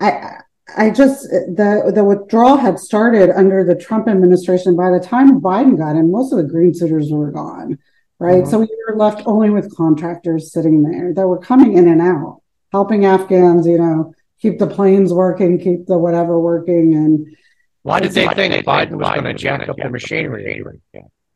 I 0.00 0.38
I 0.76 0.90
just 0.90 1.28
the 1.28 1.92
the 1.94 2.04
withdrawal 2.04 2.56
had 2.56 2.78
started 2.78 3.30
under 3.30 3.64
the 3.64 3.74
Trump 3.74 4.08
administration. 4.08 4.76
By 4.76 4.90
the 4.90 5.00
time 5.00 5.40
Biden 5.40 5.76
got 5.76 5.96
in, 5.96 6.10
most 6.10 6.32
of 6.32 6.38
the 6.38 6.44
green 6.44 6.74
suitors 6.74 7.10
were 7.10 7.30
gone, 7.30 7.78
right? 8.18 8.42
Mm-hmm. 8.42 8.50
So 8.50 8.58
we 8.60 8.68
were 8.88 8.96
left 8.96 9.22
only 9.26 9.50
with 9.50 9.74
contractors 9.76 10.52
sitting 10.52 10.82
there 10.82 11.12
that 11.14 11.26
were 11.26 11.38
coming 11.38 11.76
in 11.76 11.88
and 11.88 12.00
out, 12.00 12.42
helping 12.70 13.04
Afghans, 13.04 13.66
you 13.66 13.78
know, 13.78 14.14
keep 14.40 14.58
the 14.58 14.66
planes 14.66 15.12
working, 15.12 15.58
keep 15.58 15.86
the 15.86 15.98
whatever 15.98 16.38
working, 16.38 16.94
and. 16.94 17.36
Why 17.82 17.98
did 17.98 18.12
they 18.12 18.28
think 18.28 18.64
Biden 18.64 18.92
was 18.92 19.08
going 19.08 19.24
to 19.24 19.34
jack 19.34 19.68
up 19.68 19.76
the 19.76 19.90
machinery? 19.90 20.80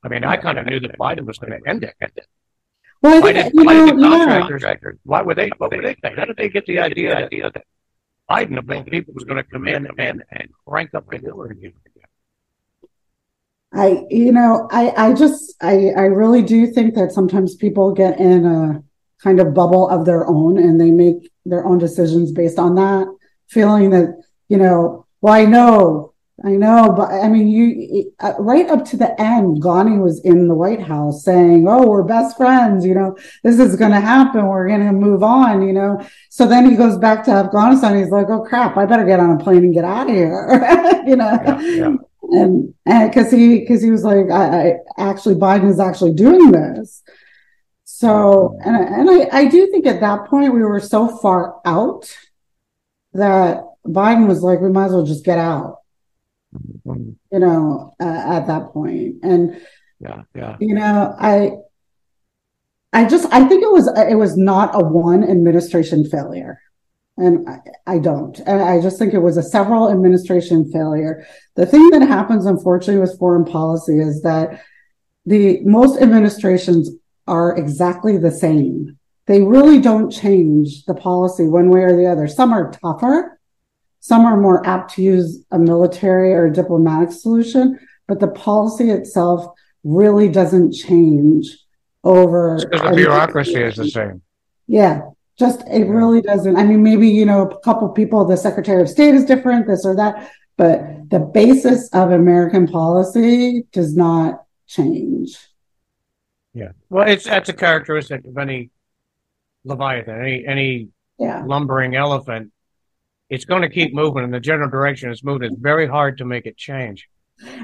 I 0.04 0.08
mean, 0.08 0.22
I 0.22 0.36
kind 0.36 0.58
of 0.58 0.66
knew 0.66 0.78
that 0.78 0.96
Biden 0.96 1.26
was 1.26 1.38
going 1.38 1.60
to 1.60 1.68
end 1.68 1.82
it. 1.82 1.94
Well, 3.02 3.20
why 3.20 3.32
did, 3.32 3.52
why 3.52 3.74
did 3.74 3.98
the 3.98 4.02
contractors, 4.02 4.62
yeah. 4.62 4.92
why 5.02 5.22
were 5.22 5.34
they, 5.34 5.50
what 5.58 5.70
were 5.72 5.82
they 5.82 5.94
think? 5.94 6.16
How 6.16 6.24
did 6.24 6.36
they 6.36 6.48
get 6.48 6.64
the 6.66 6.78
idea, 6.78 7.16
idea 7.16 7.50
that 7.52 7.64
Biden 8.30 8.58
all 8.58 8.84
people 8.84 9.14
was 9.14 9.24
going 9.24 9.42
to 9.42 9.48
come 9.50 9.68
in 9.68 9.86
and, 9.98 10.24
and 10.30 10.48
crank 10.66 10.94
up 10.94 11.08
the 11.08 11.18
Hillary 11.18 11.72
I, 13.72 14.04
you 14.10 14.32
know, 14.32 14.68
I, 14.70 14.92
I 14.96 15.12
just, 15.12 15.54
I, 15.60 15.90
I 15.90 16.02
really 16.02 16.42
do 16.42 16.66
think 16.66 16.94
that 16.94 17.12
sometimes 17.12 17.56
people 17.56 17.92
get 17.92 18.18
in 18.18 18.46
a 18.46 18.82
kind 19.22 19.38
of 19.38 19.54
bubble 19.54 19.88
of 19.88 20.06
their 20.06 20.26
own 20.26 20.56
and 20.58 20.80
they 20.80 20.90
make 20.90 21.30
their 21.44 21.64
own 21.64 21.78
decisions 21.78 22.32
based 22.32 22.58
on 22.58 22.74
that, 22.76 23.06
feeling 23.48 23.90
that, 23.90 24.22
you 24.48 24.56
know, 24.56 25.06
well, 25.20 25.34
I 25.34 25.44
know 25.44 26.14
I 26.44 26.50
know, 26.50 26.92
but 26.94 27.10
I 27.10 27.28
mean, 27.28 27.48
you 27.48 28.12
uh, 28.20 28.34
right 28.38 28.68
up 28.68 28.84
to 28.86 28.96
the 28.98 29.18
end, 29.18 29.62
Ghani 29.62 30.02
was 30.02 30.20
in 30.20 30.48
the 30.48 30.54
White 30.54 30.82
House 30.82 31.24
saying, 31.24 31.66
"Oh, 31.66 31.88
we're 31.88 32.02
best 32.02 32.36
friends. 32.36 32.84
You 32.84 32.94
know, 32.94 33.16
this 33.42 33.58
is 33.58 33.74
going 33.74 33.92
to 33.92 34.00
happen. 34.00 34.46
We're 34.46 34.68
going 34.68 34.84
to 34.84 34.92
move 34.92 35.22
on." 35.22 35.66
You 35.66 35.72
know, 35.72 36.06
so 36.28 36.46
then 36.46 36.68
he 36.68 36.76
goes 36.76 36.98
back 36.98 37.24
to 37.24 37.30
Afghanistan. 37.30 37.96
He's 37.96 38.10
like, 38.10 38.28
"Oh 38.28 38.42
crap! 38.42 38.76
I 38.76 38.84
better 38.84 39.06
get 39.06 39.18
on 39.18 39.30
a 39.30 39.42
plane 39.42 39.64
and 39.64 39.72
get 39.72 39.84
out 39.84 40.10
of 40.10 40.14
here." 40.14 41.02
you 41.06 41.16
know, 41.16 41.40
yeah, 41.42 41.60
yeah. 41.60 41.96
and 42.42 42.74
because 42.84 43.30
he 43.30 43.60
because 43.60 43.82
he 43.82 43.90
was 43.90 44.04
like, 44.04 44.30
I, 44.30 44.72
I, 44.98 45.10
actually 45.10 45.36
Biden 45.36 45.70
is 45.70 45.80
actually 45.80 46.12
doing 46.12 46.50
this." 46.52 47.02
So, 47.84 48.58
and 48.62 48.76
and 48.76 49.10
I 49.10 49.38
I 49.38 49.44
do 49.46 49.68
think 49.70 49.86
at 49.86 50.00
that 50.00 50.26
point 50.26 50.52
we 50.52 50.62
were 50.62 50.80
so 50.80 51.16
far 51.16 51.62
out 51.64 52.14
that 53.14 53.64
Biden 53.86 54.28
was 54.28 54.42
like, 54.42 54.60
"We 54.60 54.68
might 54.68 54.86
as 54.86 54.92
well 54.92 55.06
just 55.06 55.24
get 55.24 55.38
out." 55.38 55.78
You 56.84 57.38
know, 57.38 57.94
uh, 58.00 58.04
at 58.04 58.46
that 58.46 58.72
point. 58.72 59.16
And 59.22 59.60
yeah, 60.00 60.22
yeah, 60.34 60.56
you 60.60 60.74
know, 60.74 61.14
I, 61.18 61.52
I 62.92 63.04
just, 63.06 63.32
I 63.32 63.44
think 63.46 63.62
it 63.62 63.70
was, 63.70 63.88
it 64.08 64.16
was 64.16 64.36
not 64.36 64.74
a 64.74 64.84
one 64.84 65.22
administration 65.24 66.08
failure. 66.08 66.60
And 67.18 67.48
I, 67.48 67.94
I 67.94 67.98
don't. 67.98 68.46
I 68.46 68.80
just 68.80 68.98
think 68.98 69.14
it 69.14 69.20
was 69.20 69.38
a 69.38 69.42
several 69.42 69.90
administration 69.90 70.70
failure. 70.70 71.26
The 71.54 71.64
thing 71.64 71.88
that 71.90 72.02
happens, 72.02 72.44
unfortunately, 72.44 73.00
with 73.00 73.18
foreign 73.18 73.46
policy 73.46 73.98
is 73.98 74.22
that 74.22 74.62
the 75.24 75.60
most 75.64 76.00
administrations 76.00 76.90
are 77.26 77.56
exactly 77.56 78.18
the 78.18 78.30
same. 78.30 78.98
They 79.26 79.42
really 79.42 79.80
don't 79.80 80.10
change 80.10 80.84
the 80.84 80.94
policy 80.94 81.48
one 81.48 81.70
way 81.70 81.80
or 81.80 81.96
the 81.96 82.06
other. 82.06 82.28
Some 82.28 82.52
are 82.52 82.70
tougher, 82.70 83.35
some 84.06 84.24
are 84.24 84.36
more 84.36 84.64
apt 84.64 84.94
to 84.94 85.02
use 85.02 85.44
a 85.50 85.58
military 85.58 86.32
or 86.32 86.46
a 86.46 86.52
diplomatic 86.52 87.10
solution, 87.10 87.76
but 88.06 88.20
the 88.20 88.28
policy 88.28 88.90
itself 88.90 89.52
really 89.82 90.28
doesn't 90.28 90.72
change 90.72 91.58
over. 92.04 92.56
Because 92.70 92.90
the 92.90 92.94
bureaucracy 92.94 93.56
is 93.56 93.74
the 93.74 93.90
same. 93.90 94.22
Yeah, 94.68 95.00
just 95.36 95.66
it 95.66 95.88
really 95.88 96.22
doesn't. 96.22 96.54
I 96.54 96.62
mean, 96.62 96.84
maybe 96.84 97.08
you 97.08 97.26
know 97.26 97.48
a 97.48 97.58
couple 97.62 97.88
people, 97.88 98.24
the 98.24 98.36
Secretary 98.36 98.80
of 98.80 98.88
State 98.88 99.16
is 99.16 99.24
different, 99.24 99.66
this 99.66 99.84
or 99.84 99.96
that, 99.96 100.30
but 100.56 101.10
the 101.10 101.18
basis 101.18 101.88
of 101.88 102.12
American 102.12 102.68
policy 102.68 103.66
does 103.72 103.96
not 103.96 104.44
change. 104.68 105.36
Yeah, 106.54 106.70
well, 106.90 107.08
it's 107.08 107.24
that's 107.24 107.48
a 107.48 107.52
characteristic 107.52 108.24
of 108.24 108.38
any 108.38 108.70
leviathan, 109.64 110.20
any 110.20 110.46
any 110.46 110.88
yeah. 111.18 111.42
lumbering 111.44 111.96
elephant 111.96 112.52
it's 113.28 113.44
going 113.44 113.62
to 113.62 113.68
keep 113.68 113.94
moving 113.94 114.24
in 114.24 114.30
the 114.30 114.40
general 114.40 114.70
direction 114.70 115.10
it's 115.10 115.24
moving. 115.24 115.52
It's 115.52 115.60
very 115.60 115.86
hard 115.86 116.18
to 116.18 116.24
make 116.24 116.46
it 116.46 116.56
change. 116.56 117.08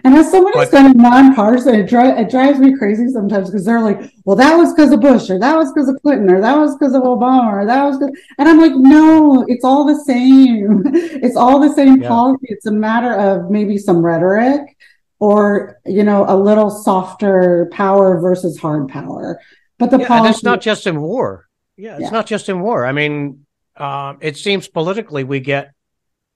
And 0.05 0.15
as 0.15 0.31
someone 0.31 0.53
who's 0.53 0.69
kind 0.69 0.89
of 0.89 0.97
nonpartisan, 0.97 1.75
it, 1.77 1.89
dri- 1.89 2.21
it 2.21 2.31
drives 2.31 2.59
me 2.59 2.77
crazy 2.77 3.09
sometimes 3.09 3.51
because 3.51 3.65
they're 3.65 3.81
like, 3.81 4.13
well, 4.25 4.37
that 4.37 4.55
was 4.57 4.75
because 4.75 4.93
of 4.93 5.01
Bush, 5.01 5.31
or 5.31 5.39
that 5.39 5.57
was 5.57 5.73
because 5.73 5.89
of 5.89 6.01
Clinton, 6.03 6.31
or 6.31 6.43
that 6.43 6.59
was 6.59 6.77
because 6.77 6.95
of 6.95 7.03
Obama, 7.03 7.63
or 7.63 7.67
that 7.67 7.83
was, 7.85 7.97
cause... 7.97 8.11
and 8.39 8.49
I'm 8.49 8.61
like, 8.61 8.75
no, 8.75 9.47
it's 9.49 9.65
all 9.65 9.87
the 9.87 9.99
same. 10.05 10.83
it's 10.95 11.37
all 11.37 11.59
the 11.59 11.73
same 11.73 12.03
yeah. 12.03 12.09
policy. 12.09 12.47
It's 12.49 12.67
a 12.67 12.73
matter 12.73 13.15
of 13.15 13.51
maybe 13.51 13.79
some 13.79 14.05
rhetoric 14.05 14.77
or, 15.19 15.81
you 15.87 16.05
know, 16.05 16.27
a 16.29 16.37
little 16.37 16.69
softer 16.69 17.71
power 17.73 18.21
versus 18.21 18.59
hard 18.59 18.89
power. 18.89 19.41
But 19.79 19.91
the 19.91 20.01
yeah, 20.01 20.09
policy- 20.09 20.27
and 20.27 20.35
it's 20.35 20.45
not 20.45 20.61
just 20.61 20.87
in 20.87 21.01
war. 21.01 21.49
Yeah, 21.79 21.95
it's 21.95 22.03
yeah. 22.03 22.11
not 22.11 22.27
just 22.27 22.51
in 22.51 22.61
war. 22.61 22.85
I 22.85 22.93
mean, 22.93 23.47
uh, 23.77 24.15
it 24.21 24.37
seems 24.37 24.69
politically 24.69 25.25
we 25.25 25.41
get 25.41 25.73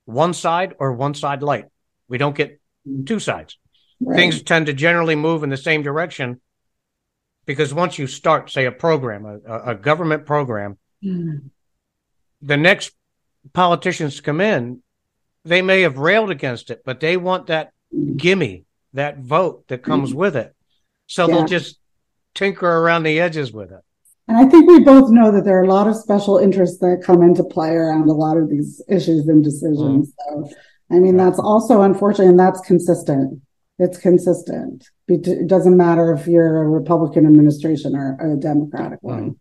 one 0.05 0.35
side 0.35 0.75
or 0.79 0.93
one 0.93 1.15
side 1.15 1.43
light. 1.43 1.67
We 2.09 2.19
don't 2.19 2.37
get 2.37 2.61
two 3.05 3.19
sides. 3.19 3.59
right. 4.01 4.17
things 4.17 4.43
tend 4.43 4.67
to 4.67 4.73
generally 4.73 5.17
move 5.17 5.43
in 5.43 5.51
the 5.51 5.57
same 5.57 5.83
direction 5.83 6.41
because 7.45 7.73
once 7.73 7.99
you 7.99 8.07
start, 8.07 8.51
say, 8.51 8.67
a 8.67 8.73
program, 8.73 9.25
a, 9.25 9.71
a 9.71 9.75
government 9.75 10.27
program, 10.27 10.79
mm. 11.03 11.51
the 12.43 12.57
next 12.57 12.93
politicians 13.53 14.21
come 14.21 14.41
in, 14.41 14.83
they 15.45 15.63
may 15.63 15.83
have 15.83 15.97
railed 15.97 16.31
against 16.31 16.71
it, 16.71 16.83
but 16.85 17.01
they 17.01 17.17
want 17.17 17.47
that 17.47 17.73
gimme, 18.17 18.65
that 18.95 19.19
vote 19.19 19.69
that 19.69 19.83
comes 19.83 20.13
mm. 20.13 20.17
with 20.17 20.37
it. 20.37 20.55
So 21.07 21.29
yeah. 21.29 21.35
they'll 21.35 21.47
just 21.47 21.79
tinker 22.35 22.67
around 22.69 23.05
the 23.05 23.21
edges 23.21 23.53
with 23.53 23.71
it. 23.71 23.81
And 24.29 24.37
I 24.37 24.47
think 24.47 24.69
we 24.69 24.81
both 24.81 25.11
know 25.11 25.31
that 25.31 25.45
there 25.45 25.59
are 25.59 25.65
a 25.65 25.69
lot 25.69 25.87
of 25.87 25.95
special 25.97 26.39
interests 26.39 26.79
that 26.79 27.03
come 27.05 27.23
into 27.23 27.45
play 27.45 27.71
around 27.71 28.09
a 28.09 28.13
lot 28.13 28.37
of 28.37 28.51
these 28.51 28.83
issues 28.89 29.29
and 29.29 29.45
decisions. 29.45 30.09
Mm. 30.09 30.13
So, 30.49 30.57
I 30.91 30.99
mean, 30.99 31.17
that's 31.17 31.39
also 31.39 31.83
unfortunate, 31.83 32.29
and 32.29 32.39
that's 32.39 32.61
consistent. 32.61 33.41
It's 33.79 33.99
consistent. 33.99 34.89
It 35.07 35.47
doesn't 35.47 35.77
matter 35.77 36.13
if 36.13 36.27
you're 36.27 36.63
a 36.63 36.69
Republican 36.69 37.27
administration 37.27 37.95
or 37.95 38.17
a 38.21 38.37
Democratic 38.37 39.01
one. 39.03 39.31
Mm. 39.31 39.37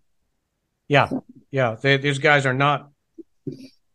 Yeah, 0.88 1.08
so. 1.08 1.24
yeah. 1.50 1.76
They, 1.82 1.98
these 1.98 2.20
guys 2.20 2.46
are 2.46 2.54
not 2.54 2.92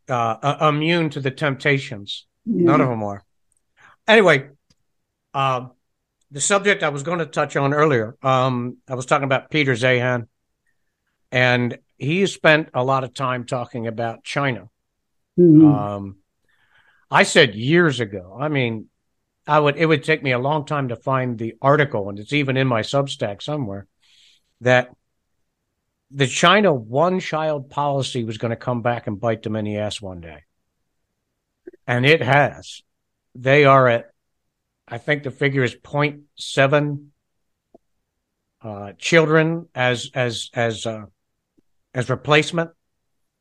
uh, 0.08 0.68
immune 0.68 1.10
to 1.10 1.20
the 1.20 1.30
temptations. 1.30 2.26
Yeah. 2.46 2.64
None 2.64 2.80
of 2.80 2.88
them 2.88 3.02
are. 3.04 3.22
Anyway, 4.08 4.48
uh, 5.34 5.68
the 6.32 6.40
subject 6.40 6.82
I 6.82 6.88
was 6.88 7.04
going 7.04 7.20
to 7.20 7.26
touch 7.26 7.54
on 7.56 7.74
earlier, 7.74 8.16
um, 8.22 8.78
I 8.88 8.94
was 8.94 9.06
talking 9.06 9.24
about 9.24 9.50
Peter 9.50 9.72
Zeihan, 9.72 10.26
and 11.32 11.78
he 11.96 12.26
spent 12.26 12.70
a 12.74 12.84
lot 12.84 13.04
of 13.04 13.14
time 13.14 13.44
talking 13.44 13.86
about 13.86 14.24
China. 14.24 14.68
Mm-hmm. 15.38 15.66
Um, 15.66 16.16
I 17.10 17.24
said 17.24 17.54
years 17.54 18.00
ago. 18.00 18.36
I 18.40 18.48
mean, 18.48 18.86
I 19.46 19.58
would 19.58 19.76
it 19.76 19.86
would 19.86 20.04
take 20.04 20.22
me 20.22 20.32
a 20.32 20.38
long 20.38 20.64
time 20.64 20.88
to 20.88 20.96
find 20.96 21.38
the 21.38 21.54
article, 21.60 22.08
and 22.08 22.18
it's 22.18 22.32
even 22.32 22.56
in 22.56 22.66
my 22.66 22.82
Substack 22.82 23.42
somewhere 23.42 23.86
that 24.60 24.90
the 26.10 26.26
China 26.26 26.72
one 26.72 27.20
child 27.20 27.70
policy 27.70 28.24
was 28.24 28.38
going 28.38 28.50
to 28.50 28.56
come 28.56 28.82
back 28.82 29.06
and 29.06 29.20
bite 29.20 29.42
them 29.42 29.56
in 29.56 29.64
the 29.64 29.78
ass 29.78 30.00
one 30.00 30.20
day. 30.20 30.42
And 31.86 32.04
it 32.04 32.20
has. 32.20 32.82
They 33.34 33.64
are 33.64 33.88
at, 33.88 34.10
I 34.88 34.98
think 34.98 35.22
the 35.22 35.30
figure 35.30 35.62
is 35.62 35.76
0.7 35.76 37.06
uh, 38.62 38.92
children 38.98 39.68
as, 39.74 40.10
as, 40.14 40.50
as, 40.52 40.84
uh, 40.84 41.06
as 41.94 42.10
replacement, 42.10 42.70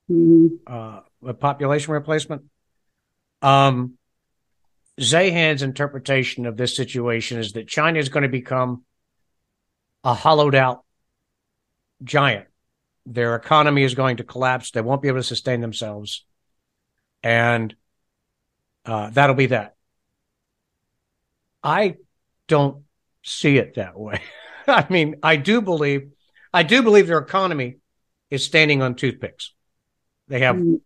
mm-hmm. 0.09 0.55
uh, 0.67 1.01
a 1.25 1.33
population 1.33 1.93
replacement. 1.93 2.43
Um, 3.41 3.95
Zeihan's 4.99 5.61
interpretation 5.61 6.45
of 6.45 6.57
this 6.57 6.75
situation 6.75 7.39
is 7.39 7.53
that 7.53 7.67
China 7.67 7.99
is 7.99 8.09
going 8.09 8.23
to 8.23 8.29
become 8.29 8.83
a 10.03 10.13
hollowed 10.13 10.55
out 10.55 10.83
giant 12.03 12.49
their 13.09 13.35
economy 13.35 13.83
is 13.83 13.95
going 13.95 14.17
to 14.17 14.23
collapse. 14.23 14.71
They 14.71 14.81
won't 14.81 15.01
be 15.01 15.07
able 15.07 15.19
to 15.19 15.23
sustain 15.23 15.61
themselves. 15.61 16.25
And 17.23 17.75
uh, 18.85 19.09
that'll 19.09 19.35
be 19.35 19.47
that. 19.47 19.75
I 21.63 21.97
don't 22.47 22.83
see 23.23 23.57
it 23.57 23.75
that 23.75 23.99
way. 23.99 24.21
I 24.67 24.85
mean, 24.89 25.15
I 25.23 25.35
do 25.35 25.61
believe, 25.61 26.11
I 26.53 26.63
do 26.63 26.83
believe 26.83 27.07
their 27.07 27.17
economy 27.17 27.77
is 28.29 28.43
standing 28.43 28.81
on 28.81 28.95
toothpicks. 28.95 29.53
They 30.27 30.39
have 30.41 30.55
mm. 30.55 30.81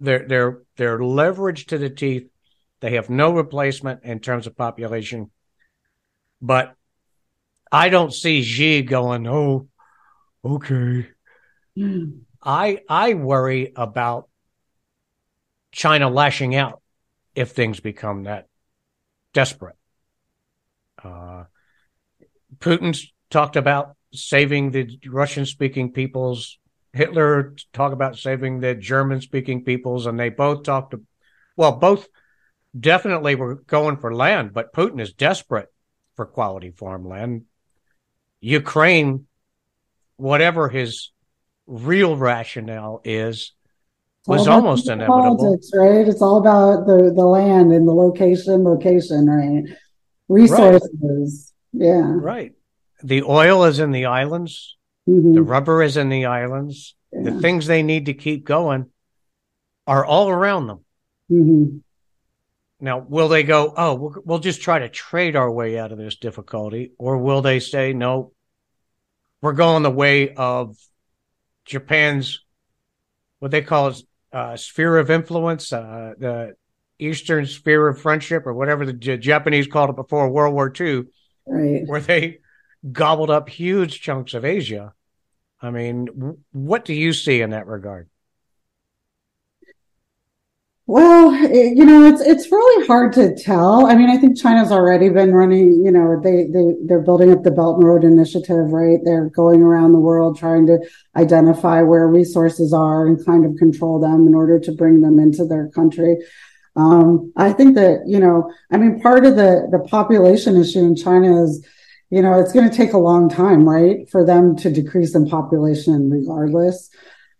their 0.00 0.26
their 0.26 0.62
their 0.76 1.02
leverage 1.02 1.66
to 1.66 1.78
the 1.78 1.90
teeth. 1.90 2.28
They 2.80 2.94
have 2.94 3.10
no 3.10 3.32
replacement 3.32 4.04
in 4.04 4.20
terms 4.20 4.46
of 4.46 4.56
population. 4.56 5.30
But 6.40 6.74
I 7.70 7.88
don't 7.88 8.12
see 8.12 8.42
Xi 8.42 8.82
going, 8.82 9.26
oh, 9.26 9.68
okay, 10.44 11.08
I 12.42 12.80
I 12.88 13.14
worry 13.14 13.72
about 13.76 14.28
China 15.72 16.08
lashing 16.08 16.56
out 16.56 16.82
if 17.34 17.50
things 17.50 17.80
become 17.80 18.24
that 18.24 18.46
desperate. 19.32 19.76
Uh, 21.02 21.44
Putin's 22.58 23.12
talked 23.30 23.56
about 23.56 23.96
saving 24.12 24.70
the 24.72 24.98
Russian 25.06 25.46
speaking 25.46 25.92
peoples. 25.92 26.58
Hitler 26.92 27.54
talked 27.72 27.92
about 27.92 28.18
saving 28.18 28.60
the 28.60 28.74
German 28.74 29.20
speaking 29.20 29.64
peoples, 29.64 30.06
and 30.06 30.18
they 30.18 30.28
both 30.28 30.64
talked. 30.64 30.92
To, 30.92 31.02
well, 31.56 31.72
both 31.72 32.08
definitely 32.78 33.34
were 33.34 33.56
going 33.56 33.96
for 33.96 34.14
land, 34.14 34.52
but 34.52 34.72
Putin 34.72 35.00
is 35.00 35.12
desperate 35.12 35.68
for 36.16 36.26
quality 36.26 36.70
farmland. 36.70 37.44
Ukraine, 38.40 39.26
whatever 40.16 40.68
his 40.68 41.10
real 41.66 42.16
rationale 42.16 43.00
is 43.04 43.52
was 44.26 44.48
almost 44.48 44.88
inevitable. 44.88 45.36
Politics, 45.36 45.70
right? 45.74 46.06
It's 46.06 46.22
all 46.22 46.38
about 46.38 46.86
the 46.86 47.12
the 47.14 47.24
land 47.24 47.72
and 47.72 47.86
the 47.86 47.92
location, 47.92 48.64
location, 48.64 49.26
right? 49.26 49.76
Resources. 50.28 51.52
Right. 51.72 51.86
Yeah. 51.86 52.12
Right. 52.16 52.52
The 53.02 53.22
oil 53.22 53.64
is 53.64 53.78
in 53.78 53.92
the 53.92 54.06
islands. 54.06 54.76
Mm-hmm. 55.10 55.34
The 55.34 55.42
rubber 55.42 55.82
is 55.82 55.96
in 55.96 56.08
the 56.08 56.26
islands. 56.26 56.94
Yeah. 57.12 57.30
The 57.30 57.40
things 57.40 57.66
they 57.66 57.82
need 57.82 58.06
to 58.06 58.14
keep 58.14 58.44
going 58.44 58.86
are 59.86 60.04
all 60.04 60.28
around 60.28 60.66
them. 60.68 60.84
Mm-hmm. 61.30 61.78
Now, 62.82 62.98
will 62.98 63.28
they 63.28 63.42
go, 63.42 63.74
oh, 63.76 63.94
we'll, 63.94 64.14
we'll 64.24 64.38
just 64.38 64.62
try 64.62 64.78
to 64.78 64.88
trade 64.88 65.36
our 65.36 65.50
way 65.50 65.78
out 65.78 65.92
of 65.92 65.98
this 65.98 66.16
difficulty? 66.16 66.92
Or 66.98 67.18
will 67.18 67.42
they 67.42 67.60
say, 67.60 67.92
no, 67.92 68.32
we're 69.42 69.52
going 69.52 69.82
the 69.82 69.90
way 69.90 70.32
of 70.32 70.76
Japan's 71.64 72.40
what 73.40 73.50
they 73.50 73.62
call 73.62 73.88
it, 73.88 74.02
uh, 74.32 74.56
sphere 74.56 74.98
of 74.98 75.10
influence, 75.10 75.72
uh, 75.72 76.12
the 76.16 76.54
Eastern 76.98 77.46
sphere 77.46 77.88
of 77.88 78.00
friendship, 78.00 78.46
or 78.46 78.54
whatever 78.54 78.86
the 78.86 78.92
J- 78.92 79.16
Japanese 79.16 79.66
called 79.66 79.90
it 79.90 79.96
before 79.96 80.30
World 80.30 80.54
War 80.54 80.72
II, 80.78 81.04
right. 81.46 81.82
where 81.86 82.00
they 82.00 82.38
gobbled 82.92 83.30
up 83.30 83.48
huge 83.48 84.00
chunks 84.00 84.34
of 84.34 84.44
Asia. 84.44 84.92
I 85.60 85.70
mean, 85.70 86.08
what 86.52 86.84
do 86.84 86.94
you 86.94 87.12
see 87.12 87.40
in 87.42 87.50
that 87.50 87.66
regard? 87.66 88.08
Well, 90.86 91.32
you 91.32 91.84
know, 91.84 92.04
it's 92.06 92.20
it's 92.20 92.50
really 92.50 92.86
hard 92.88 93.12
to 93.12 93.36
tell. 93.36 93.86
I 93.86 93.94
mean, 93.94 94.10
I 94.10 94.16
think 94.16 94.36
China's 94.36 94.72
already 94.72 95.08
been 95.08 95.32
running. 95.32 95.84
You 95.84 95.92
know, 95.92 96.20
they 96.20 96.46
they 96.46 96.74
they're 96.84 97.02
building 97.02 97.30
up 97.30 97.44
the 97.44 97.52
Belt 97.52 97.76
and 97.76 97.86
Road 97.86 98.02
Initiative, 98.02 98.72
right? 98.72 98.98
They're 99.04 99.28
going 99.30 99.62
around 99.62 99.92
the 99.92 100.00
world 100.00 100.36
trying 100.36 100.66
to 100.66 100.80
identify 101.14 101.82
where 101.82 102.08
resources 102.08 102.72
are 102.72 103.06
and 103.06 103.24
kind 103.24 103.44
of 103.44 103.56
control 103.56 104.00
them 104.00 104.26
in 104.26 104.34
order 104.34 104.58
to 104.58 104.72
bring 104.72 105.00
them 105.00 105.20
into 105.20 105.44
their 105.44 105.68
country. 105.68 106.16
Um, 106.74 107.32
I 107.36 107.52
think 107.52 107.76
that 107.76 108.02
you 108.08 108.18
know, 108.18 108.52
I 108.72 108.76
mean, 108.76 109.00
part 109.00 109.24
of 109.24 109.36
the 109.36 109.68
the 109.70 109.78
population 109.88 110.56
issue 110.56 110.80
in 110.80 110.96
China 110.96 111.44
is, 111.44 111.64
you 112.10 112.22
know, 112.22 112.38
it's 112.40 112.52
going 112.52 112.68
to 112.68 112.76
take 112.76 112.92
a 112.92 112.98
long 112.98 113.28
time, 113.28 113.68
right, 113.68 114.08
for 114.10 114.24
them 114.24 114.56
to 114.56 114.70
decrease 114.70 115.14
in 115.14 115.28
population, 115.28 116.10
regardless. 116.10 116.90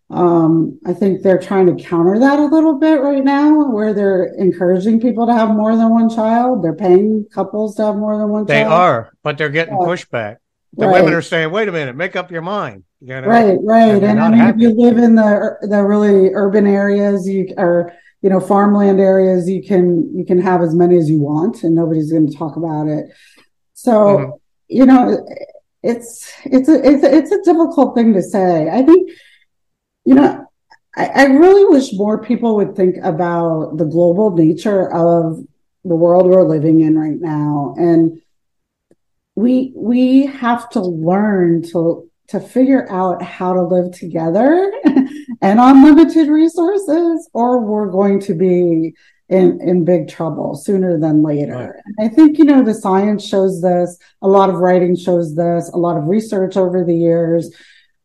Um, 0.09 0.79
I 0.85 0.93
think 0.93 1.21
they're 1.21 1.39
trying 1.39 1.67
to 1.67 1.83
counter 1.83 2.19
that 2.19 2.39
a 2.39 2.45
little 2.45 2.79
bit 2.79 3.01
right 3.01 3.23
now, 3.23 3.69
where 3.69 3.93
they're 3.93 4.33
encouraging 4.37 4.99
people 4.99 5.25
to 5.27 5.33
have 5.33 5.49
more 5.49 5.75
than 5.75 5.89
one 5.89 6.09
child. 6.09 6.63
They're 6.63 6.75
paying 6.75 7.25
couples 7.33 7.75
to 7.75 7.85
have 7.85 7.95
more 7.95 8.17
than 8.17 8.29
one 8.29 8.45
they 8.45 8.61
child. 8.61 8.71
They 8.71 8.75
are, 8.75 9.13
but 9.23 9.37
they're 9.37 9.49
getting 9.49 9.75
yeah. 9.79 9.87
pushback. 9.87 10.37
The 10.73 10.87
right. 10.87 11.01
women 11.01 11.13
are 11.13 11.21
saying, 11.21 11.51
"Wait 11.51 11.67
a 11.67 11.71
minute, 11.71 11.95
make 11.95 12.15
up 12.15 12.31
your 12.31 12.41
mind." 12.41 12.83
You 13.01 13.21
know? 13.21 13.27
Right, 13.27 13.57
right. 13.63 13.95
And, 13.95 14.05
and 14.05 14.19
I 14.19 14.29
mean, 14.29 14.39
happy. 14.39 14.55
if 14.55 14.61
you 14.61 14.81
live 14.81 14.97
in 14.97 15.15
the 15.15 15.57
the 15.61 15.83
really 15.83 16.29
urban 16.33 16.67
areas, 16.67 17.27
you 17.27 17.53
are 17.57 17.93
you 18.21 18.29
know 18.29 18.39
farmland 18.39 18.99
areas, 18.99 19.49
you 19.49 19.63
can 19.63 20.13
you 20.17 20.25
can 20.25 20.41
have 20.41 20.61
as 20.61 20.75
many 20.75 20.97
as 20.97 21.09
you 21.09 21.19
want, 21.19 21.63
and 21.63 21.73
nobody's 21.73 22.11
going 22.11 22.29
to 22.29 22.37
talk 22.37 22.57
about 22.57 22.87
it. 22.87 23.05
So 23.73 23.91
mm-hmm. 23.91 24.31
You 24.71 24.85
know, 24.85 25.27
it's 25.83 26.31
it's 26.45 26.69
a 26.69 26.75
it's 26.87 27.03
a, 27.03 27.15
it's 27.15 27.31
a 27.31 27.41
difficult 27.43 27.95
thing 27.95 28.13
to 28.13 28.21
say. 28.21 28.69
I 28.69 28.83
think 28.83 29.11
you 30.05 30.15
know, 30.15 30.45
I, 30.95 31.05
I 31.07 31.23
really 31.25 31.65
wish 31.65 31.93
more 31.93 32.23
people 32.23 32.55
would 32.55 32.75
think 32.75 32.97
about 33.03 33.77
the 33.77 33.85
global 33.85 34.31
nature 34.31 34.91
of 34.91 35.43
the 35.83 35.95
world 35.95 36.27
we're 36.27 36.47
living 36.47 36.81
in 36.81 36.97
right 36.97 37.19
now. 37.19 37.75
And 37.77 38.21
we 39.35 39.73
we 39.75 40.25
have 40.27 40.69
to 40.71 40.81
learn 40.81 41.63
to 41.71 42.09
to 42.29 42.39
figure 42.39 42.89
out 42.89 43.21
how 43.21 43.53
to 43.53 43.61
live 43.61 43.91
together 43.91 44.71
and 45.41 45.59
on 45.59 45.83
limited 45.83 46.29
resources, 46.29 47.29
or 47.33 47.59
we're 47.59 47.91
going 47.91 48.21
to 48.21 48.33
be 48.33 48.93
in, 49.31 49.59
in 49.61 49.85
big 49.85 50.07
trouble 50.07 50.55
sooner 50.55 50.99
than 50.99 51.23
later. 51.23 51.81
Right. 51.97 52.05
I 52.05 52.13
think, 52.13 52.37
you 52.37 52.45
know, 52.45 52.63
the 52.63 52.73
science 52.75 53.25
shows 53.25 53.61
this, 53.61 53.97
a 54.21 54.27
lot 54.27 54.49
of 54.49 54.57
writing 54.57 54.95
shows 54.95 55.35
this, 55.35 55.69
a 55.73 55.77
lot 55.77 55.97
of 55.97 56.07
research 56.07 56.57
over 56.57 56.83
the 56.83 56.95
years 56.95 57.49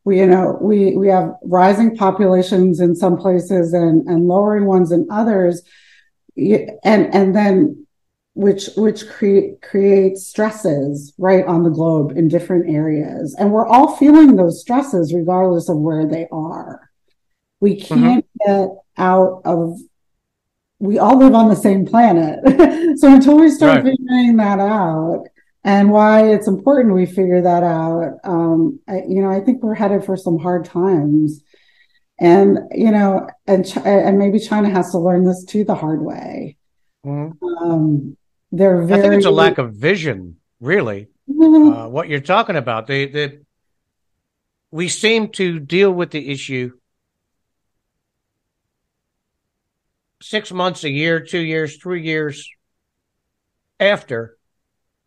we 0.07 0.20
you 0.20 0.27
know 0.27 0.57
we 0.62 0.97
we 0.97 1.09
have 1.09 1.35
rising 1.43 1.95
populations 1.95 2.81
in 2.81 2.95
some 2.95 3.18
places 3.18 3.74
and 3.74 4.07
and 4.07 4.27
lowering 4.27 4.64
ones 4.64 4.93
in 4.93 5.07
others 5.11 5.62
and 6.37 6.79
and 6.85 7.35
then 7.37 7.87
which 8.35 8.68
which 8.77 9.09
create 9.09 9.61
creates 9.62 10.27
stresses 10.27 11.12
right 11.18 11.45
on 11.47 11.64
the 11.64 11.70
globe 11.70 12.12
in 12.16 12.29
different 12.29 12.72
areas 12.72 13.35
and 13.39 13.51
we're 13.51 13.66
all 13.66 13.97
feeling 13.97 14.37
those 14.37 14.61
stresses 14.61 15.12
regardless 15.12 15.68
of 15.68 15.77
where 15.77 16.07
they 16.07 16.27
are 16.31 16.89
we 17.61 17.74
mm-hmm. 17.74 17.95
can't 17.95 18.27
mm-hmm. 18.41 18.62
get 18.62 18.68
out 18.97 19.43
of 19.45 19.77
we 20.79 20.99
all 20.99 21.18
live 21.18 21.35
on 21.35 21.49
the 21.49 21.57
same 21.57 21.87
planet 21.87 22.41
so 22.99 23.12
until 23.12 23.39
we 23.39 23.51
start 23.51 23.85
right. 23.85 23.93
figuring 23.97 24.37
that 24.37 24.61
out 24.61 25.24
and 25.64 25.91
why 25.91 26.29
it's 26.29 26.47
important 26.47 26.95
we 26.95 27.07
figure 27.07 27.43
that 27.43 27.62
out 27.62 28.18
um, 28.24 28.79
I, 28.89 29.03
you 29.09 29.22
know 29.22 29.31
i 29.31 29.41
think 29.41 29.62
we're 29.62 29.74
headed 29.74 30.05
for 30.05 30.16
some 30.16 30.39
hard 30.39 30.64
times 30.64 31.41
and 32.18 32.59
you 32.72 32.91
know 32.91 33.29
and 33.47 33.66
and 33.85 34.18
maybe 34.18 34.39
china 34.39 34.70
has 34.70 34.91
to 34.91 34.99
learn 34.99 35.24
this 35.24 35.45
too 35.45 35.64
the 35.64 35.74
hard 35.74 36.03
way 36.03 36.57
mm-hmm. 37.05 37.47
um, 37.47 38.16
they're 38.53 38.83
very. 38.83 39.01
I 39.01 39.03
think 39.03 39.14
it's 39.14 39.27
a 39.27 39.31
lack 39.31 39.59
of 39.59 39.74
vision, 39.74 40.37
really. 40.61 41.09
Mm-hmm. 41.29 41.72
Uh, 41.72 41.89
what 41.89 42.09
you're 42.09 42.20
talking 42.20 42.57
about, 42.57 42.87
they, 42.87 43.07
they, 43.07 43.39
we 44.70 44.89
seem 44.89 45.29
to 45.31 45.59
deal 45.59 45.91
with 45.91 46.11
the 46.11 46.31
issue 46.31 46.72
six 50.20 50.52
months, 50.52 50.84
a 50.84 50.90
year, 50.90 51.20
two 51.20 51.40
years, 51.40 51.76
three 51.76 52.02
years 52.02 52.48
after 53.78 54.36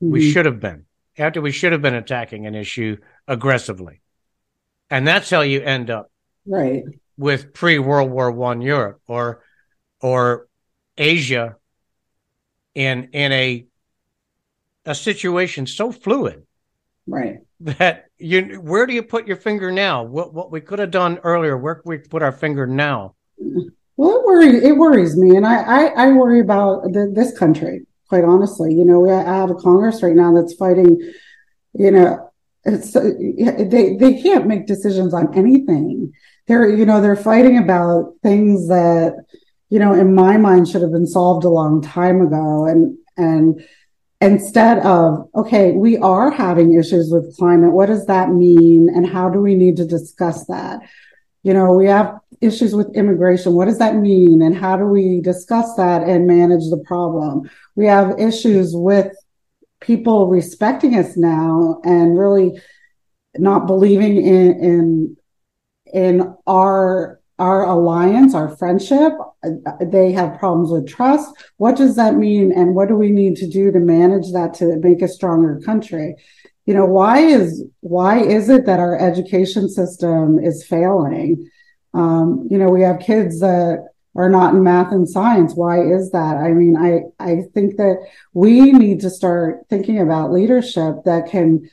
mm-hmm. 0.02 0.14
we 0.14 0.32
should 0.32 0.46
have 0.46 0.60
been, 0.60 0.86
after 1.18 1.42
we 1.42 1.52
should 1.52 1.72
have 1.72 1.82
been 1.82 1.96
attacking 1.96 2.46
an 2.46 2.56
issue 2.56 2.98
aggressively, 3.28 4.02
and 4.90 5.08
that's 5.08 5.30
how 5.30 5.42
you 5.42 5.62
end 5.62 5.90
up, 5.90 6.12
right, 6.46 6.84
with 7.18 7.54
pre 7.54 7.80
World 7.80 8.12
War 8.12 8.32
One 8.32 8.62
Europe 8.62 9.02
or 9.08 9.44
or 10.02 10.48
Asia 10.98 11.56
in 12.76 13.10
in 13.14 13.32
a 13.32 13.66
a 14.86 14.96
situation 14.96 15.68
so 15.68 15.92
fluid 15.92 16.44
right. 17.08 17.40
that 17.60 18.06
you 18.18 18.60
where 18.62 18.86
do 18.86 18.94
you 18.94 19.04
put 19.04 19.28
your 19.28 19.38
finger 19.38 19.72
now? 19.72 20.04
What 20.04 20.34
what 20.34 20.52
we 20.52 20.62
could 20.62 20.80
have 20.80 20.92
done 20.92 21.20
earlier 21.24 21.58
where 21.58 21.82
we 21.86 21.98
put 21.98 22.22
our 22.22 22.32
finger 22.32 22.66
now 22.66 23.16
well 24.00 24.20
it 24.20 24.26
worries 24.26 24.64
it 24.64 24.78
worries 24.78 25.18
me 25.18 25.36
and 25.36 25.46
i 25.46 25.58
i, 25.78 26.06
I 26.06 26.08
worry 26.14 26.40
about 26.40 26.84
the, 26.94 27.12
this 27.14 27.38
country 27.38 27.86
quite 28.08 28.24
honestly 28.24 28.74
you 28.74 28.86
know 28.86 29.10
i 29.10 29.24
have 29.42 29.52
a 29.52 29.56
congress 29.56 30.02
right 30.02 30.16
now 30.16 30.34
that's 30.34 30.54
fighting 30.54 30.92
you 31.74 31.92
know 31.92 32.32
it's 32.66 32.94
they 32.94 33.96
they 33.96 34.22
can't 34.22 34.48
make 34.48 34.68
decisions 34.68 35.14
on 35.14 35.26
anything 35.38 36.14
they're 36.48 36.70
you 36.70 36.86
know 36.86 37.02
they're 37.02 37.16
fighting 37.16 37.58
about 37.58 38.14
things 38.24 38.68
that 38.68 39.14
you 39.70 39.78
know, 39.78 39.94
in 39.94 40.14
my 40.14 40.38
mind 40.38 40.68
should 40.68 40.82
have 40.82 40.92
been 40.92 41.08
solved 41.08 41.46
a 41.46 41.50
long 41.50 41.82
time 41.82 42.22
ago. 42.22 42.66
And, 42.66 42.98
and 43.18 43.64
instead 44.20 44.80
of, 44.80 45.30
okay, 45.36 45.72
we 45.74 45.98
are 45.98 46.32
having 46.32 46.74
issues 46.74 47.12
with 47.12 47.38
climate. 47.38 47.72
What 47.72 47.86
does 47.86 48.06
that 48.08 48.30
mean? 48.30 48.90
And 48.90 49.08
how 49.08 49.30
do 49.30 49.40
we 49.40 49.56
need 49.56 49.78
to 49.78 49.86
discuss 49.86 50.46
that? 50.48 50.82
You 51.44 51.54
know, 51.54 51.74
we 51.74 51.86
have 51.86 52.20
issues 52.42 52.76
with 52.76 52.96
immigration. 52.96 53.54
What 53.54 53.66
does 53.66 53.80
that 53.80 53.96
mean? 53.96 54.42
And 54.42 54.56
how 54.56 54.78
do 54.78 54.86
we 54.86 55.22
discuss 55.22 55.76
that 55.76 56.04
and 56.04 56.28
manage 56.28 56.70
the 56.70 56.84
problem? 56.86 57.50
We 57.76 57.86
have 57.86 58.20
issues 58.20 58.72
with 58.74 59.14
people 59.82 60.28
respecting 60.28 60.96
us 60.96 61.18
now 61.18 61.80
and 61.84 62.18
really 62.18 62.60
not 63.38 63.68
believing 63.68 64.18
in, 64.18 64.64
in, 64.64 65.18
in 65.94 66.36
our 66.48 67.20
our 67.40 67.64
alliance, 67.64 68.36
our 68.36 68.56
friendship. 68.58 69.14
They 69.82 70.12
have 70.12 70.38
problems 70.40 70.72
with 70.72 70.88
trust. 70.88 71.34
What 71.56 71.78
does 71.78 71.96
that 71.96 72.16
mean? 72.16 72.52
And 72.52 72.76
what 72.76 72.90
do 72.90 72.96
we 72.96 73.12
need 73.12 73.38
to 73.38 73.50
do 73.50 73.72
to 73.72 73.80
manage 73.80 74.34
that 74.34 74.54
to 74.56 74.76
make 74.78 75.02
a 75.02 75.08
stronger 75.08 75.62
country? 75.66 76.16
You 76.66 76.74
know, 76.74 76.86
why 76.86 77.20
is, 77.20 77.64
why 77.80 78.20
is 78.20 78.50
it 78.50 78.66
that 78.66 78.80
our 78.80 79.00
education 79.00 79.70
system 79.70 80.38
is 80.38 80.66
failing? 80.66 81.50
Um, 81.94 82.48
you 82.50 82.58
know, 82.58 82.70
we 82.70 82.82
have 82.82 83.00
kids 83.00 83.40
that 83.40 83.86
are 84.16 84.30
not 84.30 84.54
in 84.54 84.64
math 84.64 84.92
and 84.92 85.08
science. 85.08 85.54
Why 85.54 85.82
is 85.82 86.12
that? 86.12 86.38
I 86.38 86.52
mean, 86.52 86.76
I, 86.76 87.02
I 87.24 87.44
think 87.54 87.78
that 87.78 87.98
we 88.34 88.72
need 88.72 89.02
to 89.02 89.10
start 89.10 89.66
thinking 89.70 90.00
about 90.00 90.32
leadership 90.32 91.04
that 91.06 91.30
can, 91.30 91.70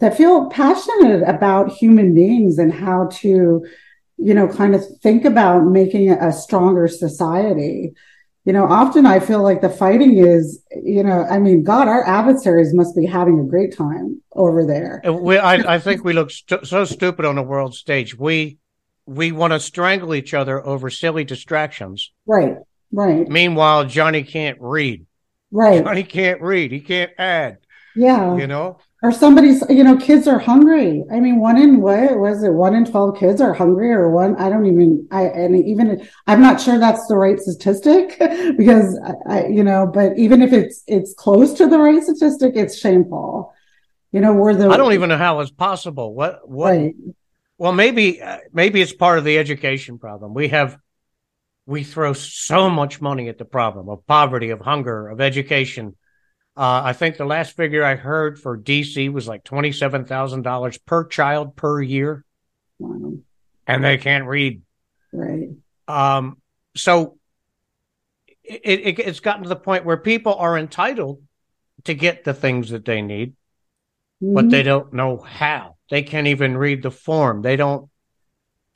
that 0.00 0.16
feel 0.16 0.48
passionate 0.48 1.22
about 1.26 1.70
human 1.70 2.14
beings 2.14 2.58
and 2.58 2.72
how 2.72 3.08
to 3.20 3.64
you 4.20 4.34
know, 4.34 4.46
kind 4.46 4.74
of 4.74 4.84
think 5.00 5.24
about 5.24 5.64
making 5.64 6.10
a 6.10 6.32
stronger 6.32 6.86
society. 6.86 7.92
You 8.44 8.52
know, 8.52 8.64
often 8.64 9.06
I 9.06 9.20
feel 9.20 9.42
like 9.42 9.60
the 9.60 9.68
fighting 9.70 10.18
is, 10.18 10.62
you 10.82 11.02
know, 11.02 11.24
I 11.24 11.38
mean, 11.38 11.62
God, 11.62 11.88
our 11.88 12.06
adversaries 12.06 12.74
must 12.74 12.96
be 12.96 13.06
having 13.06 13.40
a 13.40 13.44
great 13.44 13.76
time 13.76 14.22
over 14.32 14.64
there. 14.66 15.02
We, 15.10 15.38
I, 15.38 15.74
I 15.74 15.78
think 15.78 16.04
we 16.04 16.12
look 16.12 16.30
st- 16.30 16.66
so 16.66 16.84
stupid 16.84 17.24
on 17.24 17.36
the 17.36 17.42
world 17.42 17.74
stage. 17.74 18.16
We 18.16 18.58
we 19.10 19.32
want 19.32 19.52
to 19.52 19.60
strangle 19.60 20.14
each 20.14 20.34
other 20.34 20.64
over 20.64 20.88
silly 20.88 21.24
distractions. 21.24 22.12
Right. 22.26 22.56
Right. 22.92 23.28
Meanwhile, 23.28 23.86
Johnny 23.86 24.22
can't 24.22 24.58
read. 24.60 25.06
Right. 25.50 25.84
Johnny 25.84 26.04
can't 26.04 26.40
read. 26.40 26.70
He 26.70 26.80
can't 26.80 27.10
add. 27.18 27.58
Yeah. 27.96 28.36
You 28.36 28.46
know? 28.46 28.78
or 29.02 29.12
somebody's 29.12 29.62
you 29.70 29.82
know 29.82 29.96
kids 29.96 30.28
are 30.28 30.38
hungry 30.38 31.02
i 31.10 31.20
mean 31.20 31.40
one 31.40 31.56
in 31.56 31.80
what 31.80 32.18
was 32.18 32.42
it 32.42 32.50
one 32.50 32.74
in 32.74 32.84
12 32.84 33.18
kids 33.18 33.40
are 33.40 33.54
hungry 33.54 33.90
or 33.90 34.10
one 34.10 34.36
i 34.36 34.48
don't 34.48 34.66
even 34.66 35.06
i 35.10 35.22
and 35.22 35.56
even 35.66 36.06
i'm 36.26 36.40
not 36.40 36.60
sure 36.60 36.78
that's 36.78 37.06
the 37.06 37.16
right 37.16 37.38
statistic 37.40 38.18
because 38.58 38.98
i 39.26 39.46
you 39.46 39.64
know 39.64 39.86
but 39.86 40.16
even 40.18 40.42
if 40.42 40.52
it's 40.52 40.82
it's 40.86 41.14
close 41.14 41.54
to 41.54 41.66
the 41.66 41.78
right 41.78 42.02
statistic 42.02 42.52
it's 42.56 42.78
shameful 42.78 43.54
you 44.12 44.20
know 44.20 44.32
we're 44.32 44.54
the 44.54 44.68
i 44.68 44.76
don't 44.76 44.92
even 44.92 45.08
know 45.08 45.18
how 45.18 45.40
it's 45.40 45.50
possible 45.50 46.14
what 46.14 46.48
what 46.48 46.70
right. 46.70 46.94
Well 47.60 47.72
maybe 47.72 48.20
maybe 48.52 48.80
it's 48.80 48.92
part 48.92 49.18
of 49.18 49.24
the 49.24 49.38
education 49.38 49.98
problem 49.98 50.34
we 50.34 50.48
have 50.48 50.76
we 51.66 51.84
throw 51.84 52.12
so 52.12 52.68
much 52.68 53.00
money 53.00 53.28
at 53.28 53.38
the 53.38 53.44
problem 53.44 53.88
of 53.88 54.04
poverty 54.06 54.50
of 54.50 54.60
hunger 54.60 55.08
of 55.08 55.20
education 55.20 55.94
uh, 56.56 56.82
I 56.84 56.92
think 56.92 57.16
the 57.16 57.24
last 57.24 57.56
figure 57.56 57.84
I 57.84 57.94
heard 57.94 58.38
for 58.38 58.58
DC 58.58 59.10
was 59.12 59.28
like 59.28 59.44
twenty-seven 59.44 60.04
thousand 60.04 60.42
dollars 60.42 60.76
per 60.78 61.06
child 61.06 61.56
per 61.56 61.80
year, 61.80 62.24
wow. 62.78 63.14
and 63.66 63.84
they 63.84 63.98
can't 63.98 64.26
read. 64.26 64.62
Right. 65.12 65.50
Um. 65.86 66.38
So 66.76 67.18
it, 68.42 68.80
it 68.80 68.98
it's 68.98 69.20
gotten 69.20 69.44
to 69.44 69.48
the 69.48 69.56
point 69.56 69.84
where 69.84 69.96
people 69.96 70.34
are 70.34 70.58
entitled 70.58 71.22
to 71.84 71.94
get 71.94 72.24
the 72.24 72.34
things 72.34 72.70
that 72.70 72.84
they 72.84 73.00
need, 73.00 73.30
mm-hmm. 74.22 74.34
but 74.34 74.50
they 74.50 74.62
don't 74.62 74.92
know 74.92 75.16
how. 75.16 75.76
They 75.90 76.02
can't 76.02 76.28
even 76.28 76.56
read 76.56 76.82
the 76.82 76.90
form. 76.90 77.42
They 77.42 77.56
don't. 77.56 77.88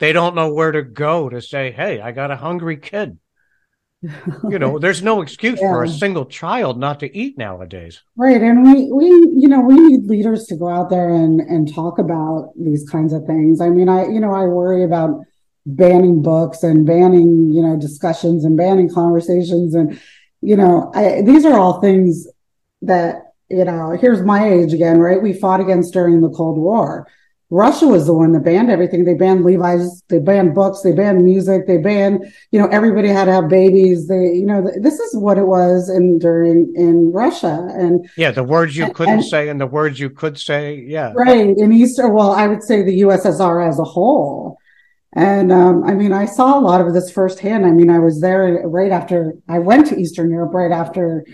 They 0.01 0.13
don't 0.13 0.35
know 0.35 0.53
where 0.53 0.73
to 0.73 0.83
go 0.83 1.29
to 1.29 1.41
say, 1.41 1.71
"Hey, 1.71 2.01
I 2.01 2.13
got 2.13 2.31
a 2.31 2.37
hungry 2.37 2.77
kid." 2.77 3.19
you 4.51 4.59
know 4.59 4.79
there's 4.79 5.03
no 5.03 5.23
excuse 5.23 5.59
yeah. 5.61 5.71
for 5.71 5.83
a 5.83 5.89
single 5.89 6.27
child 6.27 6.79
not 6.79 7.01
to 7.01 7.17
eat 7.17 7.39
nowadays 7.39 8.03
right 8.17 8.43
and 8.43 8.63
we 8.63 8.93
we 8.93 9.07
you 9.07 9.49
know 9.49 9.61
we 9.61 9.75
need 9.75 10.07
leaders 10.07 10.45
to 10.47 10.57
go 10.57 10.69
out 10.69 10.91
there 10.91 11.09
and 11.09 11.41
and 11.41 11.73
talk 11.73 11.99
about 11.99 12.51
these 12.59 12.87
kinds 12.89 13.13
of 13.15 13.25
things 13.25 13.61
i 13.61 13.69
mean 13.71 13.89
i 13.89 14.05
you 14.07 14.21
know 14.21 14.35
i 14.35 14.45
worry 14.45 14.85
about 14.85 15.21
banning 15.65 16.21
books 16.21 16.63
and 16.63 16.87
banning 16.87 17.51
you 17.51 17.63
know 17.63 17.79
discussions 17.79 18.45
and 18.45 18.59
banning 18.59 18.93
conversations 18.93 19.75
and 19.75 19.99
you 20.43 20.57
know 20.57 20.93
I, 20.95 21.23
these 21.23 21.47
are 21.47 21.59
all 21.59 21.81
things 21.81 22.27
that 22.83 23.34
you 23.57 23.65
know 23.65 23.97
here's 24.01 24.23
my 24.23 24.49
age 24.49 24.73
again 24.73 24.99
right 24.99 25.23
we 25.23 25.33
fought 25.33 25.61
against 25.61 25.93
during 25.93 26.21
the 26.21 26.31
cold 26.31 26.59
war 26.59 27.07
Russia 27.55 27.87
was 27.87 28.07
the 28.07 28.13
one 28.13 28.33
that 28.33 28.45
banned 28.45 28.69
everything. 28.69 29.05
They 29.05 29.15
banned 29.15 29.45
Levi's, 29.45 30.03
they 30.09 30.19
banned 30.19 30.57
books, 30.57 30.81
they 30.83 30.91
banned 30.91 31.25
music, 31.25 31.69
they 31.69 31.77
banned, 31.77 32.25
you 32.51 32.59
know, 32.59 32.67
everybody 32.67 33.09
had 33.09 33.27
to 33.27 33.33
have 33.33 33.49
babies. 33.49 34.09
They, 34.09 34.33
you 34.33 34.45
know, 34.47 34.69
this 34.81 34.99
is 34.99 35.17
what 35.17 35.39
it 35.39 35.47
was 35.47 35.89
in 35.89 36.19
during 36.19 36.73
in 36.75 37.13
Russia. 37.13 37.69
And 37.73 38.09
yeah, 38.17 38.33
the 38.33 38.43
words 38.43 38.77
you 38.77 38.93
couldn't 38.93 39.15
and, 39.15 39.25
say 39.25 39.49
and 39.49 39.61
the 39.61 39.69
words 39.69 40.01
you 40.01 40.11
could 40.11 40.37
say. 40.37 40.85
Yeah. 40.85 41.13
Right. 41.15 41.57
In 41.57 41.73
Easter, 41.73 42.09
well, 42.09 42.33
I 42.33 42.49
would 42.49 42.65
say 42.65 42.83
the 42.83 43.03
USSR 43.03 43.69
as 43.69 43.79
a 43.79 43.85
whole. 43.85 44.59
And 45.15 45.53
um, 45.53 45.85
I 45.85 45.95
mean, 45.95 46.13
I 46.13 46.25
saw 46.25 46.59
a 46.59 46.61
lot 46.61 46.81
of 46.81 46.93
this 46.93 47.09
firsthand. 47.09 47.67
I 47.67 47.71
mean, 47.71 47.89
I 47.89 48.01
was 48.01 48.21
there 48.21 48.67
right 48.67 48.91
after 48.91 49.35
I 49.49 49.61
went 49.61 49.87
to 49.89 49.97
Eastern 49.97 50.31
Europe, 50.31 50.55
right 50.55 50.73
after 50.73 51.25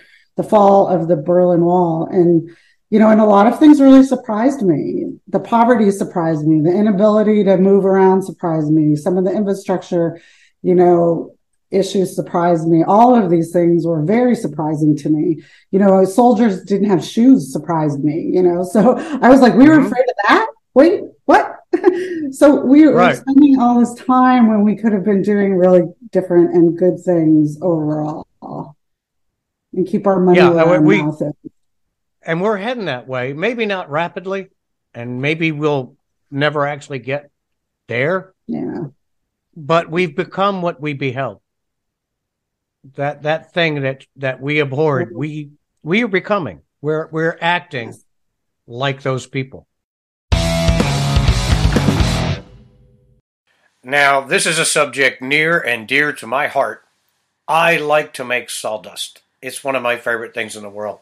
the 0.41 0.49
fall 0.49 0.89
of 0.89 1.07
the 1.07 1.17
Berlin 1.17 1.61
Wall. 1.61 2.09
And 2.11 2.51
you 2.89 2.99
know, 2.99 3.11
and 3.11 3.21
a 3.21 3.27
lot 3.27 3.47
of 3.47 3.59
things 3.59 3.81
really 3.81 4.03
surprised 4.03 4.63
me. 4.63 5.13
The 5.29 5.39
poverty 5.39 5.91
surprised 5.93 6.45
me. 6.47 6.61
The 6.61 6.77
inability 6.77 7.45
to 7.45 7.57
move 7.57 7.85
around 7.85 8.23
surprised 8.23 8.73
me. 8.73 8.97
Some 8.97 9.17
of 9.17 9.25
the 9.25 9.31
infrastructure, 9.31 10.21
you 10.63 10.75
know, 10.75 11.37
issues 11.71 12.17
surprised 12.17 12.67
me. 12.67 12.83
All 12.83 13.15
of 13.15 13.31
these 13.31 13.53
things 13.53 13.87
were 13.87 14.03
very 14.03 14.35
surprising 14.35 14.97
to 14.97 15.09
me. 15.09 15.43
You 15.71 15.79
know, 15.79 16.05
soldiers 16.05 16.65
didn't 16.65 16.91
have 16.91 17.05
shoes 17.05 17.53
surprised 17.53 18.03
me, 18.03 18.31
you 18.35 18.43
know, 18.43 18.65
so 18.65 18.99
I 19.23 19.29
was 19.29 19.41
like, 19.41 19.55
we 19.55 19.69
were 19.69 19.77
mm-hmm. 19.77 19.87
afraid 19.87 20.07
of 20.09 20.17
that? 20.27 20.49
Wait, 20.75 21.03
what? 21.27 21.59
so 22.33 22.65
we 22.65 22.89
were 22.89 22.95
right. 22.95 23.17
spending 23.17 23.61
all 23.61 23.79
this 23.79 23.95
time 23.95 24.49
when 24.49 24.65
we 24.65 24.75
could 24.75 24.93
have 24.93 25.05
been 25.05 25.23
doing 25.23 25.55
really 25.55 25.83
different 26.11 26.55
and 26.55 26.77
good 26.77 26.99
things 27.05 27.57
overall. 27.63 28.27
And 29.73 29.87
keep 29.87 30.07
our 30.07 30.19
money 30.21 30.39
Yeah, 30.39 30.51
where 30.51 30.67
we- 30.67 30.73
our 30.73 30.83
we- 30.83 31.03
mouth 31.03 31.23
is. 31.23 31.51
and 32.23 32.41
we're 32.43 32.57
heading 32.57 32.87
that 32.87 33.07
way. 33.07 33.33
Maybe 33.33 33.67
not 33.67 33.91
rapidly, 33.91 34.49
and 34.95 35.21
maybe 35.23 35.53
we'll 35.53 35.97
never 36.31 36.67
actually 36.67 36.99
get 36.99 37.31
there. 37.89 38.35
Yeah. 38.47 38.87
But 39.57 39.91
we've 39.91 40.15
become 40.15 40.63
what 40.63 40.81
we 40.81 40.93
beheld. 40.93 41.41
That 42.95 43.23
that 43.23 43.53
thing 43.53 43.83
that 43.83 44.07
that 44.17 44.41
we 44.41 44.59
abhorred, 44.61 45.13
we 45.15 45.51
we 45.83 46.03
are 46.03 46.09
becoming. 46.09 46.63
We're 46.81 47.09
we're 47.09 47.37
acting 47.41 47.95
like 48.67 49.03
those 49.03 49.27
people. 49.27 49.67
Now, 53.83 54.21
this 54.21 54.47
is 54.47 54.59
a 54.59 54.65
subject 54.65 55.23
near 55.23 55.59
and 55.59 55.89
dear 55.89 56.13
to 56.15 56.27
my 56.27 56.49
heart. 56.49 56.85
I 57.49 57.77
like 57.79 58.13
to 58.15 58.25
make 58.25 58.51
sawdust. 58.51 59.23
It's 59.43 59.65
one 59.65 59.75
of 59.75 59.83
my 59.83 59.97
favorite 59.97 60.35
things 60.35 60.57
in 60.57 60.63
the 60.63 60.69
world. 60.69 61.01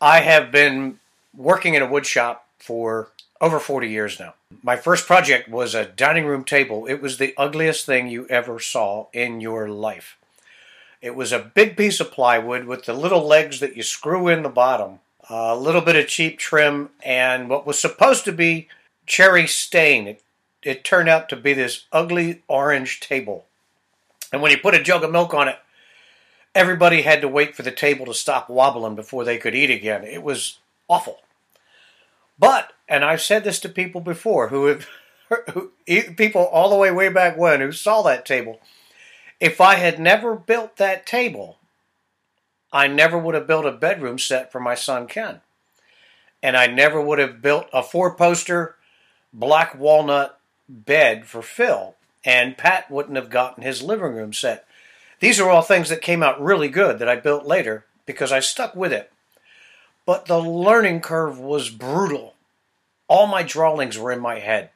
I 0.00 0.20
have 0.20 0.50
been 0.50 1.00
working 1.36 1.74
in 1.74 1.82
a 1.82 1.86
wood 1.86 2.06
shop 2.06 2.46
for 2.58 3.10
over 3.40 3.60
40 3.60 3.88
years 3.88 4.18
now. 4.18 4.34
My 4.62 4.76
first 4.76 5.06
project 5.06 5.48
was 5.48 5.74
a 5.74 5.84
dining 5.84 6.26
room 6.26 6.44
table. 6.44 6.86
It 6.86 7.00
was 7.02 7.18
the 7.18 7.34
ugliest 7.36 7.86
thing 7.86 8.08
you 8.08 8.26
ever 8.28 8.58
saw 8.58 9.06
in 9.12 9.40
your 9.40 9.68
life. 9.68 10.16
It 11.00 11.14
was 11.14 11.30
a 11.30 11.38
big 11.38 11.76
piece 11.76 12.00
of 12.00 12.10
plywood 12.10 12.64
with 12.64 12.84
the 12.84 12.94
little 12.94 13.24
legs 13.24 13.60
that 13.60 13.76
you 13.76 13.82
screw 13.82 14.26
in 14.28 14.42
the 14.42 14.48
bottom, 14.48 14.98
a 15.30 15.54
little 15.54 15.80
bit 15.80 15.94
of 15.94 16.08
cheap 16.08 16.38
trim, 16.38 16.90
and 17.04 17.48
what 17.48 17.66
was 17.66 17.78
supposed 17.78 18.24
to 18.24 18.32
be 18.32 18.68
cherry 19.06 19.46
stain. 19.46 20.08
It, 20.08 20.22
it 20.62 20.84
turned 20.84 21.08
out 21.08 21.28
to 21.28 21.36
be 21.36 21.52
this 21.52 21.84
ugly 21.92 22.42
orange 22.48 22.98
table. 22.98 23.44
And 24.32 24.42
when 24.42 24.50
you 24.50 24.58
put 24.58 24.74
a 24.74 24.82
jug 24.82 25.04
of 25.04 25.12
milk 25.12 25.32
on 25.34 25.48
it, 25.48 25.58
everybody 26.58 27.02
had 27.02 27.20
to 27.20 27.28
wait 27.28 27.54
for 27.54 27.62
the 27.62 27.70
table 27.70 28.04
to 28.04 28.12
stop 28.12 28.50
wobbling 28.50 28.96
before 28.96 29.24
they 29.24 29.38
could 29.38 29.54
eat 29.54 29.70
again. 29.70 30.02
It 30.02 30.24
was 30.24 30.58
awful. 30.88 31.18
But, 32.36 32.72
and 32.88 33.04
I've 33.04 33.20
said 33.22 33.44
this 33.44 33.60
to 33.60 33.68
people 33.68 34.00
before 34.00 34.48
who 34.48 34.66
have, 34.66 34.86
people 36.16 36.46
all 36.46 36.68
the 36.68 36.76
way 36.76 36.90
way 36.90 37.10
back 37.10 37.36
when 37.36 37.60
who 37.60 37.70
saw 37.70 38.02
that 38.02 38.26
table. 38.26 38.60
If 39.38 39.60
I 39.60 39.76
had 39.76 40.00
never 40.00 40.34
built 40.34 40.78
that 40.78 41.06
table, 41.06 41.58
I 42.72 42.88
never 42.88 43.16
would 43.16 43.36
have 43.36 43.46
built 43.46 43.64
a 43.64 43.70
bedroom 43.70 44.18
set 44.18 44.50
for 44.50 44.58
my 44.58 44.74
son 44.74 45.06
Ken. 45.06 45.40
And 46.42 46.56
I 46.56 46.66
never 46.66 47.00
would 47.00 47.20
have 47.20 47.40
built 47.40 47.68
a 47.72 47.84
four 47.84 48.16
poster 48.16 48.74
black 49.32 49.78
walnut 49.78 50.40
bed 50.68 51.24
for 51.26 51.40
Phil. 51.40 51.94
And 52.24 52.58
Pat 52.58 52.90
wouldn't 52.90 53.16
have 53.16 53.30
gotten 53.30 53.62
his 53.62 53.80
living 53.80 54.14
room 54.14 54.32
set. 54.32 54.67
These 55.20 55.40
are 55.40 55.50
all 55.50 55.62
things 55.62 55.88
that 55.88 56.00
came 56.00 56.22
out 56.22 56.42
really 56.42 56.68
good 56.68 56.98
that 56.98 57.08
I 57.08 57.16
built 57.16 57.44
later 57.44 57.84
because 58.06 58.32
I 58.32 58.40
stuck 58.40 58.74
with 58.74 58.92
it. 58.92 59.12
But 60.06 60.26
the 60.26 60.40
learning 60.40 61.00
curve 61.00 61.38
was 61.38 61.70
brutal. 61.70 62.34
All 63.08 63.26
my 63.26 63.42
drawings 63.42 63.98
were 63.98 64.12
in 64.12 64.20
my 64.20 64.38
head. 64.38 64.70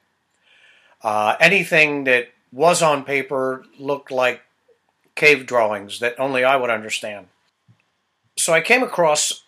Uh, 1.03 1.37
anything 1.41 2.05
that 2.05 2.29
was 2.53 2.83
on 2.83 3.05
paper 3.05 3.65
looked 3.79 4.11
like 4.11 4.43
cave 5.15 5.47
drawings 5.47 6.01
that 6.01 6.19
only 6.19 6.45
I 6.45 6.57
would 6.57 6.71
understand. 6.71 7.29
So 8.37 8.53
I 8.53 8.61
came 8.61 8.83
across 8.83 9.43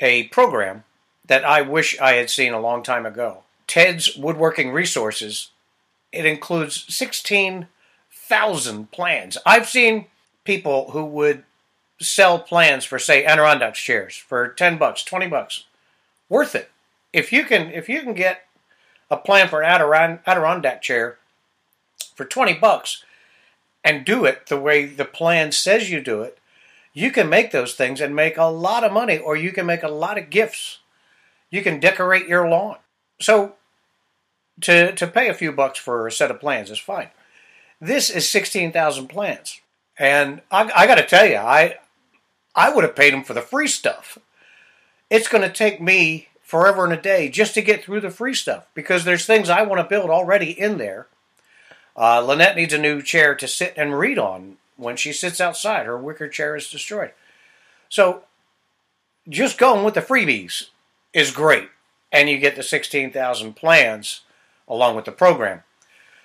a 0.00 0.24
program 0.24 0.84
that 1.26 1.44
I 1.44 1.62
wish 1.62 1.98
I 2.00 2.14
had 2.14 2.30
seen 2.30 2.52
a 2.52 2.60
long 2.60 2.82
time 2.82 3.06
ago. 3.06 3.44
Ted's 3.66 4.16
Woodworking 4.16 4.70
Resources. 4.70 5.50
It 6.10 6.24
includes 6.24 6.84
16,000 8.28 8.90
plans. 8.92 9.38
I've 9.46 9.68
seen 9.68 10.06
people 10.44 10.90
who 10.90 11.04
would 11.04 11.44
sell 11.98 12.38
plans 12.38 12.84
for 12.84 12.98
say 12.98 13.24
Adirondack 13.24 13.74
chairs 13.74 14.16
for 14.16 14.48
10 14.48 14.76
bucks, 14.76 15.02
20 15.02 15.28
bucks. 15.28 15.64
Worth 16.28 16.54
it. 16.54 16.70
If 17.12 17.32
you 17.32 17.44
can 17.44 17.70
if 17.70 17.88
you 17.88 18.02
can 18.02 18.12
get 18.12 18.42
a 19.10 19.16
plan 19.16 19.48
for 19.48 19.62
an 19.62 19.80
Adiron- 19.80 20.20
Adirondack 20.26 20.82
chair 20.82 21.16
for 22.14 22.26
20 22.26 22.54
bucks 22.54 23.02
and 23.82 24.04
do 24.04 24.26
it 24.26 24.46
the 24.48 24.60
way 24.60 24.84
the 24.84 25.06
plan 25.06 25.50
says 25.50 25.90
you 25.90 26.02
do 26.02 26.20
it, 26.20 26.36
you 26.92 27.10
can 27.10 27.30
make 27.30 27.50
those 27.50 27.74
things 27.74 27.98
and 27.98 28.14
make 28.14 28.36
a 28.36 28.44
lot 28.44 28.84
of 28.84 28.92
money 28.92 29.16
or 29.16 29.36
you 29.36 29.52
can 29.52 29.64
make 29.64 29.82
a 29.82 29.88
lot 29.88 30.18
of 30.18 30.28
gifts. 30.28 30.80
You 31.50 31.62
can 31.62 31.80
decorate 31.80 32.28
your 32.28 32.46
lawn. 32.46 32.76
So 33.20 33.54
to 34.60 34.92
to 34.92 35.06
pay 35.06 35.28
a 35.28 35.34
few 35.34 35.50
bucks 35.50 35.78
for 35.78 36.06
a 36.06 36.12
set 36.12 36.30
of 36.30 36.40
plans 36.40 36.70
is 36.70 36.78
fine. 36.78 37.08
This 37.80 38.10
is 38.10 38.28
16,000 38.28 39.08
plans. 39.08 39.60
And 39.98 40.42
I, 40.50 40.70
I 40.74 40.86
got 40.86 40.96
to 40.96 41.06
tell 41.06 41.26
you, 41.26 41.36
I 41.36 41.76
I 42.54 42.70
would 42.70 42.82
have 42.82 42.96
paid 42.96 43.12
them 43.12 43.22
for 43.22 43.34
the 43.34 43.40
free 43.40 43.68
stuff. 43.68 44.18
It's 45.10 45.28
going 45.28 45.42
to 45.42 45.52
take 45.52 45.80
me 45.80 46.28
forever 46.42 46.84
and 46.84 46.92
a 46.92 47.00
day 47.00 47.28
just 47.28 47.54
to 47.54 47.62
get 47.62 47.84
through 47.84 48.00
the 48.00 48.10
free 48.10 48.34
stuff 48.34 48.66
because 48.74 49.04
there's 49.04 49.26
things 49.26 49.48
I 49.48 49.62
want 49.62 49.80
to 49.80 49.88
build 49.88 50.10
already 50.10 50.50
in 50.50 50.78
there. 50.78 51.06
Uh, 51.96 52.20
Lynette 52.20 52.56
needs 52.56 52.72
a 52.72 52.78
new 52.78 53.02
chair 53.02 53.34
to 53.34 53.46
sit 53.46 53.74
and 53.76 53.98
read 53.98 54.18
on 54.18 54.56
when 54.76 54.96
she 54.96 55.12
sits 55.12 55.40
outside. 55.40 55.86
Her 55.86 55.98
wicker 55.98 56.28
chair 56.28 56.56
is 56.56 56.70
destroyed. 56.70 57.12
So 57.88 58.24
just 59.28 59.58
going 59.58 59.84
with 59.84 59.94
the 59.94 60.00
freebies 60.00 60.68
is 61.12 61.30
great. 61.30 61.68
And 62.10 62.28
you 62.28 62.38
get 62.38 62.56
the 62.56 62.62
16,000 62.62 63.54
plans 63.54 64.22
along 64.66 64.96
with 64.96 65.04
the 65.04 65.12
program. 65.12 65.62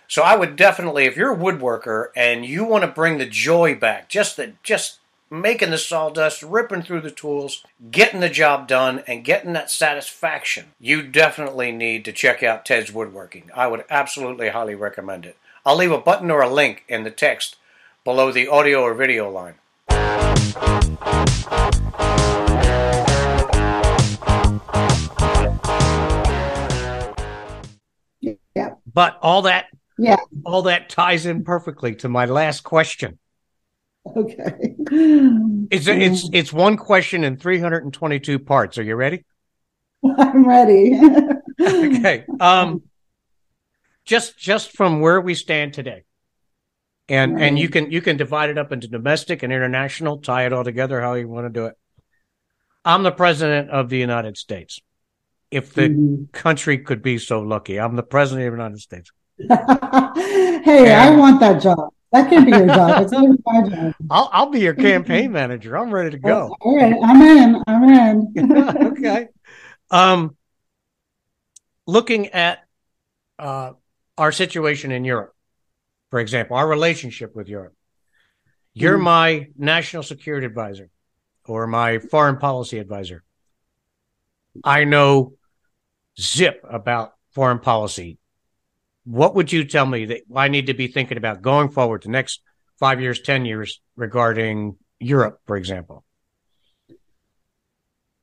So 0.08 0.22
I 0.22 0.36
would 0.36 0.56
definitely, 0.56 1.06
if 1.06 1.18
you're 1.18 1.34
a 1.34 1.38
woodworker 1.38 2.08
and 2.16 2.46
you 2.46 2.64
want 2.64 2.84
to 2.84 2.88
bring 2.88 3.18
the 3.18 3.26
joy 3.26 3.76
back, 3.76 4.10
just 4.10 4.38
the 4.38 4.54
just 4.62 5.00
making 5.30 5.72
the 5.72 5.78
sawdust, 5.78 6.44
ripping 6.44 6.84
through 6.84 7.02
the 7.02 7.10
tools, 7.10 7.64
getting 7.90 8.20
the 8.20 8.30
job 8.30 8.68
done, 8.68 9.04
and 9.08 9.26
getting 9.26 9.54
that 9.54 9.72
satisfaction, 9.72 10.66
you 10.80 11.02
definitely 11.02 11.72
need 11.72 12.06
to 12.06 12.12
check 12.12 12.44
out 12.44 12.66
Ted's 12.66 12.94
Woodworking. 12.94 13.50
I 13.56 13.68
would 13.68 13.86
absolutely 13.90 14.50
highly 14.50 14.76
recommend 14.76 15.26
it. 15.26 15.38
I'll 15.66 15.78
leave 15.78 15.92
a 15.92 15.98
button 15.98 16.30
or 16.30 16.42
a 16.42 16.54
link 16.54 16.84
in 16.88 17.04
the 17.04 17.12
text 17.12 17.56
below 18.04 18.32
the 18.32 18.48
audio 18.48 18.82
or 18.82 18.94
video 18.94 19.32
line. 19.32 19.56
Yeah. 28.56 28.76
But 28.86 29.18
all 29.22 29.42
that 29.44 29.66
Yeah. 29.98 30.18
all 30.46 30.64
that 30.64 30.90
ties 30.90 31.26
in 31.26 31.44
perfectly 31.44 31.96
to 31.98 32.10
my 32.10 32.26
last 32.26 32.62
question. 32.64 33.20
Okay. 34.06 34.76
It's 35.72 35.88
it's 35.88 36.30
it's 36.34 36.52
one 36.54 36.76
question 36.78 37.24
in 37.24 37.38
322 37.38 38.40
parts. 38.40 38.78
Are 38.78 38.84
you 38.84 38.96
ready? 38.96 39.24
I'm 40.04 40.48
ready. 40.48 41.00
Okay. 41.62 42.26
Um 42.40 42.82
just 44.06 44.38
just 44.38 44.76
from 44.76 45.00
where 45.00 45.22
we 45.22 45.36
stand 45.36 45.74
today. 45.74 46.04
And 47.08 47.42
and 47.42 47.58
you 47.58 47.70
can 47.70 47.92
you 47.92 48.02
can 48.02 48.18
divide 48.18 48.50
it 48.50 48.58
up 48.58 48.72
into 48.72 48.88
domestic 48.88 49.44
and 49.44 49.54
international, 49.54 50.18
tie 50.18 50.46
it 50.46 50.54
all 50.54 50.64
together 50.64 51.00
how 51.02 51.14
you 51.14 51.28
want 51.30 51.46
to 51.46 51.50
do 51.50 51.66
it. 51.68 51.76
I'm 52.84 53.04
the 53.04 53.12
president 53.12 53.70
of 53.70 53.88
the 53.90 53.98
United 53.98 54.38
States. 54.38 54.82
If 55.52 55.74
the 55.74 55.90
Mhm. 55.90 56.32
country 56.34 56.80
could 56.80 57.02
be 57.02 57.18
so 57.18 57.40
lucky, 57.42 57.80
I'm 57.80 57.96
the 57.96 58.04
president 58.04 58.48
of 58.48 58.52
the 58.54 58.58
United 58.58 58.80
States. 58.80 59.12
hey, 59.40 60.94
I 60.94 61.16
want 61.16 61.40
that 61.40 61.62
job. 61.62 61.90
That 62.12 62.30
can't 62.30 62.46
be 62.46 62.52
your 62.52 62.68
job. 62.68 63.02
It's 63.04 63.12
my 63.12 63.68
job. 63.70 63.94
I'll 64.10 64.30
I'll 64.32 64.50
be 64.50 64.60
your 64.60 64.74
campaign 64.90 65.32
manager. 65.32 65.78
I'm 65.78 65.92
ready 65.92 66.12
to 66.12 66.18
go. 66.20 66.56
All 66.62 66.76
right, 66.76 66.96
I'm 67.04 67.22
in. 67.22 67.64
I'm 67.68 67.84
in. 68.38 68.88
okay. 68.88 69.28
Um, 69.90 70.36
looking 71.88 72.28
at 72.28 72.60
uh, 73.40 73.72
our 74.18 74.32
situation 74.32 74.92
in 74.92 75.06
Europe, 75.06 75.36
for 76.12 76.20
example, 76.20 76.56
our 76.56 76.68
relationship 76.68 77.36
with 77.36 77.50
Europe. 77.50 77.74
You're 78.76 78.98
Mhm. 78.98 79.04
my 79.04 79.48
national 79.58 80.04
security 80.04 80.46
advisor 80.48 80.90
or 81.46 81.68
my 81.68 82.00
foreign 82.00 82.38
policy 82.38 82.80
advisor. 82.80 83.24
I 84.64 84.84
know 84.84 85.34
zip 86.20 86.64
about 86.68 87.14
foreign 87.32 87.60
policy. 87.60 88.18
What 89.06 89.36
would 89.36 89.52
you 89.52 89.66
tell 89.66 89.86
me 89.86 90.06
that 90.06 90.22
I 90.36 90.48
need 90.48 90.68
to 90.68 90.74
be 90.74 90.88
thinking 90.88 91.18
about 91.18 91.42
going 91.42 91.70
forward 91.70 92.04
the 92.04 92.10
next 92.10 92.42
five 92.80 93.02
years, 93.02 93.22
10 93.22 93.46
years 93.46 93.82
regarding 93.96 94.78
Europe, 95.00 95.40
for 95.46 95.58
example? 95.58 96.04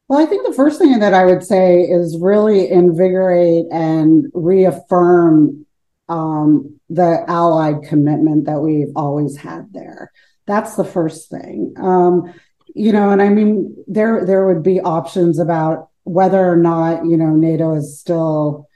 Well, 0.09 0.19
I 0.19 0.27
think 0.27 0.47
the 0.47 0.55
first 0.55 0.81
thing 0.81 0.99
that 0.99 1.15
I 1.15 1.25
would 1.25 1.45
say 1.45 1.83
is 1.83 2.19
really 2.21 2.69
invigorate 2.69 3.67
and 3.71 4.27
reaffirm 4.35 5.67
um, 6.09 6.81
the 6.89 7.25
allied 7.29 7.85
commitment 7.85 8.47
that 8.47 8.61
we've 8.61 8.93
always 8.97 9.37
had 9.37 9.73
there. 9.73 10.11
That's 10.47 10.75
the 10.75 10.85
first 10.85 11.31
thing. 11.31 11.75
Um, 11.77 12.35
you 12.75 12.91
know, 12.93 13.11
and 13.11 13.23
I 13.23 13.29
mean, 13.29 13.77
there 13.87 14.27
there 14.27 14.47
would 14.47 14.63
be 14.63 14.81
options 14.81 15.39
about 15.39 15.91
whether 16.03 16.45
or 16.45 16.57
not 16.57 17.05
you 17.07 17.17
know 17.17 17.31
NATO 17.31 17.75
is 17.75 18.01
still 18.01 18.69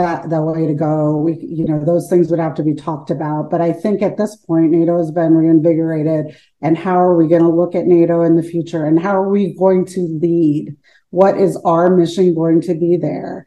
that 0.00 0.30
the 0.30 0.40
way 0.40 0.66
to 0.66 0.74
go. 0.74 1.16
We, 1.16 1.34
you 1.40 1.66
know, 1.66 1.84
those 1.84 2.08
things 2.08 2.30
would 2.30 2.40
have 2.40 2.54
to 2.54 2.62
be 2.62 2.74
talked 2.74 3.10
about. 3.10 3.50
But 3.50 3.60
I 3.60 3.72
think 3.72 4.02
at 4.02 4.16
this 4.16 4.34
point, 4.36 4.70
NATO 4.70 4.96
has 4.98 5.10
been 5.10 5.34
reinvigorated. 5.34 6.36
And 6.62 6.76
how 6.76 6.98
are 6.98 7.16
we 7.16 7.28
going 7.28 7.42
to 7.42 7.48
look 7.48 7.74
at 7.74 7.86
NATO 7.86 8.22
in 8.22 8.36
the 8.36 8.42
future? 8.42 8.84
And 8.84 8.98
how 8.98 9.14
are 9.14 9.28
we 9.28 9.54
going 9.54 9.84
to 9.86 10.00
lead? 10.00 10.76
What 11.10 11.38
is 11.38 11.56
our 11.64 11.94
mission 11.94 12.34
going 12.34 12.60
to 12.62 12.74
be 12.74 12.96
there? 12.96 13.46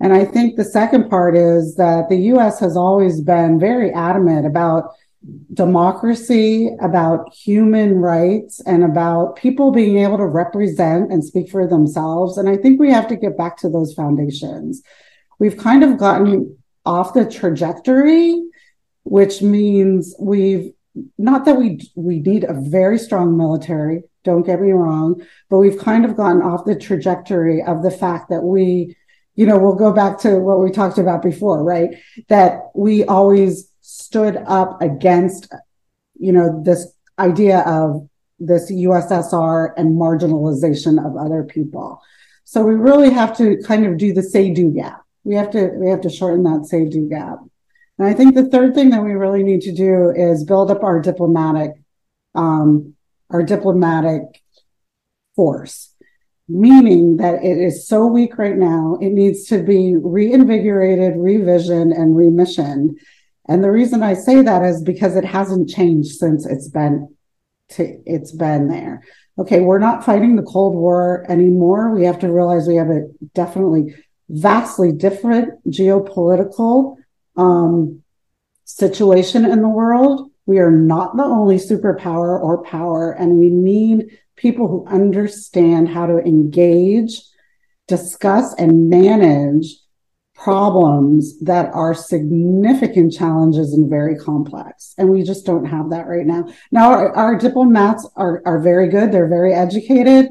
And 0.00 0.12
I 0.12 0.24
think 0.24 0.56
the 0.56 0.64
second 0.64 1.08
part 1.08 1.36
is 1.36 1.76
that 1.76 2.08
the 2.08 2.18
US 2.34 2.60
has 2.60 2.76
always 2.76 3.20
been 3.20 3.58
very 3.58 3.90
adamant 3.92 4.46
about 4.46 4.90
democracy, 5.54 6.70
about 6.82 7.32
human 7.32 7.96
rights, 7.96 8.60
and 8.66 8.84
about 8.84 9.36
people 9.36 9.70
being 9.70 9.98
able 9.98 10.18
to 10.18 10.26
represent 10.26 11.10
and 11.10 11.24
speak 11.24 11.48
for 11.48 11.66
themselves. 11.66 12.36
And 12.36 12.48
I 12.48 12.56
think 12.56 12.78
we 12.78 12.90
have 12.90 13.08
to 13.08 13.16
get 13.16 13.38
back 13.38 13.56
to 13.58 13.68
those 13.68 13.94
foundations. 13.94 14.82
We've 15.38 15.56
kind 15.56 15.82
of 15.82 15.98
gotten 15.98 16.58
off 16.84 17.14
the 17.14 17.28
trajectory, 17.28 18.42
which 19.02 19.42
means 19.42 20.14
we've 20.18 20.72
not 21.18 21.44
that 21.44 21.56
we 21.56 21.80
we 21.96 22.20
need 22.20 22.44
a 22.44 22.54
very 22.54 22.98
strong 22.98 23.36
military 23.36 24.04
don't 24.22 24.46
get 24.46 24.60
me 24.60 24.70
wrong 24.70 25.20
but 25.50 25.58
we've 25.58 25.76
kind 25.76 26.04
of 26.04 26.16
gotten 26.16 26.40
off 26.40 26.64
the 26.64 26.76
trajectory 26.76 27.60
of 27.64 27.82
the 27.82 27.90
fact 27.90 28.30
that 28.30 28.44
we 28.44 28.96
you 29.34 29.44
know 29.44 29.58
we'll 29.58 29.74
go 29.74 29.92
back 29.92 30.20
to 30.20 30.38
what 30.38 30.60
we 30.60 30.70
talked 30.70 30.96
about 30.96 31.20
before 31.20 31.64
right 31.64 31.96
that 32.28 32.60
we 32.76 33.04
always 33.06 33.72
stood 33.84 34.36
up 34.48 34.80
against, 34.80 35.52
you 36.18 36.32
know, 36.32 36.62
this 36.64 36.92
idea 37.18 37.60
of 37.60 38.08
this 38.38 38.72
USSR 38.72 39.72
and 39.76 39.98
marginalization 40.00 41.04
of 41.04 41.16
other 41.16 41.44
people. 41.44 42.00
So 42.44 42.64
we 42.64 42.74
really 42.74 43.10
have 43.10 43.36
to 43.36 43.58
kind 43.64 43.86
of 43.86 43.96
do 43.96 44.12
the 44.12 44.22
say 44.22 44.52
do 44.52 44.70
gap. 44.70 45.03
We 45.24 45.34
have 45.34 45.50
to 45.52 45.70
we 45.76 45.88
have 45.90 46.02
to 46.02 46.10
shorten 46.10 46.44
that 46.44 46.66
say 46.66 46.86
do 46.86 47.08
gap. 47.08 47.38
And 47.98 48.08
I 48.08 48.12
think 48.12 48.34
the 48.34 48.48
third 48.48 48.74
thing 48.74 48.90
that 48.90 49.04
we 49.04 49.12
really 49.12 49.42
need 49.42 49.62
to 49.62 49.72
do 49.72 50.12
is 50.14 50.44
build 50.44 50.70
up 50.70 50.82
our 50.82 51.00
diplomatic 51.00 51.72
um, 52.34 52.94
our 53.30 53.42
diplomatic 53.42 54.22
force, 55.34 55.94
meaning 56.48 57.16
that 57.18 57.42
it 57.42 57.58
is 57.58 57.88
so 57.88 58.06
weak 58.06 58.38
right 58.38 58.56
now. 58.56 58.98
It 59.00 59.10
needs 59.10 59.46
to 59.46 59.62
be 59.62 59.96
reinvigorated, 59.96 61.14
revisioned, 61.14 61.96
and 61.96 62.14
remissioned 62.14 62.96
and 63.46 63.62
the 63.62 63.70
reason 63.70 64.02
I 64.02 64.14
say 64.14 64.42
that 64.42 64.62
is 64.62 64.82
because 64.82 65.16
it 65.16 65.24
hasn't 65.24 65.68
changed 65.68 66.16
since 66.16 66.46
it's 66.46 66.68
been 66.68 67.14
to, 67.70 68.00
it's 68.06 68.32
been 68.32 68.68
there. 68.68 69.02
Okay, 69.38 69.60
we're 69.60 69.78
not 69.78 70.04
fighting 70.04 70.36
the 70.36 70.42
Cold 70.42 70.74
War 70.74 71.26
anymore. 71.28 71.94
We 71.94 72.04
have 72.04 72.20
to 72.20 72.32
realize 72.32 72.66
we 72.66 72.76
have 72.76 72.88
a 72.88 73.08
definitely 73.34 73.94
vastly 74.28 74.92
different 74.92 75.64
geopolitical 75.70 76.96
um, 77.36 78.02
situation 78.64 79.44
in 79.44 79.62
the 79.62 79.68
world. 79.68 80.30
We 80.46 80.58
are 80.58 80.70
not 80.70 81.16
the 81.16 81.24
only 81.24 81.56
superpower 81.56 82.40
or 82.40 82.62
power, 82.62 83.12
and 83.12 83.38
we 83.38 83.48
need 83.48 84.18
people 84.36 84.68
who 84.68 84.86
understand 84.86 85.88
how 85.88 86.06
to 86.06 86.18
engage, 86.18 87.22
discuss, 87.88 88.54
and 88.54 88.90
manage 88.90 89.66
problems 90.34 91.38
that 91.40 91.72
are 91.72 91.94
significant 91.94 93.12
challenges 93.12 93.72
and 93.72 93.88
very 93.88 94.16
complex. 94.16 94.94
And 94.98 95.08
we 95.08 95.22
just 95.22 95.46
don't 95.46 95.64
have 95.64 95.90
that 95.90 96.06
right 96.06 96.26
now. 96.26 96.48
Now, 96.72 96.90
our, 96.90 97.14
our 97.14 97.38
diplomats 97.38 98.06
are, 98.16 98.42
are 98.44 98.58
very 98.58 98.88
good. 98.88 99.12
They're 99.12 99.28
very 99.28 99.54
educated, 99.54 100.28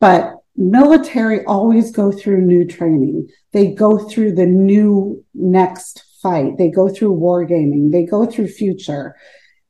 but 0.00 0.33
military 0.56 1.44
always 1.44 1.90
go 1.90 2.12
through 2.12 2.42
new 2.42 2.64
training. 2.66 3.28
They 3.52 3.72
go 3.72 3.98
through 3.98 4.34
the 4.34 4.46
new 4.46 5.24
next 5.34 6.04
fight. 6.22 6.58
They 6.58 6.70
go 6.70 6.88
through 6.88 7.16
wargaming. 7.16 7.92
They 7.92 8.04
go 8.04 8.26
through 8.26 8.48
future 8.48 9.16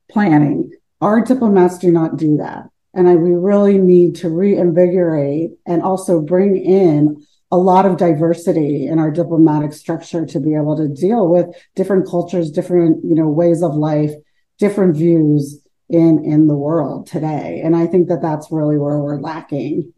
planning. 0.09 0.71
Our 1.01 1.21
diplomats 1.21 1.77
do 1.77 1.91
not 1.91 2.17
do 2.17 2.37
that. 2.37 2.69
And 2.93 3.09
I, 3.09 3.15
we 3.15 3.31
really 3.31 3.77
need 3.77 4.15
to 4.17 4.29
reinvigorate 4.29 5.51
and 5.65 5.81
also 5.81 6.21
bring 6.21 6.55
in 6.55 7.25
a 7.51 7.57
lot 7.57 7.85
of 7.85 7.97
diversity 7.97 8.87
in 8.87 8.99
our 8.99 9.11
diplomatic 9.11 9.73
structure 9.73 10.25
to 10.25 10.39
be 10.39 10.55
able 10.55 10.77
to 10.77 10.87
deal 10.87 11.27
with 11.27 11.47
different 11.75 12.07
cultures, 12.07 12.51
different, 12.51 13.03
you 13.03 13.15
know, 13.15 13.27
ways 13.27 13.61
of 13.61 13.75
life, 13.75 14.11
different 14.57 14.95
views 14.95 15.59
in 15.89 16.23
in 16.25 16.47
the 16.47 16.55
world 16.55 17.05
today. 17.05 17.61
And 17.63 17.75
I 17.75 17.85
think 17.85 18.07
that 18.07 18.21
that's 18.21 18.51
really 18.51 18.77
where 18.77 18.97
we're 18.97 19.19
lacking. 19.19 19.93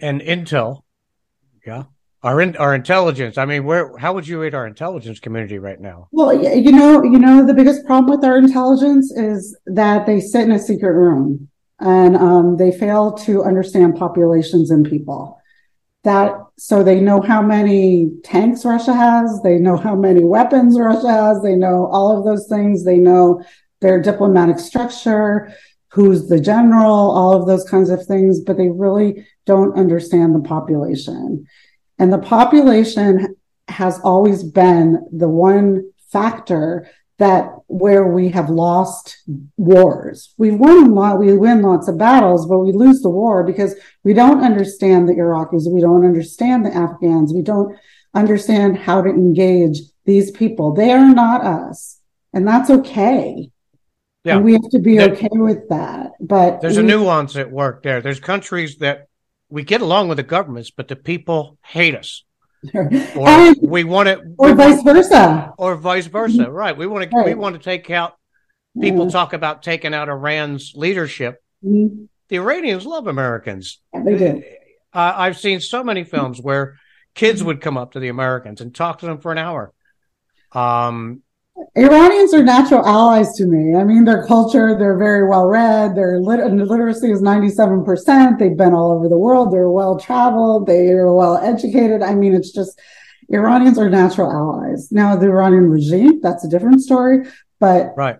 And 0.00 0.20
intel, 0.20 0.82
yeah, 1.66 1.84
our 2.22 2.40
in, 2.40 2.56
our 2.56 2.74
intelligence. 2.74 3.36
I 3.38 3.44
mean, 3.44 3.64
where 3.64 3.96
how 3.98 4.12
would 4.14 4.26
you 4.28 4.40
rate 4.40 4.54
our 4.54 4.66
intelligence 4.66 5.20
community 5.20 5.58
right 5.58 5.80
now? 5.80 6.08
Well, 6.12 6.32
you 6.32 6.72
know, 6.72 7.02
you 7.02 7.18
know, 7.18 7.46
the 7.46 7.54
biggest 7.54 7.84
problem 7.84 8.16
with 8.16 8.24
our 8.24 8.38
intelligence 8.38 9.10
is 9.10 9.56
that 9.66 10.06
they 10.06 10.20
sit 10.20 10.42
in 10.42 10.52
a 10.52 10.58
secret 10.58 10.92
room 10.92 11.48
and 11.80 12.16
um, 12.16 12.56
they 12.56 12.72
fail 12.72 13.12
to 13.12 13.44
understand 13.44 13.96
populations 13.96 14.70
and 14.70 14.88
people 14.88 15.38
that 16.04 16.32
so 16.56 16.82
they 16.82 17.00
know 17.00 17.20
how 17.20 17.42
many 17.42 18.10
tanks 18.24 18.64
Russia 18.64 18.94
has, 18.94 19.40
they 19.42 19.58
know 19.58 19.76
how 19.76 19.94
many 19.94 20.24
weapons 20.24 20.78
Russia 20.78 21.10
has, 21.10 21.42
they 21.42 21.54
know 21.54 21.86
all 21.86 22.16
of 22.16 22.24
those 22.24 22.48
things, 22.48 22.84
they 22.84 22.98
know 22.98 23.42
their 23.80 24.00
diplomatic 24.00 24.58
structure, 24.58 25.52
who's 25.90 26.28
the 26.28 26.40
general, 26.40 26.92
all 26.92 27.34
of 27.34 27.46
those 27.46 27.64
kinds 27.68 27.90
of 27.90 28.04
things, 28.04 28.40
but 28.40 28.56
they 28.56 28.68
really 28.68 29.26
don't 29.46 29.76
understand 29.78 30.34
the 30.34 30.46
population. 30.46 31.46
And 31.98 32.12
the 32.12 32.18
population 32.18 33.36
has 33.68 33.98
always 34.00 34.42
been 34.42 35.06
the 35.12 35.28
one 35.28 35.90
factor 36.10 36.88
that 37.18 37.50
where 37.66 38.06
we 38.06 38.28
have 38.28 38.48
lost 38.48 39.18
wars. 39.56 40.34
We 40.38 40.52
won 40.52 40.94
lot, 40.94 41.18
we 41.18 41.36
win 41.36 41.62
lots 41.62 41.88
of 41.88 41.98
battles, 41.98 42.46
but 42.46 42.60
we 42.60 42.72
lose 42.72 43.00
the 43.00 43.10
war 43.10 43.42
because 43.42 43.74
we 44.04 44.14
don't 44.14 44.44
understand 44.44 45.08
the 45.08 45.14
Iraqis, 45.14 45.70
we 45.72 45.80
don't 45.80 46.06
understand 46.06 46.64
the 46.64 46.74
Afghans, 46.74 47.32
we 47.32 47.42
don't 47.42 47.76
understand 48.14 48.78
how 48.78 49.02
to 49.02 49.10
engage 49.10 49.80
these 50.04 50.30
people. 50.30 50.72
They 50.72 50.92
are 50.92 51.12
not 51.12 51.44
us, 51.44 52.00
and 52.32 52.46
that's 52.46 52.70
okay. 52.70 53.50
Yeah. 54.28 54.36
And 54.36 54.44
we 54.44 54.52
have 54.52 54.68
to 54.72 54.78
be 54.78 54.98
there, 54.98 55.12
okay 55.12 55.28
with 55.32 55.70
that. 55.70 56.12
But 56.20 56.60
there's 56.60 56.76
we, 56.76 56.82
a 56.82 56.86
nuance 56.86 57.34
at 57.36 57.50
work 57.50 57.82
there. 57.82 58.02
There's 58.02 58.20
countries 58.20 58.76
that 58.78 59.08
we 59.48 59.62
get 59.62 59.80
along 59.80 60.08
with 60.08 60.18
the 60.18 60.22
governments, 60.22 60.70
but 60.70 60.86
the 60.86 60.96
people 60.96 61.56
hate 61.62 61.94
us 61.94 62.24
or 62.74 62.90
and, 62.92 63.56
we 63.62 63.84
want 63.84 64.10
it, 64.10 64.20
or 64.36 64.54
vice 64.54 64.82
versa, 64.82 65.54
or 65.56 65.76
vice 65.76 66.08
versa. 66.08 66.38
Mm-hmm. 66.38 66.50
Right? 66.50 66.76
We 66.76 66.86
want 66.86 67.10
to 67.10 67.16
right. 67.16 67.24
we 67.24 67.34
want 67.34 67.54
to 67.54 67.62
take 67.62 67.90
out. 67.90 68.16
People 68.78 69.10
talk 69.10 69.32
about 69.32 69.62
taking 69.62 69.94
out 69.94 70.08
Iran's 70.08 70.72
leadership. 70.76 71.42
Mm-hmm. 71.64 72.04
The 72.28 72.36
Iranians 72.36 72.84
love 72.84 73.06
Americans. 73.06 73.80
Yeah, 73.94 74.02
they 74.04 74.18
do. 74.18 74.42
Uh, 74.92 75.14
I've 75.16 75.38
seen 75.38 75.60
so 75.60 75.82
many 75.82 76.04
films 76.04 76.40
where 76.40 76.78
kids 77.14 77.42
would 77.42 77.60
come 77.60 77.78
up 77.78 77.92
to 77.92 78.00
the 78.00 78.08
Americans 78.08 78.60
and 78.60 78.74
talk 78.74 78.98
to 78.98 79.06
them 79.06 79.18
for 79.18 79.32
an 79.32 79.38
hour. 79.38 79.72
Um, 80.52 81.22
Iranians 81.76 82.34
are 82.34 82.42
natural 82.42 82.86
allies 82.86 83.34
to 83.34 83.46
me. 83.46 83.74
I 83.74 83.84
mean, 83.84 84.04
their 84.04 84.26
culture, 84.26 84.76
they're 84.78 84.96
very 84.96 85.26
well 85.28 85.46
read. 85.46 85.94
Their 85.96 86.20
lit- 86.20 86.52
literacy 86.52 87.10
is 87.10 87.20
97%. 87.20 88.38
They've 88.38 88.56
been 88.56 88.74
all 88.74 88.92
over 88.92 89.08
the 89.08 89.18
world. 89.18 89.52
They're 89.52 89.70
well 89.70 89.98
traveled. 89.98 90.66
They 90.66 90.90
are 90.90 91.12
well 91.12 91.36
educated. 91.36 92.02
I 92.02 92.14
mean, 92.14 92.34
it's 92.34 92.52
just 92.52 92.80
Iranians 93.28 93.78
are 93.78 93.90
natural 93.90 94.30
allies. 94.30 94.90
Now, 94.90 95.16
the 95.16 95.26
Iranian 95.26 95.68
regime, 95.70 96.20
that's 96.20 96.44
a 96.44 96.48
different 96.48 96.80
story. 96.80 97.26
But, 97.60 97.92
right. 97.96 98.16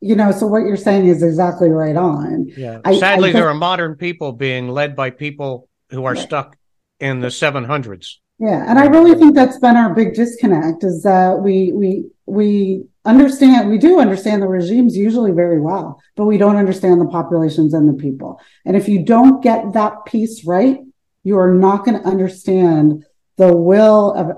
you 0.00 0.14
know, 0.14 0.30
so 0.30 0.46
what 0.46 0.60
you're 0.60 0.76
saying 0.76 1.06
is 1.06 1.22
exactly 1.22 1.70
right 1.70 1.96
on. 1.96 2.48
Yeah. 2.56 2.80
I, 2.84 2.98
Sadly, 2.98 3.30
I 3.30 3.32
there 3.32 3.48
are 3.48 3.54
modern 3.54 3.96
people 3.96 4.32
being 4.32 4.68
led 4.68 4.94
by 4.94 5.10
people 5.10 5.68
who 5.90 6.04
are 6.04 6.16
stuck 6.16 6.56
in 7.00 7.20
the 7.20 7.28
700s. 7.28 8.16
Yeah, 8.42 8.64
and 8.68 8.76
I 8.76 8.86
really 8.86 9.14
think 9.14 9.36
that's 9.36 9.60
been 9.60 9.76
our 9.76 9.94
big 9.94 10.14
disconnect 10.14 10.82
is 10.82 11.04
that 11.04 11.38
we 11.38 11.70
we 11.72 12.06
we 12.26 12.86
understand 13.04 13.70
we 13.70 13.78
do 13.78 14.00
understand 14.00 14.42
the 14.42 14.48
regimes 14.48 14.96
usually 14.96 15.30
very 15.30 15.60
well, 15.60 16.02
but 16.16 16.24
we 16.24 16.38
don't 16.38 16.56
understand 16.56 17.00
the 17.00 17.06
populations 17.06 17.72
and 17.72 17.88
the 17.88 17.92
people. 17.92 18.40
And 18.64 18.76
if 18.76 18.88
you 18.88 19.04
don't 19.04 19.44
get 19.44 19.74
that 19.74 20.06
piece 20.06 20.44
right, 20.44 20.80
you 21.22 21.38
are 21.38 21.54
not 21.54 21.84
going 21.84 22.02
to 22.02 22.08
understand 22.08 23.04
the 23.36 23.56
will 23.56 24.12
of 24.14 24.32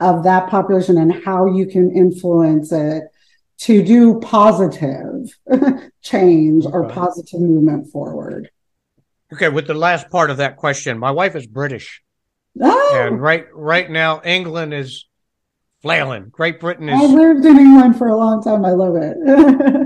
of 0.00 0.24
that 0.24 0.48
population 0.48 0.96
and 0.96 1.22
how 1.22 1.44
you 1.44 1.66
can 1.66 1.94
influence 1.94 2.72
it 2.72 3.02
to 3.58 3.84
do 3.84 4.20
positive 4.20 5.38
change 6.02 6.64
or 6.64 6.88
positive 6.88 7.42
movement 7.42 7.92
forward. 7.92 8.48
Okay, 9.34 9.50
with 9.50 9.66
the 9.66 9.74
last 9.74 10.08
part 10.08 10.30
of 10.30 10.38
that 10.38 10.56
question, 10.56 10.98
my 10.98 11.10
wife 11.10 11.36
is 11.36 11.46
British. 11.46 12.02
Oh. 12.60 13.00
And 13.00 13.20
right 13.20 13.46
right 13.52 13.90
now, 13.90 14.20
England 14.24 14.74
is 14.74 15.06
flailing. 15.82 16.28
Great 16.30 16.60
Britain 16.60 16.88
is. 16.88 17.00
I 17.00 17.06
lived 17.06 17.44
in 17.44 17.58
England 17.58 17.96
for 17.96 18.08
a 18.08 18.16
long 18.16 18.42
time. 18.42 18.64
I 18.64 18.72
love 18.72 18.96
it. 18.96 19.16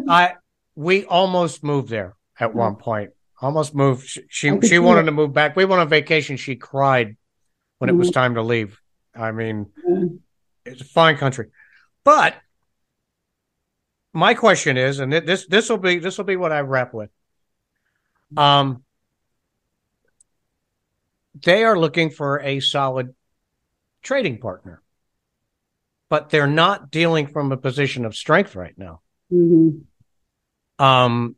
I 0.08 0.34
we 0.74 1.04
almost 1.04 1.62
moved 1.62 1.88
there 1.88 2.16
at 2.38 2.54
one 2.54 2.76
point. 2.76 3.10
Almost 3.40 3.74
moved. 3.74 4.08
She 4.08 4.22
she, 4.28 4.60
she 4.62 4.78
wanted 4.78 5.02
it. 5.02 5.06
to 5.06 5.12
move 5.12 5.32
back. 5.32 5.56
We 5.56 5.64
went 5.64 5.80
on 5.80 5.88
vacation. 5.88 6.36
She 6.36 6.56
cried 6.56 7.16
when 7.78 7.88
mm-hmm. 7.88 7.96
it 7.96 7.98
was 7.98 8.08
mm-hmm. 8.08 8.14
time 8.14 8.34
to 8.34 8.42
leave. 8.42 8.80
I 9.14 9.30
mean, 9.30 9.70
It's 10.64 10.80
a 10.80 10.84
fine 10.84 11.16
country, 11.16 11.50
but 12.02 12.34
my 14.12 14.34
question 14.34 14.76
is, 14.76 14.98
and 14.98 15.12
this 15.12 15.46
this 15.46 15.68
will 15.68 15.78
be 15.78 15.98
this 15.98 16.18
will 16.18 16.24
be 16.24 16.36
what 16.36 16.52
I 16.52 16.60
wrap 16.60 16.94
with. 16.94 17.10
Um, 18.36 18.84
they 21.34 21.64
are 21.64 21.78
looking 21.78 22.10
for 22.10 22.40
a 22.40 22.60
solid 22.60 23.14
trading 24.02 24.38
partner, 24.38 24.82
but 26.08 26.30
they're 26.30 26.46
not 26.46 26.90
dealing 26.90 27.26
from 27.26 27.50
a 27.52 27.56
position 27.56 28.04
of 28.04 28.14
strength 28.14 28.54
right 28.54 28.76
now. 28.76 29.00
Mm-hmm. 29.32 30.84
Um, 30.84 31.36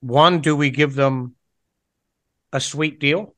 one, 0.00 0.40
do 0.40 0.56
we 0.56 0.70
give 0.70 0.94
them 0.94 1.34
a 2.52 2.60
sweet 2.60 3.00
deal, 3.00 3.34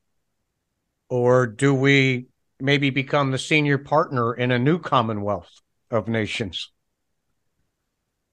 or 1.08 1.46
do 1.46 1.74
we 1.74 2.26
maybe 2.60 2.90
become 2.90 3.30
the 3.30 3.38
senior 3.38 3.78
partner 3.78 4.34
in 4.34 4.50
a 4.50 4.58
new 4.58 4.78
Commonwealth 4.78 5.50
of 5.90 6.08
Nations? 6.08 6.70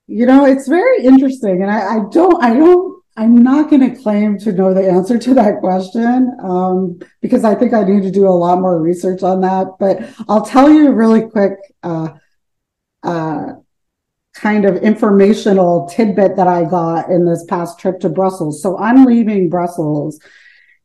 You 0.07 0.25
know, 0.25 0.45
it's 0.45 0.67
very 0.67 1.03
interesting, 1.03 1.61
and 1.61 1.71
I, 1.71 1.95
I 1.95 1.99
don't, 2.11 2.43
I 2.43 2.53
don't, 2.53 2.94
I'm 3.17 3.43
not 3.43 3.69
going 3.69 3.89
to 3.89 4.01
claim 4.01 4.37
to 4.39 4.51
know 4.51 4.73
the 4.73 4.89
answer 4.89 5.17
to 5.17 5.33
that 5.35 5.59
question 5.59 6.35
um, 6.43 6.99
because 7.21 7.45
I 7.45 7.55
think 7.55 7.73
I 7.73 7.83
need 7.83 8.03
to 8.03 8.11
do 8.11 8.27
a 8.27 8.29
lot 8.29 8.59
more 8.59 8.81
research 8.81 9.23
on 9.23 9.41
that. 9.41 9.67
But 9.79 10.09
I'll 10.27 10.45
tell 10.45 10.69
you 10.69 10.91
really 10.91 11.29
quick, 11.29 11.53
uh, 11.81 12.09
uh, 13.03 13.53
kind 14.33 14.65
of 14.65 14.75
informational 14.77 15.87
tidbit 15.87 16.35
that 16.35 16.47
I 16.47 16.65
got 16.65 17.09
in 17.09 17.25
this 17.25 17.45
past 17.45 17.79
trip 17.79 18.01
to 18.01 18.09
Brussels. 18.09 18.61
So 18.61 18.77
I'm 18.77 19.05
leaving 19.05 19.49
Brussels, 19.49 20.19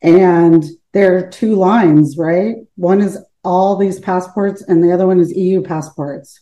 and 0.00 0.64
there 0.92 1.16
are 1.16 1.28
two 1.28 1.56
lines, 1.56 2.16
right? 2.16 2.56
One 2.76 3.00
is 3.00 3.18
all 3.42 3.76
these 3.76 3.98
passports, 3.98 4.62
and 4.62 4.84
the 4.84 4.92
other 4.92 5.06
one 5.06 5.18
is 5.18 5.36
EU 5.36 5.62
passports. 5.62 6.40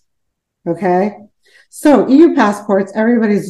Okay. 0.67 1.17
So 1.71 2.07
EU 2.09 2.35
passports, 2.35 2.93
everybody's 2.95 3.49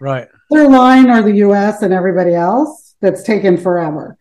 right. 0.00 0.28
Their 0.50 0.68
line 0.68 1.10
or 1.10 1.22
the 1.22 1.36
US 1.36 1.82
and 1.82 1.92
everybody 1.92 2.34
else 2.34 2.94
that's 3.00 3.22
taken 3.22 3.56
forever. 3.56 4.16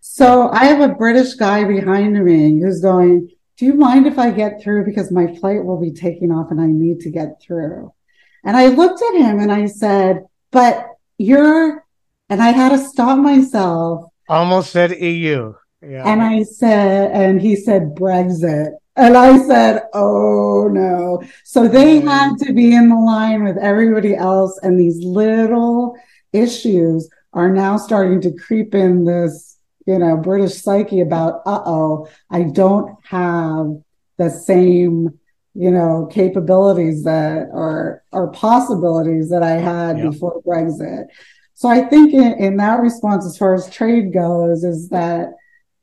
So 0.00 0.50
I 0.50 0.64
have 0.64 0.80
a 0.80 0.94
British 0.94 1.34
guy 1.34 1.64
behind 1.64 2.22
me 2.24 2.60
who's 2.60 2.80
going, 2.80 3.30
Do 3.56 3.66
you 3.66 3.74
mind 3.74 4.06
if 4.06 4.18
I 4.18 4.30
get 4.30 4.62
through? 4.62 4.84
Because 4.84 5.10
my 5.10 5.34
flight 5.36 5.64
will 5.64 5.80
be 5.80 5.92
taking 5.92 6.30
off 6.30 6.50
and 6.50 6.60
I 6.60 6.66
need 6.66 7.00
to 7.00 7.10
get 7.10 7.40
through. 7.40 7.92
And 8.44 8.56
I 8.56 8.66
looked 8.66 9.02
at 9.02 9.14
him 9.14 9.38
and 9.38 9.52
I 9.52 9.66
said, 9.66 10.24
But 10.50 10.86
you're, 11.18 11.84
and 12.28 12.42
I 12.42 12.50
had 12.50 12.70
to 12.70 12.78
stop 12.78 13.18
myself. 13.18 14.06
Almost 14.28 14.72
said 14.72 14.90
EU. 15.00 15.54
Yeah. 15.82 16.04
And 16.06 16.22
I 16.22 16.44
said, 16.44 17.10
and 17.12 17.40
he 17.40 17.56
said 17.56 17.94
Brexit. 17.94 18.72
And 18.96 19.16
I 19.16 19.38
said, 19.46 19.82
Oh 19.94 20.68
no. 20.68 21.22
So 21.44 21.66
they 21.66 22.00
mm. 22.00 22.04
had 22.04 22.36
to 22.46 22.52
be 22.52 22.74
in 22.74 22.88
the 22.88 22.96
line 22.96 23.44
with 23.44 23.56
everybody 23.58 24.14
else. 24.14 24.58
And 24.62 24.78
these 24.78 25.02
little 25.02 25.96
issues 26.32 27.08
are 27.32 27.50
now 27.50 27.76
starting 27.78 28.20
to 28.22 28.32
creep 28.32 28.74
in 28.74 29.04
this, 29.04 29.58
you 29.86 29.98
know, 29.98 30.16
British 30.16 30.54
psyche 30.60 31.00
about, 31.00 31.42
uh 31.46 31.62
oh, 31.64 32.08
I 32.30 32.42
don't 32.42 32.96
have 33.04 33.82
the 34.18 34.28
same, 34.28 35.18
you 35.54 35.70
know, 35.70 36.06
capabilities 36.10 37.04
that 37.04 37.48
are, 37.52 38.02
or 38.12 38.30
possibilities 38.32 39.30
that 39.30 39.42
I 39.42 39.52
had 39.52 39.98
yeah. 39.98 40.10
before 40.10 40.42
Brexit. 40.42 41.06
So 41.54 41.68
I 41.68 41.82
think 41.82 42.12
in, 42.12 42.34
in 42.34 42.56
that 42.58 42.80
response, 42.80 43.24
as 43.24 43.38
far 43.38 43.54
as 43.54 43.70
trade 43.70 44.12
goes, 44.12 44.64
is 44.64 44.90
that, 44.90 45.32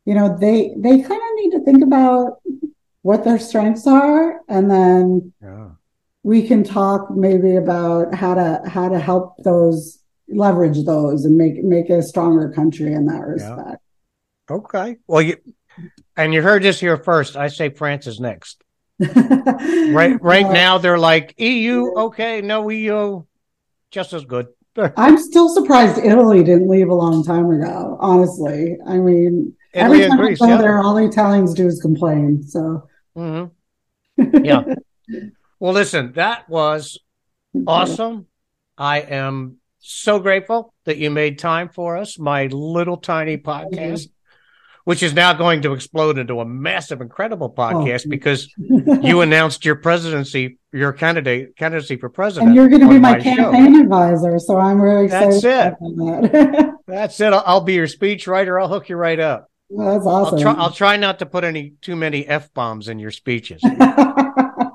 you 0.05 0.13
know, 0.13 0.37
they, 0.37 0.73
they 0.77 1.01
kind 1.01 1.21
of 1.21 1.35
need 1.35 1.51
to 1.51 1.63
think 1.63 1.83
about 1.83 2.41
what 3.01 3.23
their 3.23 3.39
strengths 3.39 3.87
are 3.87 4.41
and 4.49 4.69
then 4.69 5.33
yeah. 5.41 5.69
we 6.23 6.45
can 6.45 6.63
talk 6.63 7.09
maybe 7.11 7.55
about 7.55 8.13
how 8.13 8.33
to 8.33 8.61
how 8.67 8.89
to 8.89 8.99
help 8.99 9.35
those 9.43 9.99
leverage 10.27 10.83
those 10.85 11.25
and 11.25 11.37
make 11.37 11.63
make 11.63 11.89
a 11.89 12.01
stronger 12.01 12.49
country 12.49 12.93
in 12.93 13.05
that 13.05 13.25
respect. 13.25 13.81
Yeah. 14.49 14.55
okay. 14.55 14.97
Well 15.07 15.21
you 15.21 15.37
and 16.17 16.33
you 16.33 16.41
heard 16.41 16.63
this 16.63 16.79
here 16.79 16.97
first. 16.97 17.35
I 17.35 17.47
say 17.47 17.69
france 17.69 18.07
is 18.07 18.19
next. 18.19 18.61
Right 18.99 20.21
right 20.21 20.49
now 20.51 20.77
they're 20.77 20.99
like 20.99 21.35
eu 21.37 21.93
okay 21.95 22.41
no 22.41 22.69
eu 22.69 23.25
just 23.91 24.13
as 24.13 24.25
good. 24.25 24.47
I'm 24.97 25.17
still 25.17 25.49
surprised 25.49 25.97
italy 25.97 26.43
didn't 26.43 26.69
leave 26.69 26.89
a 26.89 26.95
long 26.95 27.23
time 27.23 27.49
ago 27.49 27.97
honestly. 27.99 28.77
I 28.85 28.97
mean 28.97 29.55
Italy 29.73 30.03
every 30.03 30.09
time 30.09 30.19
I 30.19 30.33
go 30.33 30.47
yeah. 30.47 30.57
there 30.57 30.83
all 30.83 30.95
the 30.95 31.05
italians 31.05 31.53
do 31.53 31.67
is 31.67 31.79
complain 31.79 32.41
so 32.43 32.88
Mm-hmm. 33.17 33.45
Yeah. 34.45 34.63
well, 35.59 35.71
listen, 35.71 36.11
that 36.13 36.49
was 36.49 36.99
awesome. 37.65 38.27
I 38.77 38.99
am 38.99 39.59
so 39.79 40.19
grateful 40.19 40.73
that 40.85 40.97
you 40.97 41.09
made 41.09 41.39
time 41.39 41.69
for 41.69 41.97
us, 41.97 42.19
my 42.19 42.47
little 42.47 42.97
tiny 42.97 43.37
podcast, 43.37 44.09
which 44.83 45.03
is 45.03 45.13
now 45.13 45.33
going 45.33 45.61
to 45.61 45.73
explode 45.73 46.17
into 46.17 46.39
a 46.39 46.45
massive, 46.45 47.01
incredible 47.01 47.49
podcast 47.49 48.03
oh. 48.05 48.09
because 48.09 48.53
you 48.57 49.21
announced 49.21 49.65
your 49.65 49.75
presidency, 49.75 50.57
your 50.71 50.93
candidate 50.93 51.55
candidacy 51.55 51.97
for 51.97 52.09
president. 52.09 52.49
And 52.49 52.55
you're 52.55 52.69
going 52.69 52.81
to 52.81 52.89
be 52.89 52.99
my, 52.99 53.13
my 53.13 53.19
campaign 53.19 53.75
show. 53.75 53.81
advisor, 53.81 54.39
so 54.39 54.57
I'm 54.57 54.81
really 54.81 55.05
excited. 55.05 55.31
That's 55.41 55.43
it. 55.43 55.79
That. 55.79 56.77
That's 56.87 57.19
it. 57.19 57.33
I'll, 57.33 57.43
I'll 57.45 57.61
be 57.61 57.73
your 57.73 57.87
speechwriter. 57.87 58.61
I'll 58.61 58.69
hook 58.69 58.89
you 58.89 58.95
right 58.95 59.19
up. 59.19 59.48
Well, 59.69 59.93
that's 59.93 60.05
awesome. 60.05 60.35
I'll 60.35 60.41
try, 60.41 60.53
I'll 60.53 60.71
try, 60.71 60.97
not 60.97 61.19
to 61.19 61.25
put 61.25 61.43
any 61.43 61.73
too 61.81 61.95
many 61.95 62.25
f 62.25 62.53
bombs 62.53 62.87
in 62.87 62.99
your 62.99 63.11
speeches. 63.11 63.61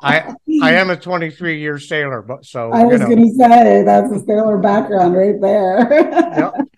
I 0.05 0.35
I 0.63 0.73
am 0.75 0.91
a 0.91 0.97
23 0.97 1.59
year 1.59 1.79
sailor, 1.79 2.23
but 2.23 2.45
so 2.45 2.71
I 2.71 2.85
was 2.85 3.01
going 3.01 3.23
to 3.23 3.35
say 3.35 3.83
that's 3.83 4.13
a 4.13 4.21
sailor 4.21 4.59
background 4.59 5.17
right 5.17 5.41
there. 5.41 5.89
yep. 6.37 6.69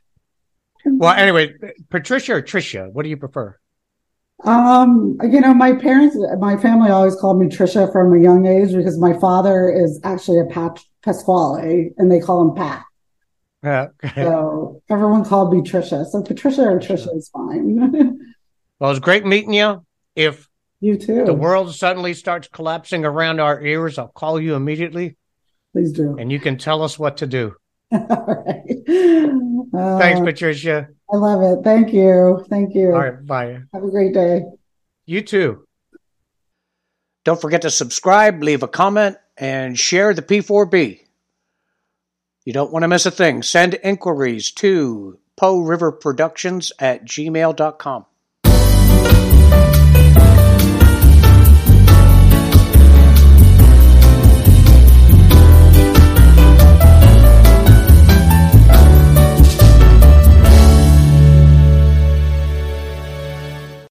Well, 0.86 1.12
anyway, 1.16 1.54
Patricia 1.90 2.34
or 2.34 2.42
Tricia, 2.42 2.90
what 2.92 3.02
do 3.02 3.08
you 3.08 3.16
prefer? 3.16 3.58
Um, 4.44 5.18
you 5.22 5.40
know, 5.40 5.54
my 5.54 5.74
parents, 5.74 6.16
my 6.38 6.56
family 6.56 6.90
always 6.90 7.16
called 7.16 7.38
me 7.38 7.46
Tricia 7.46 7.90
from 7.90 8.14
a 8.14 8.20
young 8.20 8.46
age 8.46 8.72
because 8.72 8.98
my 8.98 9.18
father 9.18 9.70
is 9.70 10.00
actually 10.04 10.40
a 10.40 10.44
Pat 10.44 10.82
Pasquale, 11.02 11.90
and 11.96 12.10
they 12.10 12.20
call 12.20 12.48
him 12.48 12.54
Pat. 12.54 12.84
Yeah. 13.62 13.88
Okay. 14.04 14.22
So 14.22 14.82
everyone 14.88 15.24
called 15.24 15.52
me 15.52 15.60
Trisha. 15.60 16.06
So 16.06 16.22
Patricia 16.22 16.62
or 16.62 16.78
Trisha 16.78 17.14
is 17.16 17.28
fine. 17.28 18.18
well, 18.78 18.90
it's 18.90 19.00
great 19.00 19.24
meeting 19.24 19.52
you. 19.52 19.84
If 20.14 20.48
you 20.80 20.96
too, 20.96 21.24
the 21.24 21.34
world 21.34 21.74
suddenly 21.74 22.14
starts 22.14 22.48
collapsing 22.48 23.04
around 23.04 23.40
our 23.40 23.60
ears, 23.60 23.98
I'll 23.98 24.08
call 24.08 24.40
you 24.40 24.54
immediately. 24.54 25.16
Please 25.72 25.92
do. 25.92 26.16
And 26.18 26.30
you 26.30 26.40
can 26.40 26.56
tell 26.58 26.82
us 26.82 26.98
what 26.98 27.18
to 27.18 27.26
do. 27.26 27.54
All 27.92 27.98
right. 28.00 28.62
Uh, 29.74 29.98
Thanks, 29.98 30.20
Patricia. 30.20 30.88
I 31.12 31.16
love 31.16 31.42
it. 31.42 31.62
Thank 31.62 31.92
you. 31.92 32.44
Thank 32.48 32.74
you. 32.74 32.92
All 32.92 33.00
right. 33.00 33.26
Bye. 33.26 33.60
Have 33.74 33.84
a 33.84 33.90
great 33.90 34.14
day. 34.14 34.42
You 35.04 35.22
too. 35.22 35.66
Don't 37.24 37.40
forget 37.40 37.62
to 37.62 37.70
subscribe, 37.70 38.42
leave 38.42 38.62
a 38.62 38.68
comment, 38.68 39.16
and 39.36 39.78
share 39.78 40.14
the 40.14 40.22
P4B. 40.22 41.00
You 42.46 42.52
don't 42.52 42.70
want 42.70 42.84
to 42.84 42.88
miss 42.88 43.04
a 43.06 43.10
thing. 43.10 43.42
Send 43.42 43.74
inquiries 43.82 44.52
to 44.52 45.18
Poe 45.36 45.58
River 45.58 45.90
Productions 45.90 46.70
at 46.78 47.04
gmail.com. 47.04 48.06